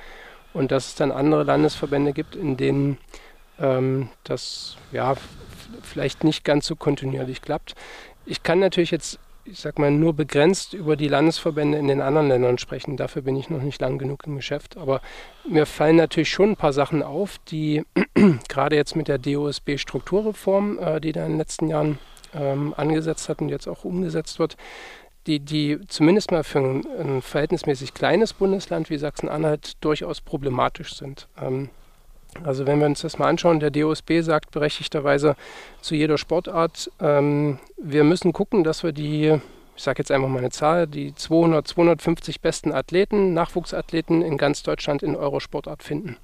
Und 0.53 0.73
dass 0.73 0.89
es 0.89 0.95
dann 0.97 1.13
andere 1.13 1.45
Landesverbände 1.45 2.13
gibt, 2.13 2.35
in 2.35 2.57
denen 2.57 2.99
ähm, 3.61 4.09
das 4.25 4.77
ja 4.93 5.15
vielleicht 5.83 6.25
nicht 6.25 6.45
ganz 6.45 6.67
so 6.67 6.77
kontinuierlich 6.77 7.43
klappt. 7.43 7.75
Ich 8.27 8.43
kann 8.43 8.59
natürlich 8.59 8.91
jetzt, 8.91 9.19
ich 9.45 9.61
sag 9.61 9.79
mal, 9.79 9.91
nur 9.91 10.13
begrenzt 10.13 10.75
über 10.75 10.97
die 10.97 11.09
Landesverbände 11.09 11.79
in 11.79 11.89
den 11.89 12.01
anderen 12.01 12.29
Ländern 12.29 12.59
sprechen. 12.59 12.97
Dafür 12.97 13.23
bin 13.23 13.37
ich 13.37 13.51
noch 13.51 13.63
nicht 13.63 13.81
lang 13.81 13.99
genug 13.99 14.27
im 14.27 14.37
Geschäft. 14.37 14.77
Aber 14.77 15.01
mir 15.49 15.67
fallen 15.67 15.97
natürlich 15.97 16.31
schon 16.31 16.51
ein 16.51 16.57
paar 16.57 16.73
Sachen 16.73 17.03
auf, 17.03 17.39
die 17.49 17.85
gerade 18.49 18.77
jetzt 18.77 18.97
mit 18.97 19.09
der 19.09 19.19
DOSB-Strukturreform, 19.19 20.79
äh, 20.79 21.01
die 21.01 21.13
da 21.13 21.25
in 21.25 21.33
den 21.33 21.39
letzten 21.39 21.69
Jahren 21.69 21.99
ähm, 22.35 22.75
angesetzt 22.77 23.29
hat 23.29 23.41
und 23.41 23.49
jetzt 23.49 23.69
auch 23.69 23.85
umgesetzt 23.85 24.39
wird, 24.39 24.57
die, 25.27 25.41
die 25.41 25.79
zumindest 25.89 26.31
mal 26.31 26.45
für 26.45 26.61
ein, 26.61 26.87
ein 26.99 27.23
verhältnismäßig 27.23 27.95
kleines 27.95 28.33
Bundesland 28.33 28.91
wie 28.91 28.99
Sachsen-Anhalt 28.99 29.73
durchaus 29.81 30.21
problematisch 30.21 30.95
sind. 30.95 31.29
Ähm, 31.41 31.71
also 32.45 32.67
wenn 32.67 32.79
wir 32.79 32.87
uns 32.87 33.01
das 33.03 33.19
mal 33.19 33.29
anschauen, 33.29 33.61
der 33.61 33.71
DOSB 33.71 34.21
sagt 34.23 34.51
berechtigterweise 34.51 35.37
zu 35.81 35.95
jeder 35.95 36.17
Sportart, 36.17 36.91
ähm, 37.01 37.59
wir 37.77 38.05
müssen 38.05 38.33
gucken, 38.33 38.65
dass 38.65 38.83
wir 38.83 38.93
die, 38.93 39.41
ich 39.77 39.83
sage 39.83 40.01
jetzt 40.01 40.11
einfach 40.11 40.29
mal 40.29 40.39
eine 40.39 40.51
Zahl, 40.51 40.87
die 40.87 41.15
200, 41.15 41.67
250 41.67 42.41
besten 42.41 42.73
Athleten, 42.73 43.35
Nachwuchsathleten 43.35 44.23
in 44.23 44.39
ganz 44.39 44.63
Deutschland 44.63 45.03
in 45.03 45.17
eurer 45.17 45.41
Sportart 45.41 45.83
finden. 45.83 46.17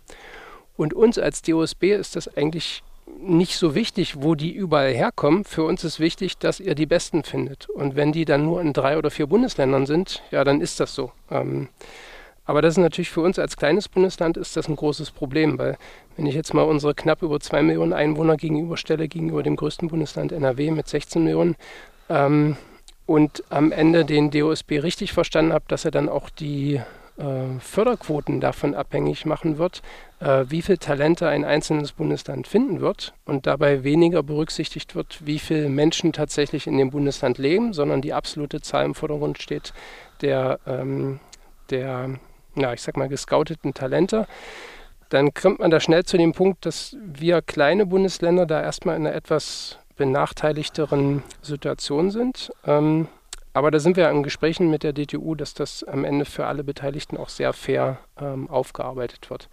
Und 0.76 0.94
uns 0.94 1.18
als 1.18 1.42
DOSB 1.42 1.94
ist 1.94 2.16
das 2.16 2.34
eigentlich 2.36 2.82
nicht 3.18 3.56
so 3.56 3.74
wichtig, 3.74 4.22
wo 4.22 4.34
die 4.34 4.52
überall 4.52 4.92
herkommen. 4.92 5.44
Für 5.44 5.64
uns 5.64 5.84
ist 5.84 6.00
wichtig, 6.00 6.38
dass 6.38 6.60
ihr 6.60 6.74
die 6.74 6.86
Besten 6.86 7.22
findet. 7.22 7.68
Und 7.68 7.96
wenn 7.96 8.12
die 8.12 8.24
dann 8.24 8.44
nur 8.44 8.60
in 8.60 8.72
drei 8.72 8.98
oder 8.98 9.10
vier 9.10 9.26
Bundesländern 9.26 9.86
sind, 9.86 10.22
ja, 10.30 10.44
dann 10.44 10.60
ist 10.60 10.80
das 10.80 10.94
so. 10.94 11.12
Ähm, 11.30 11.68
aber 12.44 12.62
das 12.62 12.74
ist 12.74 12.78
natürlich 12.78 13.10
für 13.10 13.22
uns 13.22 13.38
als 13.38 13.56
kleines 13.56 13.88
Bundesland 13.88 14.36
ist 14.36 14.56
das 14.56 14.68
ein 14.68 14.76
großes 14.76 15.10
Problem, 15.10 15.58
weil 15.58 15.76
wenn 16.16 16.26
ich 16.26 16.34
jetzt 16.34 16.54
mal 16.54 16.62
unsere 16.62 16.94
knapp 16.94 17.22
über 17.22 17.40
zwei 17.40 17.62
Millionen 17.62 17.92
Einwohner 17.92 18.36
gegenüberstelle, 18.36 19.08
gegenüber 19.08 19.42
dem 19.42 19.56
größten 19.56 19.88
Bundesland 19.88 20.30
NRW 20.30 20.70
mit 20.70 20.86
16 20.86 21.24
Millionen, 21.24 21.56
ähm, 22.08 22.56
und 23.06 23.44
am 23.50 23.70
Ende 23.70 24.04
den 24.04 24.30
DOSB 24.30 24.80
richtig 24.80 25.12
verstanden 25.12 25.52
habe, 25.52 25.64
dass 25.68 25.84
er 25.84 25.92
dann 25.92 26.08
auch 26.08 26.28
die 26.28 26.80
äh, 27.18 27.58
Förderquoten 27.60 28.40
davon 28.40 28.74
abhängig 28.74 29.26
machen 29.26 29.58
wird, 29.58 29.82
äh, 30.20 30.44
wie 30.48 30.62
viel 30.62 30.78
Talente 30.78 31.28
ein 31.28 31.44
einzelnes 31.44 31.92
Bundesland 31.92 32.46
finden 32.46 32.80
wird 32.80 33.14
und 33.24 33.46
dabei 33.46 33.84
weniger 33.84 34.22
berücksichtigt 34.22 34.94
wird, 34.94 35.26
wie 35.26 35.38
viele 35.38 35.68
Menschen 35.68 36.12
tatsächlich 36.12 36.66
in 36.66 36.78
dem 36.78 36.90
Bundesland 36.90 37.38
leben, 37.38 37.72
sondern 37.72 38.02
die 38.02 38.12
absolute 38.12 38.60
Zahl 38.60 38.84
im 38.84 38.94
Vordergrund 38.94 39.40
steht 39.40 39.72
der, 40.20 40.58
ähm, 40.66 41.20
der 41.70 42.18
ja, 42.56 42.72
ich 42.72 42.82
sag 42.82 42.96
mal, 42.96 43.08
gescouteten 43.08 43.74
Talente. 43.74 44.26
Dann 45.08 45.32
kommt 45.34 45.60
man 45.60 45.70
da 45.70 45.78
schnell 45.78 46.04
zu 46.04 46.16
dem 46.16 46.32
Punkt, 46.32 46.66
dass 46.66 46.96
wir 47.00 47.42
kleine 47.42 47.86
Bundesländer 47.86 48.46
da 48.46 48.62
erstmal 48.62 48.96
in 48.96 49.06
einer 49.06 49.14
etwas 49.14 49.78
benachteiligteren 49.96 51.22
Situation 51.42 52.10
sind. 52.10 52.50
Ähm, 52.66 53.08
aber 53.56 53.70
da 53.70 53.78
sind 53.78 53.96
wir 53.96 54.10
in 54.10 54.22
Gesprächen 54.22 54.68
mit 54.68 54.82
der 54.82 54.92
DTU, 54.92 55.34
dass 55.34 55.54
das 55.54 55.82
am 55.82 56.04
Ende 56.04 56.26
für 56.26 56.44
alle 56.46 56.62
Beteiligten 56.62 57.16
auch 57.16 57.30
sehr 57.30 57.54
fair 57.54 57.96
ähm, 58.20 58.50
aufgearbeitet 58.50 59.30
wird. 59.30 59.48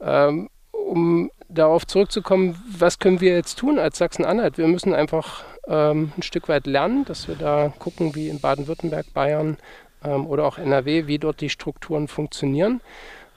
Ähm, 0.00 0.48
um 0.72 1.30
darauf 1.50 1.86
zurückzukommen, 1.86 2.58
was 2.66 2.98
können 2.98 3.20
wir 3.20 3.34
jetzt 3.34 3.58
tun 3.58 3.78
als 3.78 3.98
Sachsen-Anhalt? 3.98 4.56
Wir 4.56 4.66
müssen 4.66 4.94
einfach 4.94 5.44
ähm, 5.66 6.10
ein 6.16 6.22
Stück 6.22 6.48
weit 6.48 6.66
lernen, 6.66 7.04
dass 7.04 7.28
wir 7.28 7.34
da 7.34 7.70
gucken, 7.78 8.14
wie 8.14 8.30
in 8.30 8.40
Baden-Württemberg, 8.40 9.12
Bayern 9.12 9.58
ähm, 10.02 10.26
oder 10.26 10.46
auch 10.46 10.56
NRW, 10.56 11.06
wie 11.06 11.18
dort 11.18 11.42
die 11.42 11.50
Strukturen 11.50 12.08
funktionieren. 12.08 12.80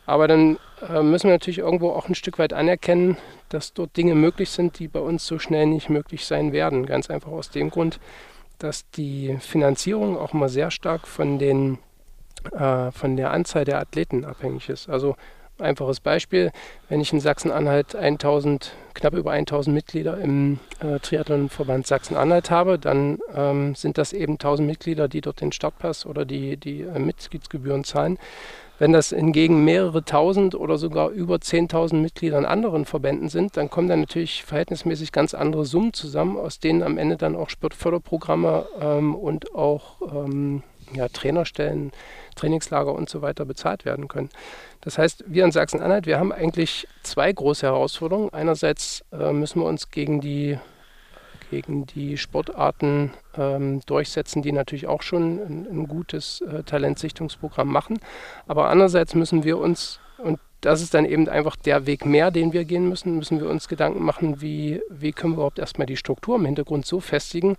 Aber 0.05 0.29
dann 0.29 0.57
äh, 0.87 1.03
müssen 1.03 1.27
wir 1.27 1.33
natürlich 1.33 1.59
irgendwo 1.59 1.89
auch 1.89 2.07
ein 2.07 2.15
Stück 2.15 2.39
weit 2.39 2.53
anerkennen, 2.53 3.17
dass 3.49 3.73
dort 3.73 3.97
Dinge 3.97 4.15
möglich 4.15 4.51
sind, 4.51 4.79
die 4.79 4.87
bei 4.87 5.01
uns 5.01 5.27
so 5.27 5.37
schnell 5.37 5.65
nicht 5.65 5.89
möglich 5.89 6.25
sein 6.25 6.53
werden. 6.53 6.85
Ganz 6.85 7.09
einfach 7.09 7.31
aus 7.31 7.49
dem 7.49 7.69
Grund, 7.69 7.99
dass 8.63 8.89
die 8.91 9.37
Finanzierung 9.39 10.17
auch 10.17 10.33
mal 10.33 10.49
sehr 10.49 10.71
stark 10.71 11.07
von 11.07 11.39
den 11.39 11.79
äh, 12.51 12.91
von 12.91 13.17
der 13.17 13.31
Anzahl 13.31 13.65
der 13.65 13.79
Athleten 13.79 14.25
abhängig 14.25 14.69
ist. 14.69 14.89
Also 14.89 15.15
einfaches 15.59 15.99
Beispiel, 15.99 16.51
wenn 16.89 17.01
ich 17.01 17.13
in 17.13 17.19
Sachsen-Anhalt 17.19 17.95
1000, 17.95 18.73
knapp 18.93 19.13
über 19.13 19.31
1000 19.31 19.73
Mitglieder 19.73 20.17
im 20.17 20.59
äh, 20.79 20.99
Triathlonverband 20.99 21.85
Sachsen-Anhalt 21.85 22.49
habe, 22.49 22.79
dann 22.79 23.19
ähm, 23.35 23.75
sind 23.75 23.97
das 23.97 24.11
eben 24.11 24.33
1000 24.33 24.67
Mitglieder, 24.67 25.07
die 25.07 25.21
dort 25.21 25.41
den 25.41 25.51
Startpass 25.51 26.05
oder 26.05 26.25
die, 26.25 26.57
die 26.57 26.81
äh, 26.81 26.99
Mitgliedsgebühren 26.99 27.83
zahlen. 27.83 28.17
Wenn 28.81 28.93
das 28.93 29.09
hingegen 29.09 29.63
mehrere 29.63 30.03
tausend 30.03 30.55
oder 30.55 30.79
sogar 30.79 31.09
über 31.09 31.35
10.000 31.35 31.97
Mitglieder 31.97 32.39
in 32.39 32.45
anderen 32.45 32.85
Verbänden 32.85 33.29
sind, 33.29 33.55
dann 33.55 33.69
kommen 33.69 33.87
da 33.87 33.95
natürlich 33.95 34.43
verhältnismäßig 34.43 35.11
ganz 35.11 35.35
andere 35.35 35.65
Summen 35.65 35.93
zusammen, 35.93 36.35
aus 36.35 36.59
denen 36.59 36.81
am 36.81 36.97
Ende 36.97 37.15
dann 37.15 37.35
auch 37.35 37.51
Sportförderprogramme 37.51 38.65
ähm, 38.81 39.13
und 39.13 39.53
auch 39.53 40.01
ähm, 40.01 40.63
ja, 40.93 41.07
Trainerstellen, 41.09 41.91
Trainingslager 42.35 42.95
und 42.95 43.07
so 43.07 43.21
weiter 43.21 43.45
bezahlt 43.45 43.85
werden 43.85 44.07
können. 44.07 44.29
Das 44.81 44.97
heißt, 44.97 45.25
wir 45.27 45.45
in 45.45 45.51
Sachsen-Anhalt, 45.51 46.07
wir 46.07 46.17
haben 46.17 46.31
eigentlich 46.31 46.87
zwei 47.03 47.31
große 47.31 47.67
Herausforderungen. 47.67 48.33
Einerseits 48.33 49.05
äh, 49.11 49.31
müssen 49.31 49.59
wir 49.59 49.67
uns 49.67 49.91
gegen 49.91 50.21
die, 50.21 50.57
gegen 51.51 51.85
die 51.85 52.17
Sportarten 52.17 53.11
ähm, 53.37 53.81
durchsetzen, 53.85 54.41
die 54.41 54.53
natürlich 54.53 54.87
auch 54.87 55.03
schon 55.03 55.37
ein, 55.37 55.67
ein 55.69 55.87
gutes 55.87 56.41
äh, 56.41 56.63
Talentsichtungsprogramm 56.63 57.67
machen. 57.67 57.99
Aber 58.47 58.69
andererseits 58.69 59.13
müssen 59.13 59.43
wir 59.43 59.59
uns, 59.59 59.99
und 60.17 60.39
das 60.61 60.81
ist 60.81 60.93
dann 60.93 61.05
eben 61.05 61.27
einfach 61.27 61.55
der 61.55 61.87
Weg 61.87 62.05
mehr, 62.05 62.29
den 62.31 62.53
wir 62.53 62.65
gehen 62.65 62.87
müssen. 62.87 63.17
Müssen 63.17 63.41
wir 63.41 63.49
uns 63.49 63.67
Gedanken 63.67 64.03
machen, 64.03 64.41
wie, 64.41 64.81
wie 64.89 65.11
können 65.11 65.33
wir 65.33 65.37
überhaupt 65.37 65.59
erstmal 65.59 65.87
die 65.87 65.97
Struktur 65.97 66.37
im 66.37 66.45
Hintergrund 66.45 66.85
so 66.85 66.99
festigen, 66.99 67.57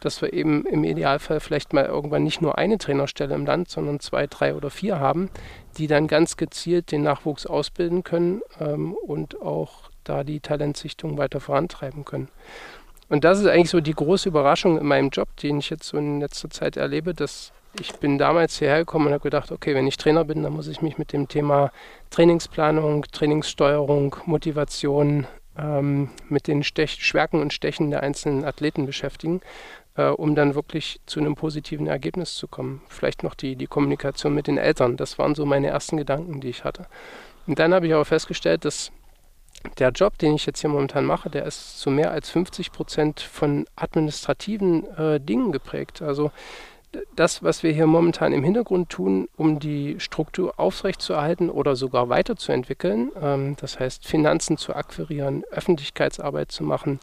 dass 0.00 0.22
wir 0.22 0.32
eben 0.32 0.64
im 0.64 0.84
Idealfall 0.84 1.40
vielleicht 1.40 1.72
mal 1.72 1.84
irgendwann 1.84 2.22
nicht 2.22 2.40
nur 2.40 2.56
eine 2.56 2.78
Trainerstelle 2.78 3.34
im 3.34 3.44
Land, 3.44 3.68
sondern 3.70 3.98
zwei, 4.00 4.28
drei 4.28 4.54
oder 4.54 4.70
vier 4.70 5.00
haben, 5.00 5.30
die 5.76 5.88
dann 5.88 6.06
ganz 6.06 6.36
gezielt 6.36 6.92
den 6.92 7.02
Nachwuchs 7.02 7.44
ausbilden 7.44 8.04
können 8.04 8.40
ähm, 8.60 8.94
und 8.94 9.42
auch 9.42 9.90
da 10.04 10.22
die 10.22 10.40
Talentsichtung 10.40 11.18
weiter 11.18 11.40
vorantreiben 11.40 12.04
können. 12.04 12.28
Und 13.14 13.22
das 13.22 13.38
ist 13.38 13.46
eigentlich 13.46 13.70
so 13.70 13.80
die 13.80 13.94
große 13.94 14.28
Überraschung 14.28 14.76
in 14.76 14.86
meinem 14.86 15.10
Job, 15.10 15.28
den 15.36 15.60
ich 15.60 15.70
jetzt 15.70 15.86
so 15.86 15.96
in 15.96 16.18
letzter 16.18 16.50
Zeit 16.50 16.76
erlebe, 16.76 17.14
dass 17.14 17.52
ich 17.78 17.92
bin 18.00 18.18
damals 18.18 18.58
hierher 18.58 18.78
gekommen 18.78 19.06
und 19.06 19.12
habe 19.12 19.22
gedacht, 19.22 19.52
okay, 19.52 19.72
wenn 19.76 19.86
ich 19.86 19.96
Trainer 19.96 20.24
bin, 20.24 20.42
dann 20.42 20.52
muss 20.52 20.66
ich 20.66 20.82
mich 20.82 20.98
mit 20.98 21.12
dem 21.12 21.28
Thema 21.28 21.70
Trainingsplanung, 22.10 23.04
Trainingssteuerung, 23.12 24.16
Motivation, 24.26 25.28
ähm, 25.56 26.10
mit 26.28 26.48
den 26.48 26.64
Stech 26.64 27.04
Schwerken 27.04 27.40
und 27.40 27.52
Stechen 27.52 27.92
der 27.92 28.02
einzelnen 28.02 28.44
Athleten 28.44 28.84
beschäftigen, 28.84 29.42
äh, 29.96 30.06
um 30.08 30.34
dann 30.34 30.56
wirklich 30.56 30.98
zu 31.06 31.20
einem 31.20 31.36
positiven 31.36 31.86
Ergebnis 31.86 32.34
zu 32.34 32.48
kommen. 32.48 32.82
Vielleicht 32.88 33.22
noch 33.22 33.36
die, 33.36 33.54
die 33.54 33.68
Kommunikation 33.68 34.34
mit 34.34 34.48
den 34.48 34.58
Eltern. 34.58 34.96
Das 34.96 35.20
waren 35.20 35.36
so 35.36 35.46
meine 35.46 35.68
ersten 35.68 35.98
Gedanken, 35.98 36.40
die 36.40 36.48
ich 36.48 36.64
hatte. 36.64 36.86
Und 37.46 37.60
dann 37.60 37.74
habe 37.74 37.86
ich 37.86 37.94
aber 37.94 38.06
festgestellt, 38.06 38.64
dass 38.64 38.90
der 39.78 39.90
Job, 39.90 40.18
den 40.18 40.34
ich 40.34 40.46
jetzt 40.46 40.60
hier 40.60 40.70
momentan 40.70 41.04
mache, 41.04 41.30
der 41.30 41.44
ist 41.44 41.78
zu 41.78 41.90
mehr 41.90 42.10
als 42.10 42.30
50 42.30 42.72
Prozent 42.72 43.20
von 43.20 43.66
administrativen 43.76 44.86
äh, 44.96 45.20
Dingen 45.20 45.52
geprägt. 45.52 46.02
Also 46.02 46.30
das, 47.16 47.42
was 47.42 47.62
wir 47.62 47.72
hier 47.72 47.86
momentan 47.86 48.32
im 48.32 48.44
Hintergrund 48.44 48.88
tun, 48.88 49.28
um 49.36 49.58
die 49.58 49.96
Struktur 49.98 50.54
aufrechtzuerhalten 50.58 51.50
oder 51.50 51.76
sogar 51.76 52.08
weiterzuentwickeln, 52.08 53.10
ähm, 53.20 53.56
das 53.60 53.80
heißt 53.80 54.06
Finanzen 54.06 54.56
zu 54.56 54.74
akquirieren, 54.74 55.44
Öffentlichkeitsarbeit 55.50 56.52
zu 56.52 56.64
machen, 56.64 57.00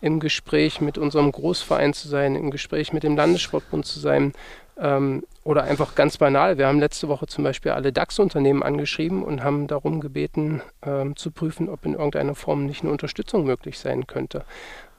im 0.00 0.20
Gespräch 0.20 0.80
mit 0.80 0.96
unserem 0.96 1.32
Großverein 1.32 1.92
zu 1.92 2.08
sein, 2.08 2.36
im 2.36 2.50
Gespräch 2.50 2.92
mit 2.92 3.02
dem 3.02 3.16
Landessportbund 3.16 3.84
zu 3.84 3.98
sein 3.98 4.32
ähm, 4.80 5.24
oder 5.44 5.64
einfach 5.64 5.94
ganz 5.94 6.18
banal. 6.18 6.58
Wir 6.58 6.66
haben 6.66 6.78
letzte 6.80 7.08
Woche 7.08 7.26
zum 7.26 7.44
Beispiel 7.44 7.72
alle 7.72 7.92
DAX-Unternehmen 7.92 8.62
angeschrieben 8.62 9.22
und 9.22 9.42
haben 9.42 9.66
darum 9.66 10.00
gebeten, 10.00 10.62
ähm, 10.82 11.16
zu 11.16 11.30
prüfen, 11.30 11.68
ob 11.68 11.84
in 11.84 11.94
irgendeiner 11.94 12.34
Form 12.34 12.66
nicht 12.66 12.82
eine 12.82 12.92
Unterstützung 12.92 13.44
möglich 13.44 13.78
sein 13.78 14.06
könnte. 14.06 14.44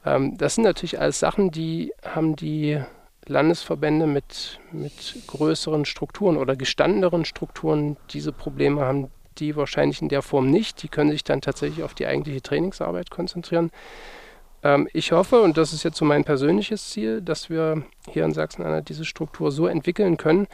Ähm, 0.04 0.36
das 0.38 0.54
sind 0.54 0.64
natürlich 0.64 1.00
alles 1.00 1.18
Sachen, 1.18 1.50
die 1.50 1.92
haben 2.04 2.36
die 2.36 2.80
Landesverbände 3.26 4.06
mit, 4.06 4.58
mit 4.72 5.14
größeren 5.26 5.84
Strukturen 5.84 6.36
oder 6.36 6.56
gestandeneren 6.56 7.24
Strukturen 7.24 7.96
diese 8.10 8.32
Probleme 8.32 8.80
haben, 8.80 9.08
die 9.38 9.56
wahrscheinlich 9.56 10.02
in 10.02 10.08
der 10.08 10.22
Form 10.22 10.50
nicht. 10.50 10.82
Die 10.82 10.88
können 10.88 11.10
sich 11.10 11.24
dann 11.24 11.40
tatsächlich 11.40 11.84
auf 11.84 11.94
die 11.94 12.06
eigentliche 12.06 12.42
Trainingsarbeit 12.42 13.10
konzentrieren. 13.10 13.70
Ähm, 14.62 14.88
ich 14.92 15.12
hoffe, 15.12 15.40
und 15.40 15.56
das 15.56 15.72
ist 15.72 15.82
jetzt 15.82 15.96
so 15.96 16.04
mein 16.04 16.24
persönliches 16.24 16.90
Ziel, 16.90 17.20
dass 17.20 17.50
wir 17.50 17.84
hier 18.08 18.24
in 18.24 18.32
Sachsen-Anhalt 18.32 18.88
diese 18.88 19.04
Struktur 19.04 19.52
so 19.52 19.66
entwickeln 19.66 20.16
können, 20.16 20.46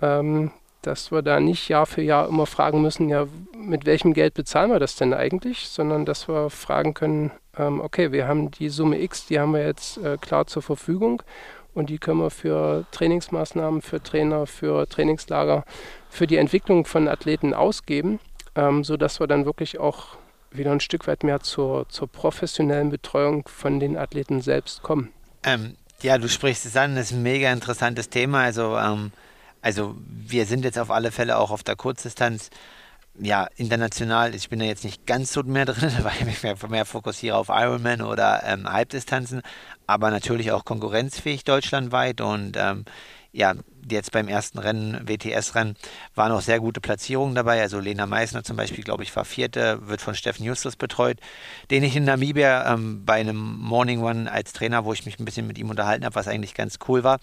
ähm, 0.00 0.50
dass 0.82 1.12
wir 1.12 1.22
da 1.22 1.38
nicht 1.38 1.68
Jahr 1.68 1.86
für 1.86 2.02
Jahr 2.02 2.28
immer 2.28 2.46
fragen 2.46 2.82
müssen, 2.82 3.08
ja, 3.08 3.26
mit 3.56 3.86
welchem 3.86 4.14
Geld 4.14 4.34
bezahlen 4.34 4.70
wir 4.70 4.80
das 4.80 4.96
denn 4.96 5.14
eigentlich, 5.14 5.68
sondern 5.68 6.04
dass 6.04 6.28
wir 6.28 6.50
fragen 6.50 6.92
können, 6.92 7.30
ähm, 7.56 7.80
okay, 7.80 8.10
wir 8.10 8.26
haben 8.26 8.50
die 8.50 8.68
Summe 8.68 9.00
X, 9.00 9.26
die 9.26 9.38
haben 9.38 9.52
wir 9.52 9.64
jetzt 9.64 9.98
äh, 9.98 10.16
klar 10.20 10.46
zur 10.46 10.62
Verfügung 10.62 11.22
und 11.72 11.88
die 11.88 11.98
können 11.98 12.18
wir 12.18 12.30
für 12.30 12.84
Trainingsmaßnahmen, 12.90 13.80
für 13.80 14.02
Trainer, 14.02 14.46
für 14.46 14.88
Trainingslager, 14.88 15.64
für 16.10 16.26
die 16.26 16.36
Entwicklung 16.36 16.84
von 16.84 17.06
Athleten 17.06 17.54
ausgeben, 17.54 18.18
ähm, 18.56 18.82
sodass 18.82 19.20
wir 19.20 19.28
dann 19.28 19.44
wirklich 19.46 19.78
auch 19.78 20.16
wieder 20.56 20.72
ein 20.72 20.80
Stück 20.80 21.06
weit 21.06 21.24
mehr 21.24 21.40
zur, 21.40 21.88
zur 21.88 22.08
professionellen 22.08 22.90
Betreuung 22.90 23.46
von 23.48 23.80
den 23.80 23.96
Athleten 23.96 24.40
selbst 24.40 24.82
kommen. 24.82 25.10
Ähm, 25.44 25.76
ja, 26.02 26.18
du 26.18 26.28
sprichst 26.28 26.66
es 26.66 26.76
an, 26.76 26.96
das 26.96 27.06
ist 27.06 27.12
ein 27.12 27.22
mega 27.22 27.52
interessantes 27.52 28.08
Thema. 28.08 28.42
Also, 28.42 28.76
ähm, 28.76 29.12
also 29.60 29.96
wir 30.06 30.46
sind 30.46 30.64
jetzt 30.64 30.78
auf 30.78 30.90
alle 30.90 31.10
Fälle 31.10 31.38
auch 31.38 31.50
auf 31.50 31.62
der 31.62 31.76
Kurzdistanz 31.76 32.50
ja, 33.18 33.46
international, 33.56 34.34
ich 34.34 34.48
bin 34.48 34.58
da 34.58 34.64
jetzt 34.64 34.84
nicht 34.84 35.06
ganz 35.06 35.32
so 35.32 35.42
mehr 35.42 35.64
drin, 35.66 35.92
weil 36.02 36.12
ich 36.18 36.24
mich 36.24 36.42
mehr, 36.42 36.56
mehr 36.68 36.84
fokussiere 36.84 37.36
auf 37.36 37.48
Ironman 37.48 38.02
oder 38.02 38.42
ähm, 38.44 38.70
Halbdistanzen, 38.70 39.42
aber 39.86 40.10
natürlich 40.10 40.52
auch 40.52 40.64
konkurrenzfähig 40.64 41.44
deutschlandweit 41.44 42.20
und 42.20 42.56
ähm, 42.56 42.84
ja, 43.32 43.54
jetzt 43.90 44.12
beim 44.12 44.28
ersten 44.28 44.58
Rennen, 44.58 45.08
WTS-Rennen, 45.08 45.76
waren 46.14 46.32
auch 46.32 46.40
sehr 46.40 46.60
gute 46.60 46.80
Platzierungen 46.80 47.34
dabei. 47.34 47.60
Also 47.60 47.80
Lena 47.80 48.06
Meissner 48.06 48.44
zum 48.44 48.56
Beispiel, 48.56 48.84
glaube 48.84 49.02
ich, 49.02 49.14
war 49.16 49.24
Vierte, 49.24 49.86
wird 49.88 50.00
von 50.00 50.14
Steffen 50.14 50.44
Justus 50.44 50.76
betreut, 50.76 51.18
den 51.70 51.82
ich 51.82 51.96
in 51.96 52.04
Namibia 52.04 52.72
ähm, 52.72 53.04
bei 53.04 53.14
einem 53.14 53.58
Morning 53.58 54.02
One 54.02 54.30
als 54.30 54.52
Trainer, 54.52 54.84
wo 54.84 54.92
ich 54.92 55.06
mich 55.06 55.18
ein 55.18 55.24
bisschen 55.24 55.46
mit 55.46 55.58
ihm 55.58 55.70
unterhalten 55.70 56.04
habe, 56.04 56.14
was 56.14 56.28
eigentlich 56.28 56.54
ganz 56.54 56.78
cool 56.88 57.02
war. 57.04 57.18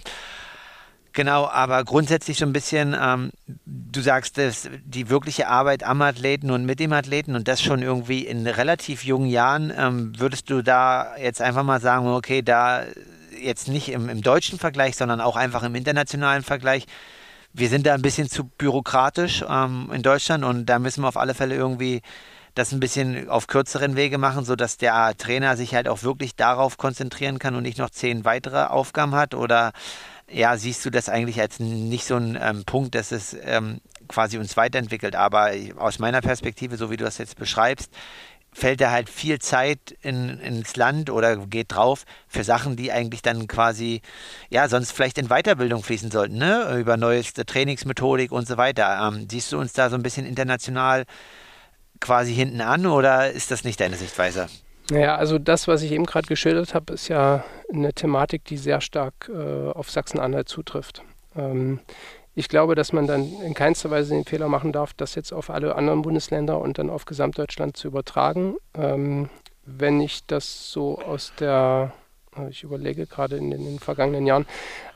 Genau, 1.14 1.47
aber 1.47 1.84
grundsätzlich 1.84 2.38
so 2.38 2.45
ein 2.45 2.53
bisschen, 2.53 2.95
ähm, 2.99 3.32
du 3.66 4.01
sagst, 4.01 4.38
dass 4.38 4.70
die 4.86 5.10
wirkliche 5.10 5.47
Arbeit 5.47 5.84
am 5.84 6.01
Athleten 6.01 6.51
und 6.51 6.66
mit 6.66 6.80
dem 6.80 6.93
Athleten 6.93 7.36
und 7.36 7.47
das 7.47 7.62
schon 7.62 7.82
irgendwie 7.82 8.26
in 8.26 8.45
relativ 8.45 9.03
jungen 9.03 9.28
Jahren, 9.28 9.74
ähm, 9.76 10.14
würdest 10.20 10.49
du 10.49 10.62
da 10.62 11.18
jetzt 11.18 11.41
einfach 11.41 11.64
mal 11.64 11.82
sagen, 11.82 12.07
okay, 12.07 12.43
da 12.43 12.84
jetzt 13.41 13.67
nicht 13.67 13.89
im, 13.89 14.09
im 14.09 14.21
deutschen 14.21 14.59
Vergleich, 14.59 14.95
sondern 14.95 15.21
auch 15.21 15.35
einfach 15.35 15.63
im 15.63 15.75
internationalen 15.75 16.43
Vergleich, 16.43 16.85
wir 17.53 17.69
sind 17.69 17.85
da 17.85 17.93
ein 17.93 18.01
bisschen 18.01 18.29
zu 18.29 18.45
bürokratisch 18.45 19.43
ähm, 19.47 19.89
in 19.93 20.03
Deutschland 20.03 20.43
und 20.43 20.67
da 20.67 20.79
müssen 20.79 21.01
wir 21.01 21.07
auf 21.07 21.17
alle 21.17 21.33
Fälle 21.33 21.55
irgendwie 21.55 22.01
das 22.55 22.71
ein 22.71 22.79
bisschen 22.79 23.29
auf 23.29 23.47
kürzeren 23.47 23.95
Wege 23.95 24.17
machen, 24.17 24.43
sodass 24.43 24.77
der 24.77 25.15
Trainer 25.17 25.55
sich 25.55 25.73
halt 25.75 25.87
auch 25.87 26.03
wirklich 26.03 26.35
darauf 26.35 26.77
konzentrieren 26.77 27.39
kann 27.39 27.55
und 27.55 27.63
nicht 27.63 27.77
noch 27.77 27.89
zehn 27.89 28.25
weitere 28.25 28.65
Aufgaben 28.65 29.15
hat? 29.15 29.33
Oder 29.33 29.71
ja, 30.29 30.57
siehst 30.57 30.85
du 30.85 30.89
das 30.89 31.09
eigentlich 31.09 31.39
als 31.39 31.59
nicht 31.59 32.05
so 32.05 32.15
ein 32.15 32.37
ähm, 32.39 32.63
Punkt, 32.65 32.95
dass 32.95 33.11
es 33.11 33.35
ähm, 33.43 33.79
quasi 34.07 34.37
uns 34.37 34.57
weiterentwickelt? 34.57 35.15
Aber 35.15 35.51
aus 35.77 35.99
meiner 35.99 36.21
Perspektive, 36.21 36.77
so 36.77 36.91
wie 36.91 36.97
du 36.97 37.05
das 37.05 37.17
jetzt 37.17 37.37
beschreibst, 37.37 37.91
fällt 38.52 38.82
da 38.82 38.91
halt 38.91 39.10
viel 39.10 39.39
Zeit 39.39 39.95
in, 40.02 40.39
ins 40.39 40.76
Land 40.76 41.10
oder 41.10 41.38
geht 41.38 41.72
drauf 41.72 42.06
für 42.28 42.43
Sachen, 42.43 42.76
die 42.76 42.91
eigentlich 42.91 43.22
dann 43.22 43.47
quasi, 43.47 44.02
ja, 44.50 44.68
sonst 44.68 44.91
vielleicht 44.91 45.18
in 45.18 45.28
Weiterbildung 45.28 45.84
fließen 45.84 46.12
sollten, 46.12 46.38
ne? 46.38 46.78
Über 46.80 46.97
neueste 46.97 47.45
Trainingsmethodik 47.45 48.32
und 48.32 48.47
so 48.47 48.58
weiter. 48.58 49.08
Ähm, 49.08 49.28
siehst 49.30 49.52
du 49.52 49.60
uns 49.60 49.74
da 49.74 49.89
so 49.89 49.95
ein 49.95 50.04
bisschen 50.04 50.26
international 50.26 51.06
quasi 52.00 52.34
hinten 52.34 52.62
an 52.62 52.86
oder 52.86 53.32
ist 53.32 53.52
das 53.52 53.64
nicht 53.64 53.80
deine 53.80 53.95
Sichtweise? 53.95 54.47
Naja, 54.91 55.16
also 55.16 55.38
das, 55.38 55.68
was 55.68 55.84
ich 55.84 55.91
eben 55.91 56.06
gerade 56.06 56.28
geschildert 56.28 56.74
habe, 56.74 56.93
ist 56.93 57.10
ja 57.10 57.43
eine 57.72 57.93
Thematik, 57.93 58.45
die 58.45 58.58
sehr 58.58 58.82
stark 58.82 59.30
äh, 59.30 59.70
auf 59.70 59.91
Sachsen-Anhalt 59.91 60.50
zutrifft. 60.50 61.04
Ähm, 61.36 61.80
ich 62.39 62.47
glaube, 62.47 62.73
dass 62.73 62.93
man 62.93 63.05
dann 63.05 63.33
in 63.45 63.53
keinster 63.53 63.91
Weise 63.91 64.15
den 64.15 64.23
Fehler 64.23 64.47
machen 64.47 64.71
darf, 64.71 64.93
das 64.93 65.13
jetzt 65.13 65.33
auf 65.33 65.49
alle 65.49 65.75
anderen 65.75 66.01
Bundesländer 66.01 66.61
und 66.61 66.77
dann 66.77 66.89
auf 66.89 67.03
Gesamtdeutschland 67.03 67.75
zu 67.75 67.89
übertragen. 67.89 68.55
Ähm, 68.73 69.29
wenn 69.65 69.99
ich 69.99 70.25
das 70.25 70.71
so 70.71 70.99
aus 70.99 71.33
der, 71.37 71.91
äh, 72.37 72.49
ich 72.49 72.63
überlege 72.63 73.07
gerade 73.07 73.35
in 73.35 73.51
den, 73.51 73.59
in 73.59 73.65
den, 73.71 73.79
vergangenen 73.79 74.25
Jahren, 74.25 74.45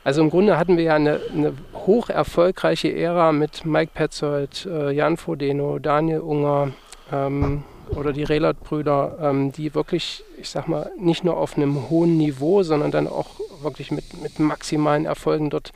also 0.04 0.22
im 0.22 0.30
Grunde 0.30 0.56
hatten 0.56 0.78
wir 0.78 0.84
ja 0.84 0.94
eine, 0.94 1.20
eine 1.34 1.52
hoch 1.74 2.08
erfolgreiche 2.08 2.90
Ära 2.96 3.32
mit 3.32 3.66
Mike 3.66 3.92
Petzold, 3.92 4.64
äh, 4.64 4.92
Jan 4.92 5.18
Fodeno, 5.18 5.78
Daniel 5.78 6.20
Unger, 6.20 6.72
ähm, 7.12 7.62
oder 7.90 8.14
die 8.14 8.24
Rehlert-Brüder, 8.24 9.18
ähm, 9.20 9.52
die 9.52 9.74
wirklich, 9.74 10.24
ich 10.38 10.48
sag 10.48 10.68
mal, 10.68 10.90
nicht 10.98 11.24
nur 11.24 11.36
auf 11.36 11.56
einem 11.56 11.90
hohen 11.90 12.16
Niveau, 12.16 12.62
sondern 12.62 12.90
dann 12.90 13.06
auch 13.06 13.38
wirklich 13.62 13.90
mit, 13.90 14.22
mit 14.22 14.38
maximalen 14.38 15.04
Erfolgen 15.04 15.50
dort 15.50 15.72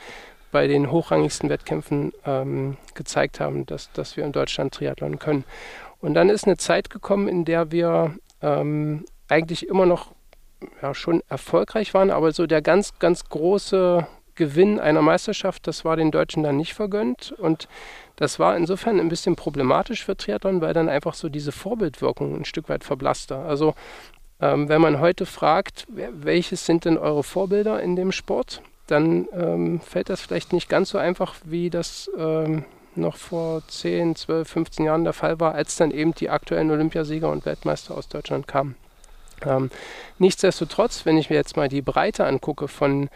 bei 0.51 0.67
den 0.67 0.91
hochrangigsten 0.91 1.49
Wettkämpfen 1.49 2.13
ähm, 2.25 2.77
gezeigt 2.95 3.41
haben, 3.41 3.67
dass, 3.67 3.93
dass 3.93 4.17
wir 4.17 4.25
in 4.25 4.33
Deutschland 4.33 4.75
Triathlon 4.75 5.19
können. 5.19 5.45
Und 6.01 6.15
dann 6.15 6.29
ist 6.29 6.47
eine 6.47 6.57
Zeit 6.57 6.91
gekommen, 6.91 7.29
in 7.29 7.45
der 7.45 7.71
wir 7.71 8.15
ähm, 8.41 9.05
eigentlich 9.29 9.69
immer 9.69 9.87
noch 9.87 10.13
ja, 10.83 10.95
schon 10.95 11.23
erfolgreich 11.29 11.95
waren, 11.95 12.11
aber 12.11 12.33
so 12.33 12.47
der 12.47 12.63
ganz, 12.63 12.99
ganz 12.99 13.29
große 13.29 14.07
Gewinn 14.35 14.79
einer 14.79 15.03
Meisterschaft, 15.03 15.67
das 15.67 15.85
war 15.85 15.97
den 15.97 16.13
Deutschen 16.13 16.45
dann 16.45 16.57
nicht 16.57 16.75
vergönnt. 16.75 17.33
Und 17.33 17.69
das 18.17 18.39
war 18.39 18.57
insofern 18.57 19.01
ein 19.01 19.09
bisschen 19.09 19.37
problematisch 19.37 20.05
für 20.05 20.17
Triathlon, 20.17 20.61
weil 20.61 20.75
dann 20.75 20.89
einfach 20.89 21.15
so 21.15 21.29
diese 21.29 21.53
Vorbildwirkung 21.53 22.37
ein 22.37 22.45
Stück 22.45 22.69
weit 22.69 22.85
verblasste. 22.85 23.37
Also 23.37 23.75
ähm, 24.41 24.69
wenn 24.69 24.81
man 24.81 25.01
heute 25.01 25.27
fragt, 25.27 25.87
welches 25.89 26.65
sind 26.65 26.85
denn 26.85 26.97
eure 26.97 27.25
Vorbilder 27.25 27.83
in 27.83 27.97
dem 27.97 28.13
Sport, 28.13 28.63
dann 28.89 29.29
ähm, 29.33 29.81
fällt 29.81 30.09
das 30.09 30.21
vielleicht 30.21 30.53
nicht 30.53 30.69
ganz 30.69 30.91
so 30.91 30.99
einfach, 30.99 31.35
wie 31.45 31.71
das 31.71 32.11
ähm, 32.19 32.65
noch 32.97 33.17
vor 33.17 33.63
10, 33.67 34.17
12, 34.17 34.49
15 34.49 34.85
Jahren 34.85 35.05
der 35.05 35.13
Fall 35.13 35.39
war, 35.41 35.55
als 35.55 35.77
dann 35.77 35.91
eben 35.91 36.15
die 36.15 36.31
aktuellen 36.31 36.71
Olympiasieger 36.71 37.31
und 37.31 37.47
Weltmeister 37.47 37.97
aus 37.97 38.09
Deutschland 38.09 38.49
kamen. 38.49 38.75
Ähm, 39.47 39.71
nichtsdestotrotz, 40.19 41.07
wenn 41.07 41.17
ich 41.17 41.31
mir 41.31 41.37
jetzt 41.37 41.57
mal 41.57 41.69
die 41.69 41.83
Breite 41.83 42.27
angucke 42.27 42.67
von 42.67 43.09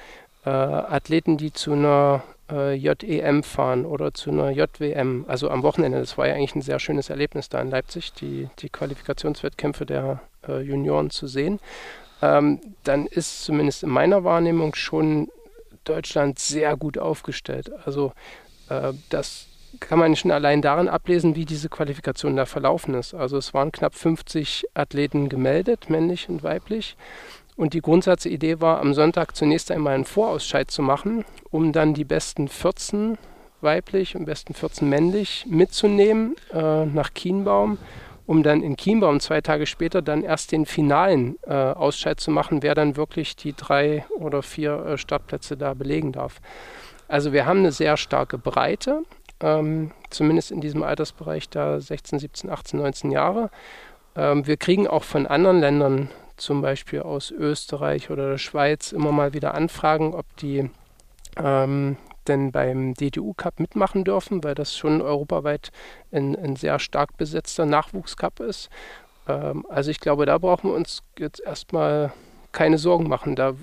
äh, 0.45 0.51
Athleten, 0.51 1.37
die 1.37 1.53
zu 1.53 1.73
einer 1.73 2.23
äh, 2.51 2.75
JEM 2.75 3.43
fahren 3.43 3.85
oder 3.85 4.15
zu 4.15 4.31
einer 4.31 4.51
JWM, 4.51 5.25
also 5.27 5.51
am 5.51 5.63
Wochenende, 5.63 5.99
das 5.99 6.17
war 6.19 6.29
ja 6.29 6.35
eigentlich 6.35 6.55
ein 6.55 6.63
sehr 6.63 6.79
schönes 6.79 7.11
Erlebnis 7.11 7.49
da 7.49 7.61
in 7.61 7.71
Leipzig, 7.71 8.13
die, 8.15 8.49
die 8.61 8.69
Qualifikationswettkämpfe 8.69 9.87
der 9.87 10.21
äh, 10.47 10.61
Junioren 10.61 11.11
zu 11.11 11.27
sehen, 11.27 11.59
ähm, 12.21 12.61
dann 12.85 13.07
ist 13.07 13.45
zumindest 13.45 13.83
in 13.83 13.91
meiner 13.91 14.23
Wahrnehmung 14.23 14.75
schon 14.75 15.29
Deutschland 15.85 16.39
sehr 16.39 16.77
gut 16.77 16.99
aufgestellt. 16.99 17.71
Also 17.85 18.13
äh, 18.69 18.93
das 19.09 19.47
kann 19.81 19.99
man 19.99 20.17
schon 20.17 20.31
allein 20.31 20.63
daran 20.63 20.89
ablesen, 20.89 21.35
wie 21.35 21.45
diese 21.45 21.69
Qualifikation 21.69 22.37
da 22.37 22.47
verlaufen 22.47 22.95
ist. 22.95 23.15
Also 23.15 23.39
es 23.39 23.55
waren 23.55 23.73
knapp 23.73 23.95
50 23.95 24.67
Athleten 24.75 25.29
gemeldet, 25.29 25.89
männlich 25.89 26.29
und 26.29 26.43
weiblich. 26.43 26.97
Und 27.57 27.75
die 27.75 27.81
Grundsatzidee 27.81 28.61
war, 28.61 28.81
am 28.81 28.95
Sonntag 28.95 29.37
zunächst 29.37 29.71
einmal 29.71 29.95
einen 29.95 30.05
Vorausscheid 30.05 30.71
zu 30.71 30.83
machen, 30.83 31.25
um 31.51 31.73
dann 31.73 31.95
die 31.95 32.05
besten 32.05 32.49
14 32.49 33.19
weiblich 33.61 34.17
und 34.17 34.25
besten 34.25 34.55
14 34.55 34.89
männlich 34.89 35.47
mitzunehmen 35.49 36.35
äh, 36.53 36.87
nach 36.87 37.15
Kienbaum, 37.15 37.79
um 38.27 38.43
dann 38.43 38.63
in 38.63 38.77
Kienbaum 38.77 39.21
zwei 39.21 39.41
Tage 39.41 39.67
später 39.67 40.03
dann 40.03 40.23
erst 40.23 40.53
den 40.53 40.67
finalen 40.67 41.37
äh, 41.47 41.53
Ausscheid 41.53 42.21
zu 42.21 42.31
machen, 42.31 42.63
wer 42.63 42.75
dann 42.75 42.97
wirklich 42.97 43.37
die 43.37 43.55
drei 43.55 44.05
oder 44.19 44.43
vier 44.43 44.85
äh, 44.87 44.99
Startplätze 44.99 45.57
da 45.57 45.75
belegen 45.75 46.13
darf. 46.13 46.41
Also 47.09 47.33
wir 47.33 47.47
haben 47.47 47.59
eine 47.59 47.73
sehr 47.73 47.97
starke 47.97 48.39
Breite 48.39 49.03
ähm, 49.43 49.91
zumindest 50.11 50.51
in 50.51 50.61
diesem 50.61 50.83
Altersbereich 50.83 51.49
da 51.49 51.81
16, 51.81 52.21
17, 52.21 52.51
18, 52.51 52.81
19 52.81 53.11
Jahre. 53.11 53.51
Ähm, 54.17 54.47
wir 54.47 54.57
kriegen 54.57 54.87
auch 54.87 55.05
von 55.05 55.27
anderen 55.27 55.61
Ländern, 55.61 56.09
zum 56.37 56.63
Beispiel 56.63 57.03
aus 57.03 57.31
Österreich 57.31 58.11
oder 58.11 58.31
der 58.31 58.39
Schweiz, 58.39 58.93
immer 58.93 59.13
mal 59.13 59.35
wieder 59.35 59.55
Anfragen, 59.55 60.15
ob 60.15 60.25
die 60.39 60.71
ähm, 61.37 61.97
denn 62.29 62.53
beim 62.53 62.95
DTU 62.95 63.35
Cup 63.35 63.61
mitmachen 63.61 64.05
dürfen, 64.05 64.45
weil 64.45 64.55
das 64.55 64.77
schon 64.77 65.01
europaweit 65.03 65.71
ein, 66.11 66.37
ein 66.37 66.57
sehr 66.57 66.79
stark 66.79 67.17
besetzter 67.17 67.67
Nachwuchscup 67.67 68.41
ist. 68.41 68.71
Ähm, 69.29 69.65
also 69.69 69.91
ich 69.91 70.01
glaube, 70.01 70.27
da 70.27 70.39
brauchen 70.39 70.71
wir 70.71 70.75
uns 70.77 71.03
jetzt 71.19 71.41
erstmal 71.41 72.13
keine 72.53 72.79
Sorgen 72.79 73.09
machen. 73.09 73.37
Da 73.37 73.55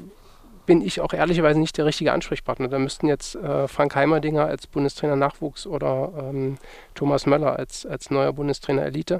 bin 0.66 0.82
ich 0.84 1.01
auch 1.01 1.14
ehrlicherweise 1.14 1.60
nicht 1.60 1.78
der 1.80 1.88
richtige 1.88 2.14
Ansprechpartner. 2.14 2.68
Da 2.68 2.78
müssten 2.78 3.07
jetzt 3.07 3.36
äh, 3.36 3.68
Frank 3.68 3.95
Heimerdinger 3.95 4.45
als 4.45 4.68
Bundestrainer 4.68 5.16
Nachwuchs 5.16 5.66
oder 5.66 6.12
ähm, 6.20 6.60
Thomas 6.93 7.26
Möller 7.26 7.57
als, 7.57 7.88
als 7.88 8.12
neuer 8.12 8.34
Bundestrainer 8.34 8.86
Elite, 8.86 9.20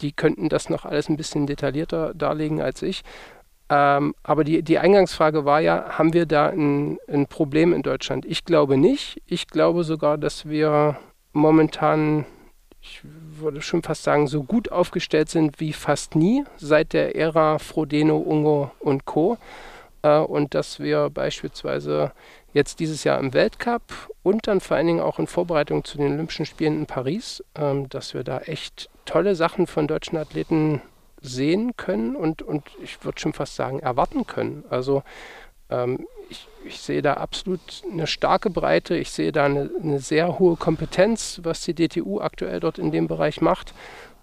die 0.00 0.12
könnten 0.12 0.50
das 0.50 0.68
noch 0.68 0.84
alles 0.84 1.08
ein 1.08 1.16
bisschen 1.16 1.46
detaillierter 1.46 2.12
darlegen 2.12 2.60
als 2.60 2.82
ich. 2.82 3.04
Ähm, 3.68 4.14
aber 4.22 4.44
die, 4.44 4.62
die 4.62 4.78
Eingangsfrage 4.78 5.44
war 5.44 5.60
ja, 5.60 5.98
haben 5.98 6.12
wir 6.12 6.26
da 6.26 6.48
ein, 6.48 6.98
ein 7.08 7.26
Problem 7.26 7.72
in 7.72 7.82
Deutschland? 7.82 8.24
Ich 8.26 8.44
glaube 8.44 8.76
nicht. 8.76 9.22
Ich 9.26 9.46
glaube 9.46 9.84
sogar, 9.84 10.18
dass 10.18 10.48
wir 10.48 10.98
momentan 11.32 12.26
ich 12.82 13.00
würde 13.04 13.62
schon 13.62 13.82
fast 13.82 14.02
sagen, 14.02 14.26
so 14.26 14.42
gut 14.42 14.72
aufgestellt 14.72 15.28
sind 15.28 15.60
wie 15.60 15.72
fast 15.72 16.16
nie 16.16 16.44
seit 16.56 16.92
der 16.92 17.14
Ära 17.14 17.58
Frodeno, 17.58 18.16
Ungo 18.16 18.72
und 18.80 19.04
Co 19.04 19.38
äh, 20.02 20.18
und 20.18 20.54
dass 20.54 20.80
wir 20.80 21.08
beispielsweise 21.08 22.12
jetzt 22.52 22.80
dieses 22.80 23.04
Jahr 23.04 23.18
im 23.20 23.32
Weltcup 23.32 23.82
und 24.22 24.46
dann 24.46 24.60
vor 24.60 24.76
allen 24.76 24.88
Dingen 24.88 25.00
auch 25.00 25.18
in 25.18 25.28
Vorbereitung 25.28 25.84
zu 25.84 25.96
den 25.96 26.12
Olympischen 26.12 26.44
Spielen 26.44 26.80
in 26.80 26.86
Paris, 26.86 27.42
ähm, 27.54 27.88
dass 27.88 28.14
wir 28.14 28.24
da 28.24 28.40
echt 28.40 28.90
tolle 29.04 29.36
Sachen 29.36 29.66
von 29.66 29.86
deutschen 29.86 30.18
Athleten 30.18 30.82
sehen 31.22 31.76
können 31.76 32.16
und, 32.16 32.42
und 32.42 32.64
ich 32.82 33.04
würde 33.04 33.20
schon 33.20 33.32
fast 33.32 33.56
sagen, 33.56 33.78
erwarten 33.78 34.26
können. 34.26 34.64
Also 34.68 35.02
ähm, 35.70 36.06
ich, 36.28 36.46
ich, 36.64 36.80
sehe 36.80 37.02
da 37.02 37.14
absolut 37.14 37.60
eine 37.90 38.06
starke 38.06 38.50
Breite, 38.50 38.96
ich 38.96 39.10
sehe 39.10 39.32
da 39.32 39.44
eine, 39.44 39.70
eine, 39.82 40.00
sehr 40.00 40.38
hohe 40.38 40.56
Kompetenz, 40.56 41.40
was 41.42 41.62
die 41.62 41.74
DTU 41.74 42.20
aktuell 42.20 42.60
dort 42.60 42.78
in 42.78 42.90
dem 42.90 43.06
Bereich 43.06 43.40
macht. 43.40 43.74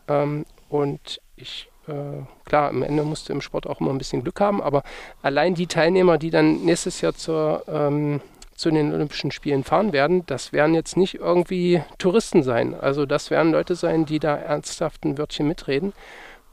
Ähm, 0.07 0.45
und 0.69 1.21
ich 1.35 1.69
äh, 1.87 2.23
klar, 2.45 2.69
am 2.69 2.83
Ende 2.83 3.03
musst 3.03 3.29
du 3.29 3.33
im 3.33 3.41
Sport 3.41 3.67
auch 3.67 3.81
immer 3.81 3.91
ein 3.91 3.97
bisschen 3.97 4.23
Glück 4.23 4.39
haben, 4.39 4.61
aber 4.61 4.83
allein 5.21 5.55
die 5.55 5.67
Teilnehmer, 5.67 6.17
die 6.17 6.29
dann 6.29 6.63
nächstes 6.63 7.01
Jahr 7.01 7.15
zur, 7.15 7.63
ähm, 7.67 8.21
zu 8.55 8.69
den 8.69 8.93
Olympischen 8.93 9.31
Spielen 9.31 9.63
fahren 9.63 9.93
werden, 9.93 10.25
das 10.25 10.53
werden 10.53 10.75
jetzt 10.75 10.97
nicht 10.97 11.15
irgendwie 11.15 11.81
Touristen 11.97 12.43
sein. 12.43 12.75
Also 12.79 13.05
das 13.05 13.31
werden 13.31 13.51
Leute 13.51 13.75
sein, 13.75 14.05
die 14.05 14.19
da 14.19 14.35
ernsthaft 14.35 15.03
ein 15.05 15.17
Wörtchen 15.17 15.47
mitreden. 15.47 15.93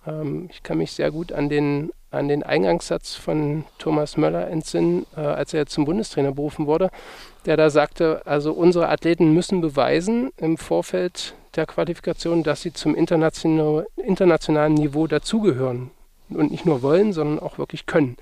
Ähm, 0.07 0.49
ich 0.51 0.63
kann 0.63 0.79
mich 0.79 0.93
sehr 0.93 1.11
gut 1.11 1.33
an 1.33 1.49
den, 1.49 1.91
an 2.11 2.29
den 2.29 2.43
Eingangssatz 2.43 3.15
von 3.15 3.65
Thomas 3.79 4.17
Möller 4.17 4.49
entsinnen, 4.49 5.07
äh, 5.17 5.21
als 5.21 5.55
er 5.55 5.67
zum 5.67 5.85
Bundestrainer 5.85 6.33
berufen 6.33 6.67
wurde, 6.67 6.91
der 7.45 7.57
da 7.57 7.71
sagte, 7.71 8.23
also 8.25 8.53
unsere 8.53 8.89
Athleten 8.89 9.33
müssen 9.33 9.61
beweisen 9.61 10.31
im 10.37 10.57
Vorfeld 10.57 11.35
der 11.55 11.67
Qualifikation, 11.67 12.43
dass 12.43 12.63
sie 12.63 12.73
zum 12.73 12.95
international, 12.95 13.87
internationalen 13.97 14.75
Niveau 14.75 15.07
dazugehören 15.07 15.91
und 16.29 16.51
nicht 16.51 16.67
nur 16.67 16.83
wollen, 16.83 17.13
sondern 17.13 17.39
auch 17.39 17.59
wirklich 17.59 17.87
können. 17.87 18.17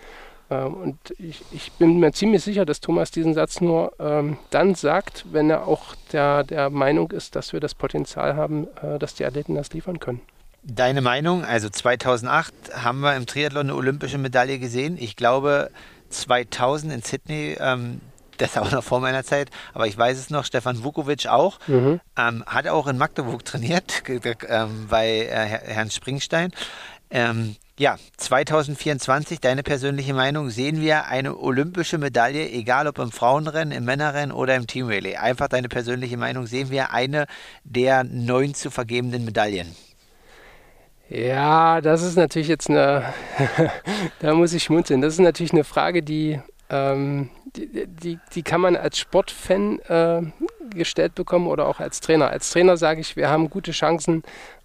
Ähm, 0.50 0.74
und 0.74 0.98
ich, 1.18 1.42
ich, 1.52 1.72
bin 1.72 1.98
mir 1.98 2.12
ziemlich 2.12 2.42
sicher, 2.42 2.64
dass 2.64 2.80
Thomas 2.80 3.10
diesen 3.10 3.34
Satz 3.34 3.60
nur 3.60 3.92
ähm, 3.98 4.36
dann 4.50 4.74
sagt, 4.74 5.24
wenn 5.32 5.50
er 5.50 5.66
auch 5.66 5.94
der, 6.12 6.44
der 6.44 6.70
Meinung 6.70 7.10
ist, 7.10 7.34
dass 7.34 7.52
wir 7.52 7.60
das 7.60 7.74
Potenzial 7.74 8.36
haben, 8.36 8.68
äh, 8.82 8.98
dass 8.98 9.14
die 9.14 9.24
Athleten 9.24 9.54
das 9.54 9.72
liefern 9.72 9.98
können. 10.00 10.20
Deine 10.66 11.02
Meinung, 11.02 11.44
also 11.44 11.68
2008 11.68 12.54
haben 12.74 13.00
wir 13.00 13.14
im 13.16 13.26
Triathlon 13.26 13.66
eine 13.66 13.74
olympische 13.74 14.16
Medaille 14.16 14.58
gesehen. 14.58 14.96
Ich 14.98 15.14
glaube, 15.14 15.70
2000 16.08 16.92
in 16.92 17.02
Sydney 17.02 17.56
ähm, 17.60 18.00
das 18.38 18.56
auch 18.56 18.70
noch 18.70 18.82
vor 18.82 19.00
meiner 19.00 19.24
Zeit, 19.24 19.50
aber 19.74 19.86
ich 19.86 19.96
weiß 19.96 20.18
es 20.18 20.30
noch, 20.30 20.44
Stefan 20.44 20.82
Vukovic 20.82 21.26
auch, 21.26 21.58
mhm. 21.68 22.00
ähm, 22.16 22.44
hat 22.46 22.66
auch 22.66 22.86
in 22.86 22.98
Magdeburg 22.98 23.44
trainiert, 23.44 24.02
ähm, 24.08 24.86
bei 24.88 25.26
äh, 25.26 25.28
Herrn 25.28 25.90
Springstein. 25.90 26.50
Ähm, 27.10 27.56
ja, 27.78 27.96
2024, 28.16 29.40
deine 29.40 29.62
persönliche 29.62 30.14
Meinung, 30.14 30.48
sehen 30.48 30.80
wir 30.80 31.06
eine 31.06 31.36
olympische 31.36 31.98
Medaille, 31.98 32.48
egal 32.50 32.86
ob 32.86 32.98
im 32.98 33.12
Frauenrennen, 33.12 33.76
im 33.76 33.84
Männerrennen 33.84 34.32
oder 34.32 34.54
im 34.54 34.66
Team 34.66 34.86
Relay. 34.86 35.16
Einfach 35.16 35.48
deine 35.48 35.68
persönliche 35.68 36.16
Meinung, 36.16 36.46
sehen 36.46 36.70
wir 36.70 36.92
eine 36.92 37.26
der 37.64 38.04
neun 38.04 38.54
zu 38.54 38.70
vergebenden 38.70 39.24
Medaillen? 39.24 39.74
Ja, 41.08 41.80
das 41.80 42.02
ist 42.02 42.16
natürlich 42.16 42.48
jetzt 42.48 42.70
eine, 42.70 43.12
da 44.20 44.34
muss 44.34 44.52
ich 44.52 44.64
schmunzeln. 44.64 45.00
Das 45.00 45.14
ist 45.14 45.20
natürlich 45.20 45.52
eine 45.52 45.64
Frage, 45.64 46.02
die 46.02 46.40
ähm, 46.70 47.30
die, 47.56 47.86
die, 47.86 48.18
die, 48.34 48.42
kann 48.42 48.60
man 48.60 48.74
als 48.74 48.98
Sportfan 48.98 49.78
äh, 49.80 50.22
gestellt 50.74 51.14
bekommen 51.14 51.46
oder 51.46 51.68
auch 51.68 51.78
als 51.78 52.00
Trainer. 52.00 52.30
Als 52.30 52.50
Trainer 52.50 52.76
sage 52.76 53.00
ich, 53.00 53.16
wir 53.16 53.28
haben 53.28 53.50
gute 53.50 53.70
Chancen, 53.70 54.22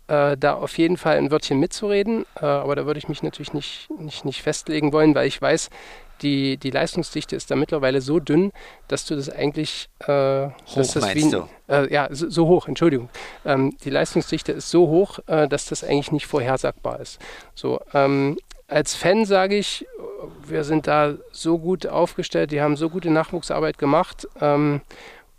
äh, 0.07 0.35
da 0.37 0.53
auf 0.53 0.77
jeden 0.77 0.97
Fall 0.97 1.17
ein 1.17 1.29
Wörtchen 1.29 1.59
mitzureden. 1.59 2.25
Äh, 2.41 2.45
aber 2.45 2.75
da 2.75 2.85
würde 2.85 2.97
ich 2.97 3.09
mich 3.09 3.21
natürlich 3.21 3.53
nicht, 3.53 3.89
nicht, 3.99 4.25
nicht 4.25 4.41
festlegen 4.41 4.91
wollen, 4.91 5.13
weil 5.13 5.27
ich 5.27 5.41
weiß, 5.41 5.69
die, 6.21 6.57
die 6.57 6.71
Leistungsdichte 6.71 7.35
ist 7.35 7.51
da 7.51 7.55
mittlerweile 7.55 8.01
so 8.01 8.19
dünn, 8.19 8.51
dass 8.87 9.05
du 9.05 9.15
das 9.15 9.29
eigentlich. 9.29 9.89
Äh, 9.99 10.47
hoch 10.47 10.75
dass 10.75 10.93
das 10.93 11.15
wie, 11.15 11.29
du? 11.29 11.47
Äh, 11.67 11.91
ja, 11.93 12.07
so, 12.11 12.29
so, 12.29 12.47
hoch, 12.47 12.67
Entschuldigung. 12.67 13.09
Ähm, 13.45 13.75
die 13.83 13.89
Leistungsdichte 13.89 14.51
ist 14.51 14.69
so 14.69 14.87
hoch, 14.87 15.19
äh, 15.27 15.47
dass 15.47 15.65
das 15.65 15.83
eigentlich 15.83 16.11
nicht 16.11 16.27
vorhersagbar 16.27 16.99
ist. 16.99 17.19
So, 17.55 17.79
ähm, 17.93 18.37
als 18.67 18.95
Fan 18.95 19.25
sage 19.25 19.55
ich, 19.55 19.87
wir 20.45 20.63
sind 20.63 20.87
da 20.87 21.15
so 21.31 21.57
gut 21.57 21.87
aufgestellt, 21.87 22.51
die 22.51 22.61
haben 22.61 22.77
so 22.77 22.89
gute 22.89 23.09
Nachwuchsarbeit 23.09 23.77
gemacht 23.77 24.27
ähm, 24.41 24.81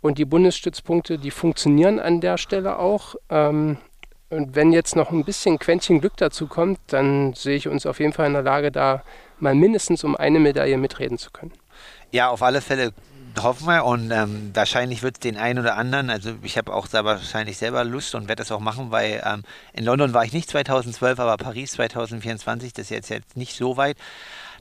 und 0.01 0.17
die 0.17 0.25
Bundesstützpunkte, 0.25 1.17
die 1.17 1.31
funktionieren 1.31 1.99
an 1.99 2.19
der 2.19 2.37
Stelle 2.37 2.77
auch. 2.77 3.15
Ähm, 3.29 3.77
und 4.29 4.55
wenn 4.55 4.71
jetzt 4.71 4.95
noch 4.95 5.11
ein 5.11 5.25
bisschen 5.25 5.59
Quäntchen 5.59 5.99
Glück 5.99 6.15
dazu 6.17 6.47
kommt, 6.47 6.79
dann 6.87 7.33
sehe 7.33 7.55
ich 7.55 7.67
uns 7.67 7.85
auf 7.85 7.99
jeden 7.99 8.13
Fall 8.13 8.27
in 8.27 8.33
der 8.33 8.43
Lage, 8.43 8.71
da 8.71 9.03
mal 9.41 9.55
mindestens 9.55 10.03
um 10.03 10.15
eine 10.15 10.39
Medaille 10.39 10.77
mitreden 10.77 11.17
zu 11.17 11.31
können. 11.31 11.53
Ja, 12.11 12.29
auf 12.29 12.41
alle 12.43 12.61
Fälle 12.61 12.93
hoffen 13.41 13.67
wir 13.67 13.85
und 13.85 14.11
ähm, 14.11 14.51
wahrscheinlich 14.53 15.03
wird 15.03 15.15
es 15.15 15.19
den 15.19 15.37
einen 15.37 15.59
oder 15.59 15.77
anderen, 15.77 16.09
also 16.09 16.33
ich 16.43 16.57
habe 16.57 16.73
auch 16.73 16.87
da 16.87 17.05
wahrscheinlich 17.05 17.57
selber 17.57 17.83
Lust 17.83 18.13
und 18.15 18.27
werde 18.27 18.41
das 18.41 18.51
auch 18.51 18.59
machen, 18.59 18.91
weil 18.91 19.21
ähm, 19.25 19.43
in 19.73 19.85
London 19.85 20.13
war 20.13 20.25
ich 20.25 20.33
nicht 20.33 20.49
2012, 20.49 21.19
aber 21.19 21.37
Paris 21.37 21.71
2024, 21.73 22.73
das 22.73 22.85
ist 22.85 22.89
jetzt, 22.89 23.09
jetzt 23.09 23.37
nicht 23.37 23.55
so 23.55 23.77
weit. 23.77 23.97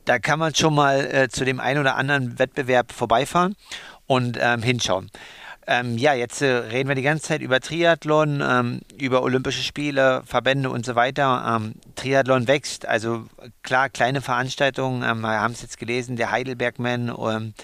Da 0.04 0.18
kann 0.18 0.38
man 0.38 0.54
schon 0.54 0.74
mal 0.74 1.04
äh, 1.12 1.28
zu 1.28 1.44
dem 1.44 1.60
einen 1.60 1.80
oder 1.80 1.96
anderen 1.96 2.38
Wettbewerb 2.38 2.92
vorbeifahren 2.92 3.54
und 4.06 4.38
ähm, 4.40 4.62
hinschauen. 4.62 5.10
Ähm, 5.66 5.98
ja, 5.98 6.14
jetzt 6.14 6.40
äh, 6.42 6.46
reden 6.46 6.88
wir 6.88 6.96
die 6.96 7.02
ganze 7.02 7.24
Zeit 7.24 7.42
über 7.42 7.60
Triathlon, 7.60 8.42
ähm, 8.42 8.80
über 8.98 9.22
Olympische 9.22 9.62
Spiele, 9.62 10.22
Verbände 10.24 10.70
und 10.70 10.86
so 10.86 10.94
weiter. 10.94 11.56
Ähm, 11.56 11.74
Triathlon 11.96 12.48
wächst, 12.48 12.86
also 12.86 13.26
klar, 13.62 13.90
kleine 13.90 14.22
Veranstaltungen, 14.22 15.02
ähm, 15.02 15.20
wir 15.20 15.40
haben 15.40 15.52
es 15.52 15.62
jetzt 15.62 15.78
gelesen, 15.78 16.16
der 16.16 16.30
Heidelbergman 16.30 17.14
ähm, 17.16 17.54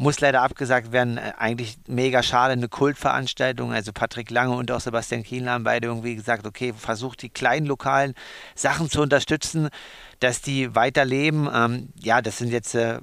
muss 0.00 0.18
leider 0.20 0.40
abgesagt 0.40 0.92
werden. 0.92 1.18
Äh, 1.18 1.32
eigentlich 1.36 1.76
mega 1.86 2.22
schade, 2.22 2.52
eine 2.54 2.68
Kultveranstaltung. 2.68 3.72
Also 3.72 3.92
Patrick 3.92 4.30
Lange 4.30 4.56
und 4.56 4.70
auch 4.70 4.80
Sebastian 4.80 5.22
Kienler 5.22 5.52
haben 5.52 5.64
beide 5.64 5.88
irgendwie 5.88 6.16
gesagt, 6.16 6.46
okay, 6.46 6.72
versucht 6.76 7.20
die 7.22 7.28
kleinen 7.28 7.66
lokalen 7.66 8.14
Sachen 8.54 8.88
zu 8.88 9.02
unterstützen 9.02 9.68
dass 10.20 10.42
die 10.42 10.74
weiterleben. 10.74 11.48
Ähm, 11.52 11.88
ja, 11.98 12.22
das 12.22 12.38
sind 12.38 12.52
jetzt 12.52 12.74
äh, 12.74 12.98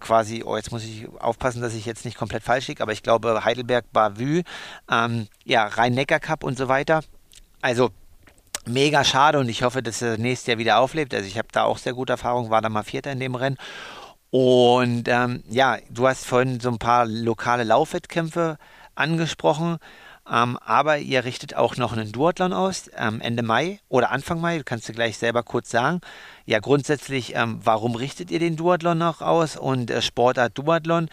quasi, 0.00 0.42
oh, 0.44 0.56
jetzt 0.56 0.72
muss 0.72 0.84
ich 0.84 1.08
aufpassen, 1.20 1.62
dass 1.62 1.74
ich 1.74 1.86
jetzt 1.86 2.04
nicht 2.04 2.18
komplett 2.18 2.42
falsch 2.42 2.68
liege, 2.68 2.82
aber 2.82 2.92
ich 2.92 3.02
glaube 3.02 3.44
Heidelberg, 3.44 3.90
Bavü, 3.92 4.42
ähm, 4.90 5.28
ja, 5.44 5.66
Rhein-Neckar-Cup 5.66 6.44
und 6.44 6.58
so 6.58 6.68
weiter. 6.68 7.02
Also 7.62 7.90
mega 8.66 9.04
schade 9.04 9.38
und 9.38 9.48
ich 9.48 9.62
hoffe, 9.62 9.82
dass 9.82 10.02
er 10.02 10.18
nächstes 10.18 10.48
Jahr 10.48 10.58
wieder 10.58 10.78
auflebt. 10.78 11.14
Also 11.14 11.26
ich 11.26 11.38
habe 11.38 11.48
da 11.52 11.64
auch 11.64 11.78
sehr 11.78 11.94
gute 11.94 12.12
Erfahrungen, 12.12 12.50
war 12.50 12.60
da 12.60 12.68
mal 12.68 12.82
Vierter 12.82 13.12
in 13.12 13.20
dem 13.20 13.34
Rennen. 13.34 13.56
Und 14.30 15.08
ähm, 15.08 15.42
ja, 15.48 15.78
du 15.90 16.06
hast 16.06 16.26
vorhin 16.26 16.60
so 16.60 16.68
ein 16.68 16.78
paar 16.78 17.06
lokale 17.06 17.64
Laufwettkämpfe 17.64 18.58
angesprochen. 18.94 19.78
Ähm, 20.30 20.58
aber 20.64 20.98
ihr 20.98 21.24
richtet 21.24 21.56
auch 21.56 21.76
noch 21.76 21.92
einen 21.92 22.12
Duathlon 22.12 22.52
aus, 22.52 22.90
ähm, 22.96 23.20
Ende 23.20 23.42
Mai 23.42 23.80
oder 23.88 24.10
Anfang 24.10 24.40
Mai, 24.40 24.60
kannst 24.64 24.88
du 24.88 24.92
gleich 24.92 25.16
selber 25.16 25.42
kurz 25.42 25.70
sagen. 25.70 26.00
Ja, 26.44 26.60
grundsätzlich, 26.60 27.34
ähm, 27.34 27.60
warum 27.62 27.94
richtet 27.94 28.30
ihr 28.30 28.38
den 28.38 28.56
Duathlon 28.56 28.98
noch 28.98 29.22
aus 29.22 29.56
und 29.56 29.90
äh, 29.90 30.02
Sportart 30.02 30.56
Duathlon? 30.58 31.08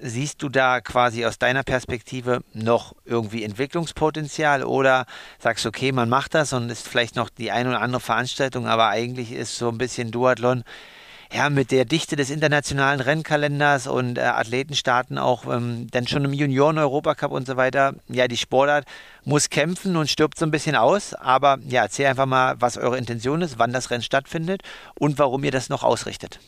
Siehst 0.00 0.42
du 0.42 0.48
da 0.48 0.80
quasi 0.80 1.24
aus 1.24 1.38
deiner 1.38 1.62
Perspektive 1.62 2.40
noch 2.52 2.94
irgendwie 3.04 3.44
Entwicklungspotenzial 3.44 4.64
oder 4.64 5.06
sagst 5.38 5.64
du, 5.64 5.68
okay, 5.68 5.92
man 5.92 6.08
macht 6.08 6.34
das 6.34 6.52
und 6.52 6.68
ist 6.68 6.88
vielleicht 6.88 7.16
noch 7.16 7.28
die 7.28 7.52
eine 7.52 7.70
oder 7.70 7.80
andere 7.80 8.00
Veranstaltung, 8.00 8.66
aber 8.66 8.88
eigentlich 8.88 9.32
ist 9.32 9.56
so 9.56 9.68
ein 9.68 9.78
bisschen 9.78 10.10
Duathlon 10.10 10.64
ja, 11.34 11.50
mit 11.50 11.72
der 11.72 11.84
Dichte 11.84 12.14
des 12.14 12.30
internationalen 12.30 13.00
Rennkalenders 13.00 13.88
und 13.88 14.18
äh, 14.18 14.20
Athletenstarten 14.20 15.18
auch 15.18 15.52
ähm, 15.52 15.88
dann 15.90 16.06
schon 16.06 16.24
im 16.24 16.32
Junioren-Europacup 16.32 17.32
und 17.32 17.46
so 17.46 17.56
weiter. 17.56 17.94
Ja, 18.08 18.28
die 18.28 18.36
Sportart 18.36 18.84
muss 19.24 19.50
kämpfen 19.50 19.96
und 19.96 20.08
stirbt 20.08 20.38
so 20.38 20.46
ein 20.46 20.52
bisschen 20.52 20.76
aus. 20.76 21.12
Aber 21.12 21.58
ja, 21.66 21.82
erzähl 21.82 22.06
einfach 22.06 22.26
mal, 22.26 22.54
was 22.60 22.78
eure 22.78 22.98
Intention 22.98 23.42
ist, 23.42 23.58
wann 23.58 23.72
das 23.72 23.90
Rennen 23.90 24.02
stattfindet 24.02 24.62
und 24.96 25.18
warum 25.18 25.42
ihr 25.42 25.50
das 25.50 25.68
noch 25.68 25.82
ausrichtet. 25.82 26.38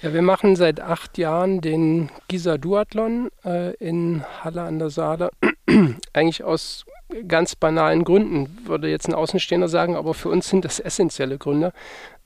Ja, 0.00 0.14
wir 0.14 0.22
machen 0.22 0.54
seit 0.54 0.80
acht 0.80 1.18
Jahren 1.18 1.60
den 1.60 2.10
Gisa 2.28 2.58
Duathlon 2.58 3.30
äh, 3.44 3.74
in 3.74 4.24
Halle 4.44 4.62
an 4.62 4.78
der 4.78 4.90
Saale. 4.90 5.30
Eigentlich 6.12 6.44
aus 6.44 6.84
ganz 7.26 7.56
banalen 7.56 8.04
Gründen, 8.04 8.58
würde 8.64 8.88
jetzt 8.88 9.08
ein 9.08 9.14
Außenstehender 9.14 9.68
sagen, 9.68 9.96
aber 9.96 10.14
für 10.14 10.28
uns 10.28 10.48
sind 10.48 10.64
das 10.64 10.78
essentielle 10.78 11.36
Gründe. 11.36 11.72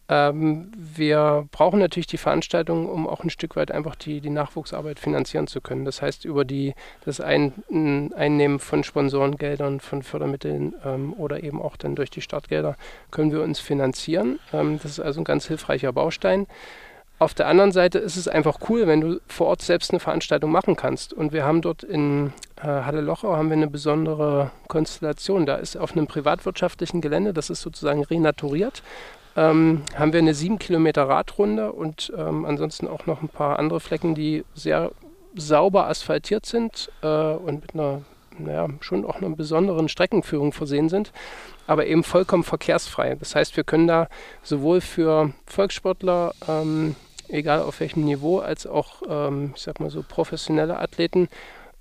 Ähm, 0.09 0.71
wir 0.77 1.49
brauchen 1.51 1.81
natürlich 1.81 2.07
die 2.07 2.19
Veranstaltung, 2.19 2.89
um 2.89 3.09
auch 3.09 3.25
ein 3.25 3.31
Stück 3.31 3.57
weit 3.57 3.73
einfach 3.73 3.97
die, 3.97 4.21
die 4.21 4.31
Nachwuchsarbeit 4.31 5.01
finanzieren 5.01 5.47
zu 5.47 5.61
können. 5.61 5.85
Das 5.85 6.01
heißt, 6.01 6.25
über 6.25 6.45
die, 6.45 6.75
das 7.05 7.21
ein, 7.21 7.53
Einnehmen 8.15 8.61
von 8.61 8.85
Sponsorengeldern, 8.85 9.81
von 9.81 10.03
Fördermitteln 10.03 10.75
ähm, 10.85 11.13
oder 11.15 11.43
eben 11.43 11.61
auch 11.61 11.77
dann 11.77 11.97
durch 11.97 12.11
die 12.11 12.21
Startgelder 12.21 12.77
können 13.11 13.33
wir 13.33 13.43
uns 13.43 13.59
finanzieren. 13.59 14.39
Ähm, 14.53 14.79
das 14.83 14.93
ist 14.93 15.01
also 15.01 15.21
ein 15.21 15.25
ganz 15.25 15.47
hilfreicher 15.47 15.93
Baustein. 15.93 16.47
Auf 17.19 17.33
der 17.33 17.49
anderen 17.49 17.73
Seite 17.73 17.99
ist 17.99 18.17
es 18.17 18.29
einfach 18.29 18.59
cool, 18.69 18.87
wenn 18.87 19.01
du 19.01 19.21
vor 19.27 19.47
Ort 19.47 19.63
selbst 19.63 19.91
eine 19.91 20.01
Veranstaltung 20.01 20.51
machen 20.51 20.77
kannst. 20.77 21.15
Und 21.15 21.33
wir 21.33 21.47
haben 21.47 21.63
dort 21.63 21.83
in 21.83 22.35
äh, 22.57 22.67
Halle 22.67 23.01
Lochau 23.01 23.35
haben 23.35 23.49
wir 23.49 23.57
eine 23.57 23.69
besondere 23.69 24.51
Konstellation. 24.69 25.47
Da 25.47 25.57
ist 25.57 25.79
auf 25.79 25.93
einem 25.93 26.07
privatwirtschaftlichen 26.07 27.01
Gelände, 27.01 27.33
das 27.33 27.49
ist 27.49 27.63
sozusagen 27.63 28.05
renaturiert, 28.05 28.83
ähm, 29.37 29.83
haben 29.95 30.13
wir 30.13 30.21
eine 30.21 30.35
sieben 30.35 30.59
Kilometer 30.59 31.09
Radrunde 31.09 31.73
und 31.73 32.13
ähm, 32.17 32.45
ansonsten 32.45 32.89
auch 32.89 33.07
noch 33.07 33.23
ein 33.23 33.29
paar 33.29 33.59
andere 33.59 33.81
Flecken, 33.81 34.15
die 34.15 34.45
sehr 34.55 34.91
sauber 35.35 35.89
asphaltiert 35.89 36.47
sind 36.47 36.91
äh, 37.03 37.07
und 37.07 37.61
mit 37.61 37.75
einer, 37.75 38.03
naja, 38.39 38.69
schon 38.81 39.05
auch 39.05 39.17
einer 39.17 39.31
besonderen 39.31 39.89
Streckenführung 39.89 40.53
versehen 40.53 40.89
sind, 40.89 41.13
aber 41.67 41.87
eben 41.87 42.03
vollkommen 42.03 42.45
verkehrsfrei. 42.45 43.17
Das 43.17 43.35
heißt, 43.35 43.57
wir 43.57 43.65
können 43.65 43.87
da 43.87 44.09
sowohl 44.43 44.81
für 44.81 45.33
Volkssportler, 45.45 46.33
ähm, 46.49 46.97
egal 47.29 47.61
auf 47.61 47.81
welchem 47.81 48.05
Niveau, 48.05 48.39
als 48.39 48.67
auch, 48.67 49.03
ähm, 49.09 49.53
ich 49.55 49.63
sag 49.63 49.81
mal 49.81 49.91
so, 49.91 50.03
professionelle 50.03 50.79
Athleten 50.79 51.29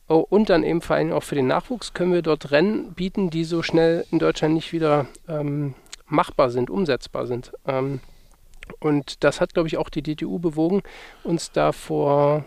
oh, 0.09 0.25
und 0.29 0.49
dann 0.49 0.63
eben 0.63 0.81
vor 0.81 0.97
allem 0.97 1.13
auch 1.13 1.23
für 1.23 1.35
den 1.35 1.47
Nachwuchs 1.47 1.93
können 1.93 2.11
wir 2.11 2.21
dort 2.21 2.51
Rennen 2.51 2.93
bieten, 2.93 3.29
die 3.29 3.45
so 3.45 3.63
schnell 3.63 4.05
in 4.11 4.19
Deutschland 4.19 4.55
nicht 4.55 4.73
wieder 4.73 5.07
ähm, 5.29 5.73
machbar 6.07 6.49
sind, 6.49 6.69
umsetzbar 6.69 7.27
sind. 7.27 7.51
Ähm, 7.65 7.99
und 8.79 9.23
das 9.23 9.41
hat, 9.41 9.53
glaube 9.53 9.67
ich, 9.67 9.77
auch 9.77 9.89
die 9.89 10.01
DTU 10.01 10.39
bewogen, 10.39 10.81
uns 11.23 11.51
da 11.51 11.71
vor 11.71 12.45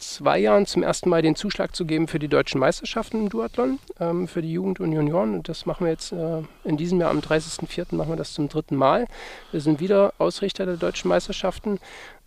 zwei 0.00 0.38
Jahren 0.38 0.66
zum 0.66 0.82
ersten 0.82 1.10
Mal 1.10 1.22
den 1.22 1.36
Zuschlag 1.36 1.76
zu 1.76 1.84
geben 1.84 2.08
für 2.08 2.18
die 2.18 2.28
deutschen 2.28 2.58
Meisterschaften 2.58 3.18
im 3.18 3.28
Duathlon, 3.28 3.78
ähm, 3.98 4.28
für 4.28 4.42
die 4.42 4.52
Jugend 4.52 4.80
und 4.80 4.92
Junioren. 4.92 5.34
Und 5.34 5.48
das 5.48 5.66
machen 5.66 5.84
wir 5.84 5.92
jetzt 5.92 6.12
äh, 6.12 6.42
in 6.64 6.76
diesem 6.76 7.00
Jahr 7.00 7.10
am 7.10 7.20
30.04. 7.20 7.94
machen 7.94 8.10
wir 8.10 8.16
das 8.16 8.32
zum 8.32 8.48
dritten 8.48 8.76
Mal. 8.76 9.06
Wir 9.52 9.60
sind 9.60 9.80
wieder 9.80 10.14
Ausrichter 10.18 10.66
der 10.66 10.76
deutschen 10.76 11.08
Meisterschaften. 11.08 11.78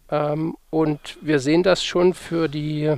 Ähm, 0.09 0.55
und 0.69 1.17
wir 1.21 1.39
sehen 1.39 1.63
das 1.63 1.83
schon 1.83 2.13
für 2.13 2.47
die, 2.47 2.95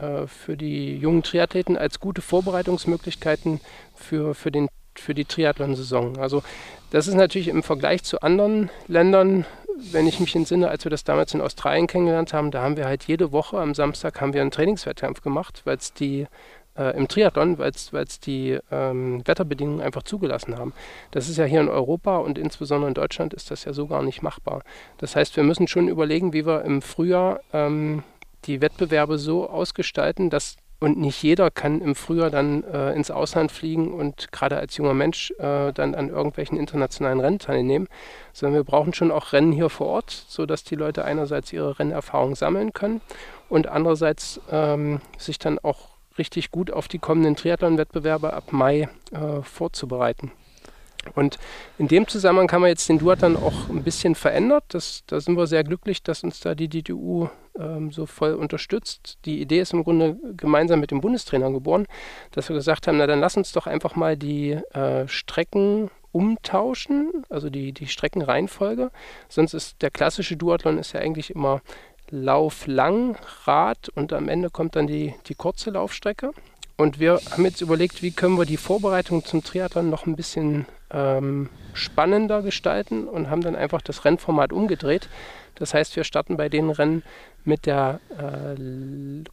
äh, 0.00 0.26
für 0.26 0.56
die 0.56 0.96
jungen 0.96 1.22
Triathleten 1.22 1.76
als 1.76 1.98
gute 1.98 2.22
Vorbereitungsmöglichkeiten 2.22 3.60
für, 3.94 4.34
für 4.34 4.52
den 4.52 4.68
für 5.00 5.14
die 5.14 5.24
Triathlon-Saison. 5.24 6.18
Also 6.18 6.42
das 6.90 7.06
ist 7.06 7.14
natürlich 7.14 7.48
im 7.48 7.62
Vergleich 7.62 8.02
zu 8.02 8.20
anderen 8.20 8.70
Ländern, 8.86 9.46
wenn 9.92 10.06
ich 10.06 10.20
mich 10.20 10.36
entsinne, 10.36 10.68
als 10.68 10.84
wir 10.84 10.90
das 10.90 11.04
damals 11.04 11.32
in 11.32 11.40
Australien 11.40 11.86
kennengelernt 11.86 12.32
haben, 12.32 12.50
da 12.50 12.62
haben 12.62 12.76
wir 12.76 12.86
halt 12.86 13.04
jede 13.04 13.32
Woche 13.32 13.58
am 13.58 13.74
Samstag 13.74 14.20
haben 14.20 14.34
wir 14.34 14.42
einen 14.42 14.50
Trainingswettkampf 14.50 15.22
gemacht, 15.22 15.62
weil 15.64 15.76
es 15.76 15.94
die 15.94 16.26
äh, 16.76 16.96
im 16.96 17.08
Triathlon, 17.08 17.58
weil 17.58 17.70
es 17.70 18.20
die 18.20 18.58
ähm, 18.70 19.26
Wetterbedingungen 19.26 19.80
einfach 19.80 20.02
zugelassen 20.02 20.58
haben. 20.58 20.72
Das 21.10 21.28
ist 21.28 21.36
ja 21.36 21.44
hier 21.44 21.60
in 21.60 21.68
Europa 21.68 22.18
und 22.18 22.38
insbesondere 22.38 22.88
in 22.88 22.94
Deutschland 22.94 23.34
ist 23.34 23.50
das 23.50 23.64
ja 23.64 23.72
so 23.72 23.86
gar 23.86 24.02
nicht 24.02 24.22
machbar. 24.22 24.62
Das 24.98 25.16
heißt, 25.16 25.36
wir 25.36 25.44
müssen 25.44 25.68
schon 25.68 25.88
überlegen, 25.88 26.32
wie 26.32 26.46
wir 26.46 26.62
im 26.64 26.82
Frühjahr 26.82 27.40
ähm, 27.52 28.02
die 28.44 28.60
Wettbewerbe 28.60 29.18
so 29.18 29.48
ausgestalten, 29.48 30.30
dass 30.30 30.56
und 30.80 30.98
nicht 30.98 31.22
jeder 31.22 31.50
kann 31.50 31.80
im 31.80 31.94
Frühjahr 31.94 32.30
dann 32.30 32.64
äh, 32.64 32.92
ins 32.94 33.10
Ausland 33.10 33.52
fliegen 33.52 33.92
und 33.92 34.32
gerade 34.32 34.56
als 34.56 34.76
junger 34.76 34.94
Mensch 34.94 35.30
äh, 35.38 35.72
dann 35.72 35.94
an 35.94 36.08
irgendwelchen 36.08 36.58
internationalen 36.58 37.20
Rennen 37.20 37.38
teilnehmen, 37.38 37.86
sondern 38.32 38.56
wir 38.56 38.64
brauchen 38.64 38.94
schon 38.94 39.10
auch 39.10 39.32
Rennen 39.32 39.52
hier 39.52 39.68
vor 39.68 39.86
Ort, 39.88 40.10
sodass 40.10 40.64
die 40.64 40.76
Leute 40.76 41.04
einerseits 41.04 41.52
ihre 41.52 41.78
Rennerfahrung 41.78 42.34
sammeln 42.34 42.72
können 42.72 43.02
und 43.50 43.66
andererseits 43.66 44.40
ähm, 44.50 45.00
sich 45.18 45.38
dann 45.38 45.58
auch 45.58 45.90
richtig 46.18 46.50
gut 46.50 46.72
auf 46.72 46.88
die 46.88 46.98
kommenden 46.98 47.36
Triathlon-Wettbewerbe 47.36 48.32
ab 48.32 48.52
Mai 48.52 48.88
äh, 49.12 49.42
vorzubereiten. 49.42 50.32
Und 51.14 51.38
in 51.78 51.88
dem 51.88 52.06
Zusammenhang 52.06 52.50
haben 52.52 52.62
wir 52.62 52.68
jetzt 52.68 52.88
den 52.88 52.98
Duathlon 52.98 53.36
auch 53.36 53.68
ein 53.68 53.82
bisschen 53.82 54.14
verändert. 54.14 54.64
Das, 54.68 55.02
da 55.06 55.20
sind 55.20 55.36
wir 55.36 55.46
sehr 55.46 55.64
glücklich, 55.64 56.02
dass 56.02 56.22
uns 56.22 56.40
da 56.40 56.54
die 56.54 56.68
DTU 56.68 57.28
ähm, 57.58 57.90
so 57.90 58.06
voll 58.06 58.34
unterstützt. 58.34 59.18
Die 59.24 59.40
Idee 59.40 59.60
ist 59.60 59.72
im 59.72 59.84
Grunde 59.84 60.18
gemeinsam 60.36 60.80
mit 60.80 60.90
dem 60.90 61.00
Bundestrainer 61.00 61.50
geboren, 61.50 61.86
dass 62.32 62.48
wir 62.48 62.56
gesagt 62.56 62.86
haben, 62.86 62.98
na 62.98 63.06
dann 63.06 63.20
lass 63.20 63.36
uns 63.36 63.52
doch 63.52 63.66
einfach 63.66 63.96
mal 63.96 64.16
die 64.16 64.52
äh, 64.72 65.08
Strecken 65.08 65.90
umtauschen, 66.12 67.24
also 67.28 67.50
die, 67.50 67.72
die 67.72 67.86
Streckenreihenfolge. 67.86 68.90
Sonst 69.28 69.54
ist 69.54 69.80
der 69.82 69.90
klassische 69.90 70.36
Duathlon 70.36 70.78
ist 70.78 70.92
ja 70.92 71.00
eigentlich 71.00 71.30
immer 71.30 71.62
Lauf 72.12 72.66
lang, 72.66 73.16
Rad 73.44 73.88
und 73.90 74.12
am 74.12 74.28
Ende 74.28 74.50
kommt 74.50 74.74
dann 74.74 74.88
die, 74.88 75.14
die 75.26 75.36
kurze 75.36 75.70
Laufstrecke. 75.70 76.32
Und 76.76 76.98
wir 76.98 77.20
haben 77.30 77.44
jetzt 77.44 77.60
überlegt, 77.60 78.02
wie 78.02 78.10
können 78.10 78.36
wir 78.36 78.46
die 78.46 78.56
Vorbereitung 78.56 79.24
zum 79.24 79.44
Triathlon 79.44 79.90
noch 79.90 80.06
ein 80.06 80.16
bisschen 80.16 80.66
ähm, 80.92 81.48
spannender 81.72 82.42
gestalten 82.42 83.06
und 83.06 83.30
haben 83.30 83.42
dann 83.42 83.56
einfach 83.56 83.82
das 83.82 84.04
Rennformat 84.04 84.52
umgedreht. 84.52 85.08
Das 85.54 85.74
heißt, 85.74 85.94
wir 85.96 86.04
starten 86.04 86.36
bei 86.36 86.48
den 86.48 86.70
Rennen 86.70 87.02
mit 87.44 87.66
der 87.66 88.00
äh, 88.10 88.60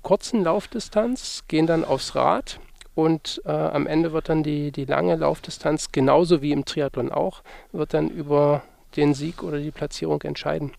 kurzen 0.02 0.44
Laufdistanz, 0.44 1.44
gehen 1.48 1.68
dann 1.68 1.86
aufs 1.86 2.16
Rad 2.16 2.60
und 2.96 3.42
äh, 3.46 3.52
am 3.52 3.88
Ende 3.88 4.12
wird 4.12 4.30
dann 4.30 4.44
die, 4.44 4.72
die 4.72 4.86
lange 4.86 5.16
Laufdistanz, 5.16 5.92
genauso 5.92 6.42
wie 6.42 6.52
im 6.52 6.66
Triathlon 6.66 7.12
auch, 7.12 7.44
wird 7.72 7.94
dann 7.94 8.10
über 8.10 8.64
den 8.96 9.14
Sieg 9.14 9.44
oder 9.44 9.60
die 9.60 9.72
Platzierung 9.72 10.22
entscheiden. 10.24 10.74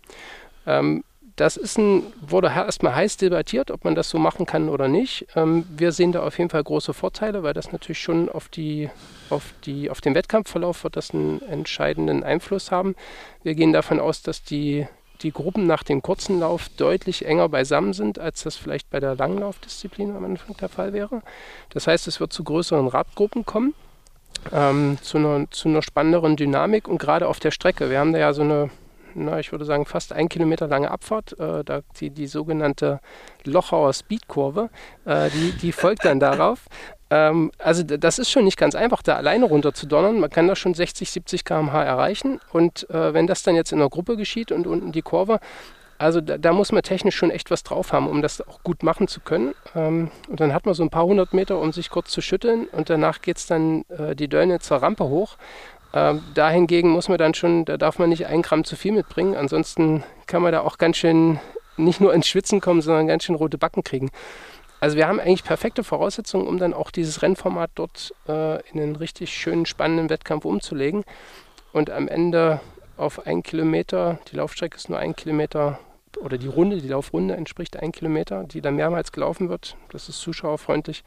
Ähm, 0.67 1.05
das 1.37 1.57
ist 1.57 1.79
ein, 1.79 2.03
wurde 2.21 2.49
erstmal 2.49 2.97
heiß 2.97 3.17
debattiert, 3.17 3.71
ob 3.71 3.85
man 3.85 3.95
das 3.95 4.11
so 4.11 4.19
machen 4.19 4.45
kann 4.45 4.69
oder 4.69 4.89
nicht. 4.89 5.27
Ähm, 5.37 5.65
wir 5.71 5.93
sehen 5.93 6.13
da 6.13 6.23
auf 6.23 6.37
jeden 6.39 6.51
Fall 6.51 6.65
große 6.65 6.93
Vorteile, 6.93 7.43
weil 7.43 7.55
das 7.55 7.71
natürlich 7.71 8.01
schon 8.01 8.29
auf, 8.29 8.49
die, 8.49 8.91
auf, 9.31 9.55
die, 9.65 9.91
auf 9.91 10.01
den 10.01 10.15
Wettkampfverlauf 10.15 10.85
wird 10.85 10.97
das 10.97 11.13
einen 11.13 11.43
entscheidenden 11.43 12.25
Einfluss 12.25 12.71
haben. 12.71 12.95
Wir 13.43 13.55
gehen 13.55 13.73
davon 13.73 14.01
aus, 14.01 14.23
dass 14.23 14.43
die, 14.43 14.87
die 15.23 15.33
Gruppen 15.33 15.67
nach 15.67 15.83
dem 15.83 16.03
kurzen 16.03 16.41
Lauf 16.41 16.69
deutlich 16.77 17.25
enger 17.25 17.49
beisammen 17.49 17.93
sind, 17.93 18.19
als 18.19 18.43
das 18.43 18.57
vielleicht 18.57 18.91
bei 18.91 19.01
der 19.01 19.15
Langlaufdisziplin 19.15 20.15
am 20.17 20.25
Anfang 20.25 20.57
der 20.57 20.69
Fall 20.69 20.93
wäre. 20.93 21.23
Das 21.71 21.87
heißt, 21.87 22.07
es 22.09 22.21
wird 22.21 22.33
zu 22.33 22.45
größeren 22.45 22.89
Radgruppen 22.89 23.45
kommen. 23.45 23.75
Ähm, 24.53 24.99
zu, 25.03 25.19
einer, 25.19 25.51
zu 25.51 25.69
einer 25.69 25.83
spannenderen 25.83 26.37
Dynamik 26.37 26.87
und 26.87 26.99
gerade 26.99 27.27
auf 27.27 27.41
der 27.41 27.51
Strecke. 27.51 27.91
Wir 27.91 27.99
haben 27.99 28.13
da 28.13 28.21
ja 28.21 28.33
so 28.33 28.43
eine 28.43 28.71
na, 29.15 29.41
ich 29.41 29.53
würde 29.53 29.65
sagen, 29.65 29.85
fast 29.85 30.13
ein 30.13 30.29
Kilometer 30.29 30.67
lange 30.67 30.91
Abfahrt. 30.91 31.39
Äh, 31.39 31.65
da 31.65 31.81
die, 31.99 32.11
die 32.11 32.27
sogenannte 32.27 33.01
Lochauer 33.45 33.93
Speedkurve, 33.93 34.71
äh, 35.05 35.31
die, 35.31 35.53
die 35.53 35.73
folgt 35.73 36.05
dann 36.05 36.21
darauf. 36.21 36.67
Ähm, 37.11 37.51
also 37.59 37.83
das 37.83 38.19
ist 38.19 38.31
schon 38.31 38.45
nicht 38.45 38.59
ganz 38.59 38.75
einfach, 38.75 39.03
da 39.03 39.17
alleine 39.17 39.47
runter 39.47 39.73
zu 39.73 39.87
donnern. 39.87 40.21
Man 40.21 40.31
kann 40.31 40.49
da 40.49 40.57
schon 40.57 40.75
60, 40.75 41.11
70 41.11 41.45
km/h 41.45 41.83
erreichen. 41.83 42.41
Und 42.53 42.89
äh, 42.91 43.15
wenn 43.15 43.27
das 43.27 43.43
dann 43.43 43.55
jetzt 43.55 43.73
in 43.73 43.79
einer 43.79 43.89
Gruppe 43.89 44.17
geschieht 44.17 44.53
und 44.53 44.67
unten 44.67 44.93
die 44.93 45.03
Kurve, 45.03 45.41
also 45.99 46.21
da, 46.21 46.39
da, 46.39 46.53
muss 46.53 46.71
man 46.71 46.83
technisch 46.83 47.17
schon 47.17 47.33
echt 47.33 47.51
was 47.51 47.65
drauf 47.65 47.93
haben, 47.93 48.07
um 48.07 48.23
das 48.23 48.41
auch 48.47 48.63
gut 48.63 48.85
machen 48.85 49.09
zu 49.09 49.21
können. 49.21 49.55
Ähm, 49.75 50.11
und 50.29 50.39
dann 50.39 50.55
hat 50.55 50.65
man 50.65 50.75
so 50.75 50.85
ein 50.85 50.91
paar 50.91 51.05
hundert 51.05 51.35
Meter, 51.35 51.59
um 51.59 51.73
sich 51.73 51.91
kurz 51.91 52.11
zu 52.11 52.21
schütteln. 52.21 52.69
Und 52.71 52.89
danach 52.89 53.21
geht 53.21 53.39
es 53.39 53.47
dann 53.47 53.85
äh, 53.89 54.15
die 54.15 54.29
Döllnitzer 54.29 54.77
Rampe 54.77 55.05
hoch. 55.05 55.37
Ähm, 55.93 56.23
dahingegen 56.35 56.91
muss 56.91 57.09
man 57.09 57.19
dann 57.19 57.35
schon, 57.35 57.65
da 57.65 57.77
darf 57.77 57.99
man 57.99 58.11
nicht 58.11 58.27
ein 58.27 58.43
Gramm 58.43 58.65
zu 58.65 58.77
viel 58.77 58.93
mitbringen. 58.93 59.35
Ansonsten 59.35 60.05
kann 60.27 60.43
man 60.43 60.53
da 60.53 60.61
auch 60.61 60.79
ganz 60.79 60.99
schön 60.99 61.41
nicht 61.77 62.01
nur 62.01 62.13
ins 62.13 62.29
Schwitzen 62.29 62.61
kommen, 62.61 62.83
sondern 62.83 63.07
ganz 63.07 63.25
schön 63.25 63.35
rote 63.35 63.59
Backen 63.59 63.83
kriegen. 63.83 64.11
Also 64.81 64.97
wir 64.97 65.09
haben 65.09 65.19
eigentlich 65.19 65.45
perfekte 65.45 65.83
Voraussetzungen, 65.83 66.47
um 66.47 66.59
dann 66.59 66.73
auch 66.73 66.91
dieses 66.91 67.23
Rennformat 67.23 67.71
dort 67.75 68.15
äh, 68.29 68.61
in 68.71 68.81
einen 68.81 68.97
richtig 68.97 69.33
schönen, 69.33 69.67
spannenden 69.67 70.09
Wettkampf 70.09 70.45
umzulegen. 70.45 71.05
Und 71.73 71.91
am 71.91 72.07
Ende 72.09 72.61
auf 72.97 73.27
einen 73.27 73.43
Kilometer, 73.43 74.19
die 74.31 74.37
Laufstrecke 74.37 74.77
ist 74.77 74.89
nur 74.89 74.99
ein 74.99 75.17
Kilometer, 75.17 75.79
oder 76.21 76.39
die 76.39 76.49
Runde, 76.49 76.81
die 76.81 76.89
Laufrunde 76.89 77.37
entspricht 77.37 77.77
ein 77.77 77.93
Kilometer, 77.93 78.45
die 78.45 78.61
dann 78.61 78.77
mehrmals 78.77 79.13
gelaufen 79.13 79.49
wird. 79.49 79.77
Das 79.91 80.09
ist 80.09 80.21
zuschauerfreundlich. 80.21 81.05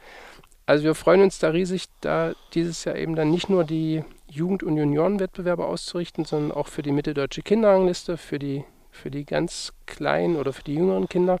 Also 0.64 0.84
wir 0.84 0.94
freuen 0.94 1.22
uns 1.22 1.38
da 1.38 1.48
riesig, 1.48 1.86
da 2.00 2.34
dieses 2.54 2.84
Jahr 2.84 2.96
eben 2.96 3.16
dann 3.16 3.30
nicht 3.30 3.48
nur 3.48 3.64
die 3.64 4.04
Jugend- 4.28 4.62
und 4.62 4.76
Juniorenwettbewerbe 4.76 5.66
auszurichten, 5.66 6.24
sondern 6.24 6.52
auch 6.52 6.68
für 6.68 6.82
die 6.82 6.92
mitteldeutsche 6.92 7.42
Kinderrangliste, 7.42 8.16
für 8.16 8.38
die, 8.38 8.64
für 8.90 9.10
die 9.10 9.24
ganz 9.24 9.72
kleinen 9.86 10.36
oder 10.36 10.52
für 10.52 10.62
die 10.62 10.74
jüngeren 10.74 11.08
Kinder 11.08 11.38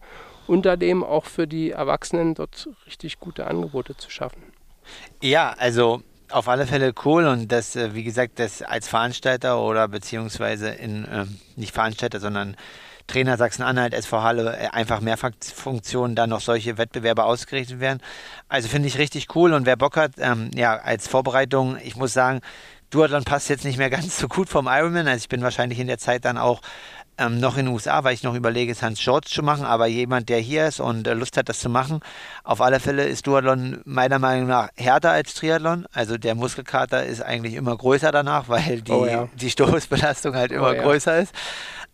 und 0.52 0.66
daneben 0.66 1.02
auch 1.02 1.24
für 1.24 1.46
die 1.46 1.70
Erwachsenen 1.70 2.34
dort 2.34 2.68
richtig 2.84 3.18
gute 3.18 3.46
Angebote 3.46 3.96
zu 3.96 4.10
schaffen. 4.10 4.42
Ja, 5.22 5.54
also 5.56 6.02
auf 6.30 6.46
alle 6.46 6.66
Fälle 6.66 6.92
cool 7.06 7.24
und 7.24 7.50
das, 7.50 7.74
äh, 7.74 7.94
wie 7.94 8.04
gesagt, 8.04 8.38
das 8.38 8.60
als 8.60 8.86
Veranstalter 8.86 9.62
oder 9.62 9.88
beziehungsweise 9.88 10.68
in, 10.68 11.06
äh, 11.06 11.24
nicht 11.56 11.72
Veranstalter, 11.72 12.20
sondern 12.20 12.56
Trainer 13.06 13.38
Sachsen-Anhalt, 13.38 13.94
SV 13.94 14.22
Halle, 14.22 14.54
äh, 14.54 14.68
einfach 14.68 15.00
Mehrfunktionen, 15.00 16.14
da 16.16 16.26
noch 16.26 16.42
solche 16.42 16.76
Wettbewerbe 16.76 17.24
ausgerichtet 17.24 17.80
werden. 17.80 18.00
Also 18.50 18.68
finde 18.68 18.88
ich 18.88 18.98
richtig 18.98 19.34
cool 19.34 19.54
und 19.54 19.64
wer 19.64 19.76
Bock 19.76 19.96
hat, 19.96 20.12
ähm, 20.18 20.50
ja, 20.54 20.76
als 20.76 21.08
Vorbereitung, 21.08 21.78
ich 21.82 21.96
muss 21.96 22.12
sagen, 22.12 22.42
Duathlon 22.90 23.24
passt 23.24 23.48
jetzt 23.48 23.64
nicht 23.64 23.78
mehr 23.78 23.90
ganz 23.98 24.18
so 24.18 24.28
gut 24.28 24.50
vom 24.50 24.66
Ironman. 24.66 25.08
Also 25.08 25.22
ich 25.22 25.28
bin 25.30 25.40
wahrscheinlich 25.40 25.78
in 25.78 25.86
der 25.86 25.98
Zeit 25.98 26.26
dann 26.26 26.36
auch 26.36 26.60
ähm, 27.18 27.40
noch 27.40 27.56
in 27.56 27.66
den 27.66 27.74
USA, 27.74 28.04
weil 28.04 28.14
ich 28.14 28.22
noch 28.22 28.34
überlege, 28.34 28.72
es 28.72 28.82
Hans 28.82 29.00
Shorts 29.00 29.30
zu 29.30 29.42
machen. 29.42 29.64
Aber 29.64 29.86
jemand, 29.86 30.28
der 30.28 30.38
hier 30.38 30.66
ist 30.66 30.80
und 30.80 31.06
äh, 31.06 31.14
Lust 31.14 31.36
hat, 31.36 31.48
das 31.48 31.60
zu 31.60 31.68
machen, 31.68 32.00
auf 32.44 32.60
alle 32.60 32.80
Fälle 32.80 33.04
ist 33.04 33.26
Duathlon 33.26 33.80
meiner 33.84 34.18
Meinung 34.18 34.48
nach 34.48 34.68
härter 34.76 35.10
als 35.10 35.34
Triathlon. 35.34 35.86
Also 35.92 36.16
der 36.16 36.34
Muskelkater 36.34 37.04
ist 37.04 37.22
eigentlich 37.22 37.54
immer 37.54 37.76
größer 37.76 38.12
danach, 38.12 38.48
weil 38.48 38.80
die, 38.82 38.92
oh 38.92 39.06
ja. 39.06 39.28
die 39.34 39.50
Stoßbelastung 39.50 40.34
halt 40.34 40.52
immer 40.52 40.70
oh 40.70 40.72
ja. 40.72 40.82
größer 40.82 41.18
ist. 41.18 41.34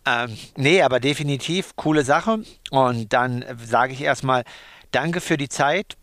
Ähm, 0.05 0.37
nee, 0.55 0.81
aber 0.81 0.99
definitiv 0.99 1.75
coole 1.75 2.03
Sache. 2.03 2.39
Und 2.71 3.13
dann 3.13 3.43
sage 3.63 3.93
ich 3.93 4.01
erstmal 4.01 4.43
Danke 4.91 5.21
für 5.21 5.37
die 5.37 5.49
Zeit 5.49 5.97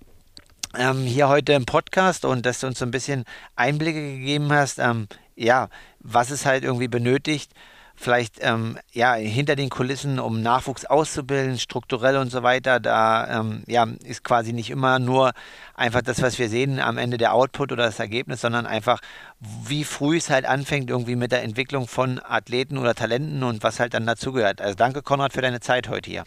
ähm, 0.78 1.02
hier 1.02 1.28
heute 1.28 1.54
im 1.54 1.66
Podcast 1.66 2.24
und 2.24 2.46
dass 2.46 2.60
du 2.60 2.68
uns 2.68 2.78
so 2.78 2.84
ein 2.84 2.90
bisschen 2.90 3.24
Einblicke 3.56 4.00
gegeben 4.00 4.52
hast, 4.52 4.78
ähm, 4.78 5.08
ja, 5.34 5.68
was 6.00 6.30
es 6.30 6.46
halt 6.46 6.64
irgendwie 6.64 6.86
benötigt, 6.88 7.52
vielleicht 7.96 8.36
ähm, 8.40 8.78
ja 8.92 9.14
hinter 9.14 9.56
den 9.56 9.70
Kulissen, 9.70 10.18
um 10.18 10.42
Nachwuchs 10.42 10.84
auszubilden, 10.84 11.58
strukturell 11.58 12.16
und 12.18 12.30
so 12.30 12.42
weiter. 12.42 12.78
Da 12.78 13.40
ähm, 13.40 13.64
ja, 13.66 13.86
ist 14.04 14.22
quasi 14.22 14.52
nicht 14.52 14.70
immer 14.70 14.98
nur 14.98 15.32
einfach 15.74 16.02
das, 16.02 16.22
was 16.22 16.38
wir 16.38 16.48
sehen, 16.48 16.78
am 16.78 16.98
Ende 16.98 17.16
der 17.16 17.34
Output 17.34 17.72
oder 17.72 17.84
das 17.86 17.98
Ergebnis, 17.98 18.40
sondern 18.40 18.66
einfach, 18.66 19.00
wie 19.40 19.84
früh 19.84 20.18
es 20.18 20.30
halt 20.30 20.44
anfängt, 20.46 20.90
irgendwie 20.90 21.16
mit 21.16 21.32
der 21.32 21.42
Entwicklung 21.42 21.88
von 21.88 22.20
Athleten 22.22 22.78
oder 22.78 22.94
Talenten 22.94 23.42
und 23.42 23.62
was 23.62 23.80
halt 23.80 23.94
dann 23.94 24.06
dazugehört. 24.06 24.60
Also 24.60 24.74
danke, 24.76 25.02
Konrad, 25.02 25.32
für 25.32 25.42
deine 25.42 25.60
Zeit 25.60 25.88
heute 25.88 26.10
hier. 26.10 26.24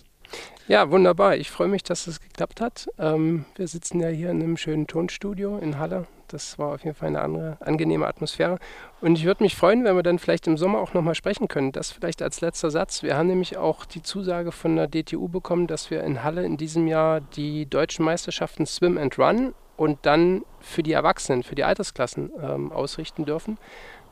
Ja, 0.67 0.91
wunderbar. 0.91 1.35
Ich 1.35 1.49
freue 1.49 1.67
mich, 1.67 1.83
dass 1.83 2.05
es 2.05 2.19
geklappt 2.19 2.61
hat. 2.61 2.87
Ähm, 2.99 3.45
wir 3.55 3.67
sitzen 3.67 3.99
ja 3.99 4.09
hier 4.09 4.29
in 4.29 4.41
einem 4.41 4.57
schönen 4.57 4.85
Tonstudio 4.85 5.57
in 5.57 5.79
Halle. 5.79 6.05
Das 6.33 6.57
war 6.57 6.73
auf 6.73 6.83
jeden 6.83 6.95
Fall 6.95 7.09
eine 7.09 7.21
andere, 7.21 7.57
angenehme 7.59 8.07
Atmosphäre. 8.07 8.59
Und 9.01 9.17
ich 9.17 9.25
würde 9.25 9.43
mich 9.43 9.55
freuen, 9.55 9.83
wenn 9.83 9.95
wir 9.95 10.03
dann 10.03 10.19
vielleicht 10.19 10.47
im 10.47 10.57
Sommer 10.57 10.79
auch 10.79 10.93
nochmal 10.93 11.15
sprechen 11.15 11.47
können. 11.47 11.71
Das 11.71 11.91
vielleicht 11.91 12.21
als 12.21 12.41
letzter 12.41 12.71
Satz. 12.71 13.03
Wir 13.03 13.17
haben 13.17 13.27
nämlich 13.27 13.57
auch 13.57 13.85
die 13.85 14.01
Zusage 14.01 14.51
von 14.51 14.75
der 14.75 14.87
DTU 14.87 15.27
bekommen, 15.27 15.67
dass 15.67 15.91
wir 15.91 16.03
in 16.03 16.23
Halle 16.23 16.45
in 16.45 16.57
diesem 16.57 16.87
Jahr 16.87 17.21
die 17.21 17.65
deutschen 17.65 18.05
Meisterschaften 18.05 18.65
Swim 18.65 18.97
and 18.97 19.17
Run 19.19 19.53
und 19.77 19.99
dann 20.03 20.43
für 20.59 20.83
die 20.83 20.91
Erwachsenen, 20.91 21.43
für 21.43 21.55
die 21.55 21.63
Altersklassen 21.63 22.31
ähm, 22.41 22.71
ausrichten 22.71 23.25
dürfen. 23.25 23.57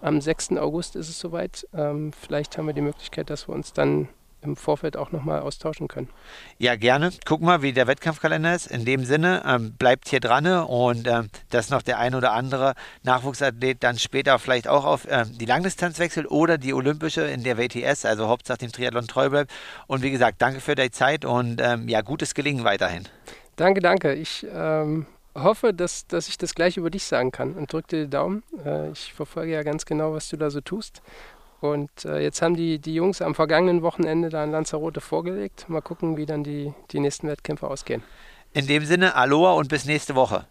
Am 0.02 0.22
6. 0.22 0.54
August 0.54 0.96
ist 0.96 1.10
es 1.10 1.20
soweit. 1.20 1.68
Ähm, 1.74 2.14
vielleicht 2.14 2.58
haben 2.58 2.68
wir 2.68 2.74
die 2.74 2.82
Möglichkeit, 2.82 3.30
dass 3.30 3.48
wir 3.48 3.56
uns 3.56 3.74
dann 3.74 4.08
im 4.48 4.56
Vorfeld 4.56 4.98
auch 4.98 5.12
nochmal 5.12 5.42
austauschen 5.42 5.88
können. 5.88 6.10
Ja, 6.58 6.76
gerne. 6.76 7.12
Guck 7.26 7.42
mal, 7.42 7.62
wie 7.62 7.74
der 7.74 7.88
Wettkampfkalender 7.88 8.56
ist. 8.56 8.68
In 8.68 8.86
dem 8.86 9.06
Sinne, 9.06 9.44
ähm, 9.46 9.74
bleibt 9.74 10.08
hier 10.08 10.20
dran 10.20 10.48
und 10.48 11.08
ähm, 11.08 11.30
dass 11.50 11.70
noch 11.70 11.82
der 11.82 12.00
ein 12.00 12.16
oder 12.16 12.34
andere 12.34 12.74
Nachwuchsathlet 13.04 13.84
dann 13.84 14.00
später 14.00 14.40
vielleicht 14.40 14.68
auch 14.68 14.86
auf 14.86 15.08
ähm, 15.10 15.38
die 15.38 15.46
Langdistanz 15.46 16.00
wechselt 16.00 16.30
oder 16.32 16.58
die 16.58 16.74
olympische 16.74 17.22
in 17.22 17.44
der 17.44 17.58
WTS, 17.58 18.06
also 18.06 18.28
Hauptsache 18.28 18.60
dem 18.60 18.72
Triathlon 18.72 19.08
treu 19.08 19.30
bleibt. 19.30 19.52
Und 19.88 20.02
wie 20.04 20.12
gesagt, 20.12 20.42
danke 20.42 20.62
für 20.62 20.76
deine 20.76 20.92
Zeit 20.92 21.26
und 21.26 21.62
ähm, 21.62 21.88
ja, 21.90 22.02
gutes 22.02 22.34
Gelingen 22.34 22.64
weiterhin. 22.64 23.08
Danke, 23.56 23.82
danke. 23.82 24.14
Ich 24.14 24.46
ähm, 24.54 25.06
hoffe, 25.36 25.74
dass, 25.74 26.08
dass 26.08 26.28
ich 26.28 26.38
das 26.38 26.56
gleich 26.56 26.78
über 26.78 26.90
dich 26.90 27.06
sagen 27.06 27.32
kann 27.32 27.54
und 27.54 27.72
drücke 27.72 27.88
dir 27.88 28.04
die 28.06 28.10
Daumen. 28.10 28.44
Äh, 28.64 28.92
ich 28.92 29.14
verfolge 29.14 29.52
ja 29.52 29.64
ganz 29.64 29.86
genau, 29.86 30.14
was 30.14 30.30
du 30.30 30.38
da 30.38 30.50
so 30.50 30.62
tust 30.62 31.02
und 31.60 31.90
äh, 32.06 32.20
jetzt 32.20 32.42
haben 32.42 32.56
die, 32.56 32.80
die 32.80 32.94
Jungs 32.94 33.22
am 33.22 33.36
vergangenen 33.36 33.82
Wochenende 33.82 34.30
da 34.30 34.44
in 34.44 34.52
Lanzarote 34.52 35.02
vorgelegt. 35.02 35.68
Mal 35.70 35.82
gucken, 35.82 36.18
wie 36.18 36.26
dann 36.26 36.44
die, 36.44 36.74
die 36.92 37.00
nächsten 37.00 37.28
Wettkämpfe 37.28 37.68
ausgehen. 37.68 38.04
In 38.54 38.68
dem 38.68 38.86
Sinne, 38.86 39.16
Aloha 39.16 39.54
und 39.54 39.70
bis 39.70 39.86
nächste 39.86 40.16
Woche. 40.16 40.46